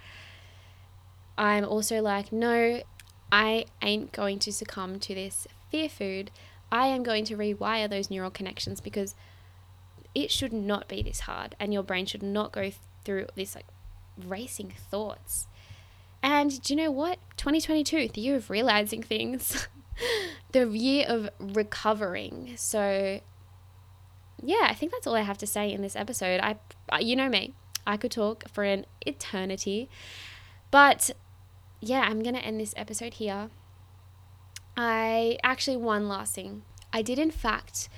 I'm 1.38 1.64
also 1.64 2.02
like, 2.02 2.32
no, 2.32 2.82
I 3.30 3.66
ain't 3.80 4.10
going 4.10 4.40
to 4.40 4.52
succumb 4.52 4.98
to 4.98 5.14
this 5.14 5.46
fear 5.70 5.88
food. 5.88 6.32
I 6.72 6.88
am 6.88 7.04
going 7.04 7.24
to 7.26 7.36
rewire 7.36 7.88
those 7.88 8.10
neural 8.10 8.30
connections 8.30 8.80
because 8.80 9.14
it 10.14 10.30
should 10.30 10.52
not 10.52 10.88
be 10.88 11.02
this 11.02 11.20
hard, 11.20 11.54
and 11.60 11.72
your 11.72 11.84
brain 11.84 12.06
should 12.06 12.22
not 12.22 12.52
go 12.52 12.72
through 13.04 13.26
this 13.36 13.54
like 13.54 13.66
racing 14.16 14.72
thoughts. 14.90 15.48
And 16.22 16.62
do 16.62 16.74
you 16.74 16.84
know 16.84 16.90
what? 16.90 17.18
2022, 17.36 18.08
the 18.08 18.20
year 18.20 18.36
of 18.36 18.50
realizing 18.50 19.02
things. 19.02 19.68
the 20.52 20.68
year 20.68 21.06
of 21.08 21.30
recovering. 21.38 22.52
So, 22.56 23.20
yeah, 24.42 24.66
I 24.68 24.74
think 24.74 24.92
that's 24.92 25.06
all 25.06 25.14
I 25.14 25.22
have 25.22 25.38
to 25.38 25.46
say 25.46 25.72
in 25.72 25.82
this 25.82 25.96
episode. 25.96 26.40
I, 26.40 26.56
you 27.00 27.16
know 27.16 27.28
me, 27.28 27.54
I 27.86 27.96
could 27.96 28.10
talk 28.10 28.48
for 28.48 28.64
an 28.64 28.86
eternity, 29.00 29.88
but 30.70 31.10
yeah, 31.80 32.02
I'm 32.02 32.22
gonna 32.22 32.38
end 32.38 32.60
this 32.60 32.74
episode 32.76 33.14
here. 33.14 33.50
I 34.76 35.38
actually 35.42 35.76
one 35.76 36.08
last 36.08 36.34
thing. 36.34 36.62
I 36.92 37.02
did 37.02 37.18
in 37.18 37.30
fact 37.30 37.88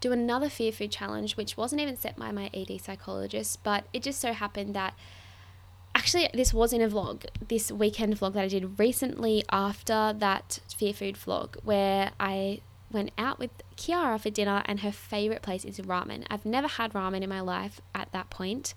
do 0.00 0.12
another 0.12 0.48
fear 0.48 0.72
food 0.72 0.90
challenge, 0.90 1.36
which 1.36 1.56
wasn't 1.56 1.80
even 1.80 1.96
set 1.96 2.16
by 2.16 2.32
my 2.32 2.50
ED 2.54 2.80
psychologist, 2.80 3.62
but 3.62 3.84
it 3.92 4.02
just 4.02 4.20
so 4.20 4.32
happened 4.32 4.74
that 4.74 4.94
actually 6.00 6.30
this 6.32 6.54
was 6.54 6.72
in 6.72 6.80
a 6.80 6.88
vlog 6.88 7.26
this 7.48 7.70
weekend 7.70 8.18
vlog 8.18 8.32
that 8.32 8.44
i 8.44 8.48
did 8.48 8.78
recently 8.78 9.44
after 9.52 10.14
that 10.16 10.58
fear 10.74 10.94
food 10.94 11.14
vlog 11.14 11.62
where 11.62 12.10
i 12.18 12.58
went 12.90 13.10
out 13.18 13.38
with 13.38 13.50
kiara 13.76 14.18
for 14.18 14.30
dinner 14.30 14.62
and 14.64 14.80
her 14.80 14.90
favorite 14.90 15.42
place 15.42 15.64
is 15.64 15.78
ramen. 15.78 16.24
I've 16.30 16.46
never 16.46 16.66
had 16.66 16.94
ramen 16.94 17.20
in 17.20 17.28
my 17.28 17.40
life 17.40 17.82
at 17.94 18.10
that 18.12 18.30
point 18.30 18.72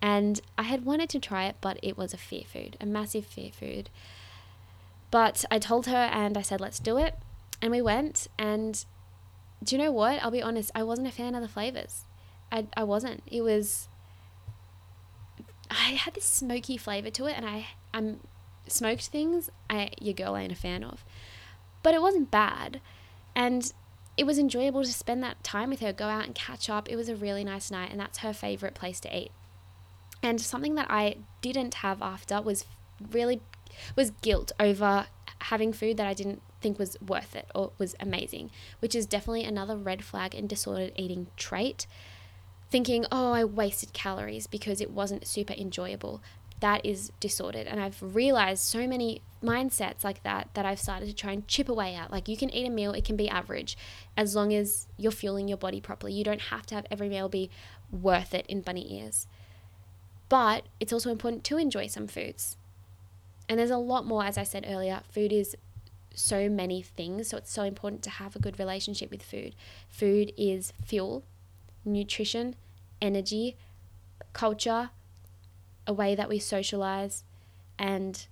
and 0.00 0.40
i 0.56 0.62
had 0.62 0.86
wanted 0.86 1.10
to 1.10 1.20
try 1.20 1.44
it 1.44 1.56
but 1.60 1.78
it 1.82 1.98
was 1.98 2.14
a 2.14 2.16
fear 2.16 2.44
food 2.50 2.78
a 2.80 2.86
massive 2.86 3.26
fear 3.26 3.50
food. 3.52 3.90
But 5.10 5.44
i 5.50 5.58
told 5.58 5.86
her 5.86 6.08
and 6.20 6.38
i 6.38 6.42
said 6.42 6.62
let's 6.62 6.80
do 6.80 6.96
it. 6.96 7.14
And 7.60 7.72
we 7.72 7.82
went 7.82 8.26
and 8.38 8.82
do 9.62 9.76
you 9.76 9.82
know 9.82 9.92
what? 9.92 10.22
I'll 10.22 10.30
be 10.30 10.42
honest 10.42 10.70
i 10.74 10.82
wasn't 10.82 11.08
a 11.08 11.12
fan 11.12 11.34
of 11.34 11.42
the 11.42 11.48
flavors. 11.56 12.06
I, 12.50 12.68
I 12.74 12.84
wasn't. 12.84 13.22
It 13.26 13.42
was 13.42 13.88
I 15.74 15.92
had 15.92 16.14
this 16.14 16.24
smoky 16.24 16.76
flavor 16.76 17.10
to 17.10 17.26
it, 17.26 17.36
and 17.36 17.46
I 17.46 17.66
I'm 17.92 18.20
smoked 18.66 19.08
things. 19.08 19.50
I 19.68 19.90
your 20.00 20.14
girl 20.14 20.36
ain't 20.36 20.52
a 20.52 20.56
fan 20.56 20.84
of, 20.84 21.04
but 21.82 21.94
it 21.94 22.02
wasn't 22.02 22.30
bad, 22.30 22.80
and 23.34 23.72
it 24.16 24.24
was 24.24 24.38
enjoyable 24.38 24.84
to 24.84 24.92
spend 24.92 25.22
that 25.22 25.42
time 25.42 25.70
with 25.70 25.80
her, 25.80 25.92
go 25.92 26.06
out 26.06 26.24
and 26.24 26.34
catch 26.34 26.70
up. 26.70 26.88
It 26.88 26.96
was 26.96 27.08
a 27.08 27.16
really 27.16 27.44
nice 27.44 27.70
night, 27.70 27.90
and 27.90 27.98
that's 27.98 28.18
her 28.18 28.32
favorite 28.32 28.74
place 28.74 29.00
to 29.00 29.16
eat. 29.16 29.32
And 30.22 30.40
something 30.40 30.76
that 30.76 30.86
I 30.88 31.16
didn't 31.40 31.74
have 31.74 32.00
after 32.00 32.40
was 32.40 32.64
really 33.10 33.42
was 33.96 34.10
guilt 34.22 34.52
over 34.60 35.06
having 35.40 35.72
food 35.72 35.96
that 35.96 36.06
I 36.06 36.14
didn't 36.14 36.40
think 36.60 36.78
was 36.78 36.96
worth 37.00 37.36
it 37.36 37.50
or 37.54 37.72
was 37.76 37.94
amazing, 38.00 38.50
which 38.78 38.94
is 38.94 39.04
definitely 39.04 39.44
another 39.44 39.76
red 39.76 40.04
flag 40.04 40.34
in 40.34 40.46
disordered 40.46 40.92
eating 40.96 41.26
trait 41.36 41.86
thinking, 42.74 43.06
oh, 43.12 43.30
I 43.30 43.44
wasted 43.44 43.92
calories 43.92 44.48
because 44.48 44.80
it 44.80 44.90
wasn't 44.90 45.28
super 45.28 45.52
enjoyable. 45.52 46.20
That 46.58 46.84
is 46.84 47.12
disordered. 47.20 47.68
And 47.68 47.78
I've 47.78 48.02
realized 48.02 48.64
so 48.64 48.88
many 48.88 49.22
mindsets 49.40 50.02
like 50.02 50.24
that 50.24 50.48
that 50.54 50.66
I've 50.66 50.80
started 50.80 51.06
to 51.06 51.14
try 51.14 51.30
and 51.30 51.46
chip 51.46 51.68
away 51.68 51.94
at. 51.94 52.10
Like 52.10 52.26
you 52.26 52.36
can 52.36 52.50
eat 52.50 52.66
a 52.66 52.70
meal, 52.70 52.90
it 52.90 53.04
can 53.04 53.14
be 53.14 53.28
average 53.28 53.78
as 54.16 54.34
long 54.34 54.52
as 54.52 54.88
you're 54.96 55.12
fueling 55.12 55.46
your 55.46 55.56
body 55.56 55.80
properly. 55.80 56.14
You 56.14 56.24
don't 56.24 56.40
have 56.40 56.66
to 56.66 56.74
have 56.74 56.84
every 56.90 57.08
meal 57.08 57.28
be 57.28 57.48
worth 57.92 58.34
it 58.34 58.44
in 58.48 58.60
bunny 58.60 59.00
ears. 59.00 59.28
But 60.28 60.64
it's 60.80 60.92
also 60.92 61.12
important 61.12 61.44
to 61.44 61.58
enjoy 61.58 61.86
some 61.86 62.08
foods. 62.08 62.56
And 63.48 63.60
there's 63.60 63.70
a 63.70 63.76
lot 63.76 64.04
more, 64.04 64.24
as 64.24 64.36
I 64.36 64.42
said 64.42 64.66
earlier, 64.68 65.02
food 65.12 65.32
is 65.32 65.54
so 66.12 66.48
many 66.48 66.82
things. 66.82 67.28
So 67.28 67.36
it's 67.36 67.52
so 67.52 67.62
important 67.62 68.02
to 68.02 68.10
have 68.10 68.34
a 68.34 68.40
good 68.40 68.58
relationship 68.58 69.12
with 69.12 69.22
food. 69.22 69.54
Food 69.88 70.32
is 70.36 70.72
fuel, 70.84 71.22
nutrition, 71.84 72.56
energy, 73.00 73.56
culture, 74.32 74.90
a 75.86 75.92
way 75.92 76.14
that 76.14 76.28
we 76.28 76.38
socialize, 76.38 77.24
and 77.78 78.26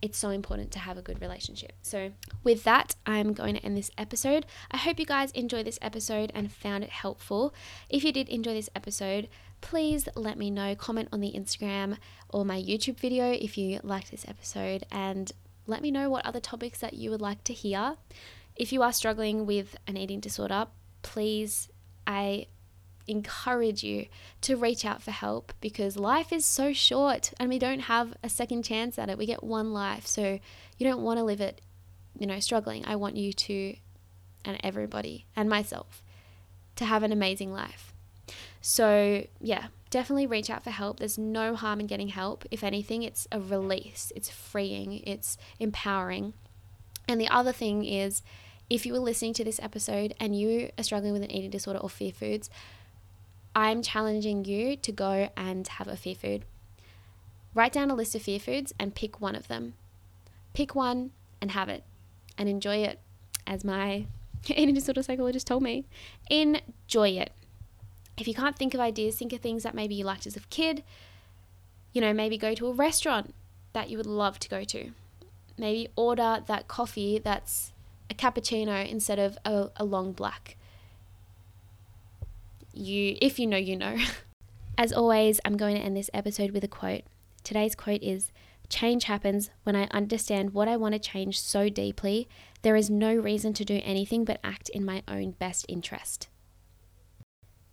it's 0.00 0.18
so 0.18 0.30
important 0.30 0.72
to 0.72 0.80
have 0.80 0.98
a 0.98 1.02
good 1.02 1.20
relationship. 1.20 1.72
So, 1.80 2.12
with 2.42 2.64
that, 2.64 2.96
I'm 3.06 3.32
going 3.32 3.54
to 3.54 3.64
end 3.64 3.76
this 3.76 3.90
episode. 3.96 4.46
I 4.70 4.76
hope 4.76 4.98
you 4.98 5.06
guys 5.06 5.30
enjoyed 5.30 5.66
this 5.66 5.78
episode 5.80 6.32
and 6.34 6.52
found 6.52 6.82
it 6.82 6.90
helpful. 6.90 7.54
If 7.88 8.02
you 8.02 8.12
did 8.12 8.28
enjoy 8.28 8.54
this 8.54 8.70
episode, 8.74 9.28
please 9.60 10.08
let 10.16 10.36
me 10.36 10.50
know. 10.50 10.74
Comment 10.74 11.08
on 11.12 11.20
the 11.20 11.32
Instagram 11.32 11.98
or 12.28 12.44
my 12.44 12.60
YouTube 12.60 12.98
video 12.98 13.30
if 13.30 13.56
you 13.56 13.78
liked 13.84 14.10
this 14.10 14.26
episode, 14.28 14.84
and 14.90 15.30
let 15.66 15.82
me 15.82 15.90
know 15.90 16.10
what 16.10 16.26
other 16.26 16.40
topics 16.40 16.80
that 16.80 16.94
you 16.94 17.10
would 17.10 17.22
like 17.22 17.44
to 17.44 17.52
hear. 17.52 17.96
If 18.56 18.72
you 18.72 18.82
are 18.82 18.92
struggling 18.92 19.46
with 19.46 19.76
an 19.86 19.96
eating 19.96 20.20
disorder, 20.20 20.66
please, 21.02 21.70
I 22.06 22.46
encourage 23.06 23.82
you 23.82 24.06
to 24.42 24.56
reach 24.56 24.84
out 24.84 25.02
for 25.02 25.10
help 25.10 25.52
because 25.60 25.96
life 25.96 26.32
is 26.32 26.44
so 26.44 26.72
short 26.72 27.32
and 27.38 27.48
we 27.48 27.58
don't 27.58 27.80
have 27.80 28.14
a 28.22 28.28
second 28.28 28.64
chance 28.64 28.98
at 28.98 29.08
it. 29.08 29.18
We 29.18 29.26
get 29.26 29.42
one 29.42 29.72
life. 29.72 30.06
So 30.06 30.38
you 30.78 30.86
don't 30.86 31.02
want 31.02 31.18
to 31.18 31.24
live 31.24 31.40
it, 31.40 31.60
you 32.18 32.26
know, 32.26 32.40
struggling. 32.40 32.84
I 32.86 32.96
want 32.96 33.16
you 33.16 33.32
to, 33.32 33.76
and 34.44 34.58
everybody, 34.62 35.26
and 35.36 35.48
myself, 35.48 36.02
to 36.76 36.84
have 36.84 37.02
an 37.02 37.12
amazing 37.12 37.52
life. 37.52 37.92
So, 38.60 39.26
yeah, 39.40 39.66
definitely 39.90 40.26
reach 40.26 40.48
out 40.48 40.62
for 40.62 40.70
help. 40.70 40.98
There's 40.98 41.18
no 41.18 41.54
harm 41.54 41.80
in 41.80 41.86
getting 41.86 42.08
help. 42.08 42.44
If 42.50 42.62
anything, 42.62 43.02
it's 43.02 43.26
a 43.32 43.40
release, 43.40 44.12
it's 44.14 44.30
freeing, 44.30 45.02
it's 45.04 45.36
empowering. 45.58 46.34
And 47.08 47.20
the 47.20 47.28
other 47.28 47.52
thing 47.52 47.84
is, 47.84 48.22
if 48.70 48.86
you 48.86 48.92
were 48.92 49.00
listening 49.00 49.34
to 49.34 49.44
this 49.44 49.60
episode 49.60 50.14
and 50.18 50.38
you 50.38 50.70
are 50.78 50.84
struggling 50.84 51.12
with 51.12 51.22
an 51.22 51.30
eating 51.30 51.50
disorder 51.50 51.80
or 51.80 51.90
fear 51.90 52.12
foods, 52.12 52.48
I'm 53.54 53.82
challenging 53.82 54.44
you 54.44 54.76
to 54.76 54.92
go 54.92 55.28
and 55.36 55.66
have 55.68 55.88
a 55.88 55.96
fear 55.96 56.14
food. 56.14 56.44
Write 57.54 57.72
down 57.72 57.90
a 57.90 57.94
list 57.94 58.14
of 58.14 58.22
fear 58.22 58.40
foods 58.40 58.72
and 58.78 58.94
pick 58.94 59.20
one 59.20 59.34
of 59.34 59.48
them. 59.48 59.74
Pick 60.54 60.74
one 60.74 61.10
and 61.40 61.50
have 61.50 61.68
it 61.68 61.84
and 62.38 62.48
enjoy 62.48 62.76
it, 62.76 62.98
as 63.46 63.64
my 63.64 64.06
eating 64.48 64.74
disorder 64.74 65.02
psychologist 65.02 65.46
told 65.46 65.62
me. 65.62 65.84
Enjoy 66.30 67.10
it. 67.10 67.32
If 68.16 68.26
you 68.28 68.34
can't 68.34 68.56
think 68.56 68.74
of 68.74 68.80
ideas, 68.80 69.16
think 69.16 69.32
of 69.32 69.40
things 69.40 69.62
that 69.62 69.74
maybe 69.74 69.94
you 69.94 70.04
liked 70.04 70.26
as 70.26 70.36
a 70.36 70.40
kid. 70.40 70.82
You 71.92 72.00
know, 72.00 72.14
maybe 72.14 72.38
go 72.38 72.54
to 72.54 72.68
a 72.68 72.72
restaurant 72.72 73.34
that 73.74 73.90
you 73.90 73.96
would 73.96 74.06
love 74.06 74.38
to 74.40 74.48
go 74.48 74.64
to. 74.64 74.90
Maybe 75.58 75.88
order 75.96 76.42
that 76.46 76.68
coffee 76.68 77.18
that's 77.18 77.72
a 78.10 78.14
cappuccino 78.14 78.86
instead 78.88 79.18
of 79.18 79.38
a, 79.44 79.70
a 79.76 79.84
long 79.84 80.12
black 80.12 80.56
you 82.72 83.16
if 83.20 83.38
you 83.38 83.46
know 83.46 83.56
you 83.56 83.76
know. 83.76 83.96
As 84.78 84.92
always, 84.92 85.40
I'm 85.44 85.56
going 85.56 85.76
to 85.76 85.82
end 85.82 85.96
this 85.96 86.10
episode 86.14 86.52
with 86.52 86.64
a 86.64 86.68
quote. 86.68 87.02
Today's 87.44 87.74
quote 87.74 88.02
is 88.02 88.32
Change 88.68 89.04
happens 89.04 89.50
when 89.64 89.76
I 89.76 89.86
understand 89.90 90.54
what 90.54 90.66
I 90.66 90.78
want 90.78 90.94
to 90.94 90.98
change 90.98 91.38
so 91.38 91.68
deeply, 91.68 92.26
there 92.62 92.74
is 92.74 92.88
no 92.88 93.14
reason 93.14 93.52
to 93.54 93.66
do 93.66 93.82
anything 93.84 94.24
but 94.24 94.40
act 94.42 94.70
in 94.70 94.84
my 94.84 95.02
own 95.06 95.32
best 95.32 95.66
interest. 95.68 96.28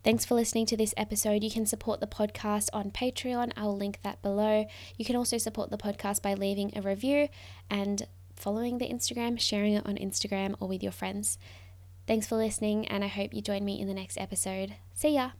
Thanks 0.04 0.24
for 0.24 0.34
listening 0.34 0.66
to 0.66 0.76
this 0.76 0.94
episode. 0.96 1.42
You 1.42 1.50
can 1.50 1.64
support 1.64 2.00
the 2.00 2.06
podcast 2.06 2.68
on 2.72 2.90
Patreon. 2.90 3.52
I'll 3.56 3.76
link 3.76 4.00
that 4.02 4.20
below. 4.22 4.66
You 4.98 5.04
can 5.04 5.16
also 5.16 5.38
support 5.38 5.70
the 5.70 5.78
podcast 5.78 6.22
by 6.22 6.34
leaving 6.34 6.76
a 6.76 6.82
review 6.82 7.28
and 7.70 8.06
following 8.34 8.78
the 8.78 8.88
Instagram, 8.88 9.38
sharing 9.38 9.74
it 9.74 9.86
on 9.86 9.96
Instagram 9.96 10.54
or 10.60 10.68
with 10.68 10.82
your 10.82 10.92
friends. 10.92 11.38
Thanks 12.10 12.26
for 12.26 12.34
listening, 12.34 12.88
and 12.88 13.04
I 13.04 13.06
hope 13.06 13.32
you 13.32 13.40
join 13.40 13.64
me 13.64 13.80
in 13.80 13.86
the 13.86 13.94
next 13.94 14.18
episode. 14.18 14.74
See 14.94 15.14
ya! 15.14 15.30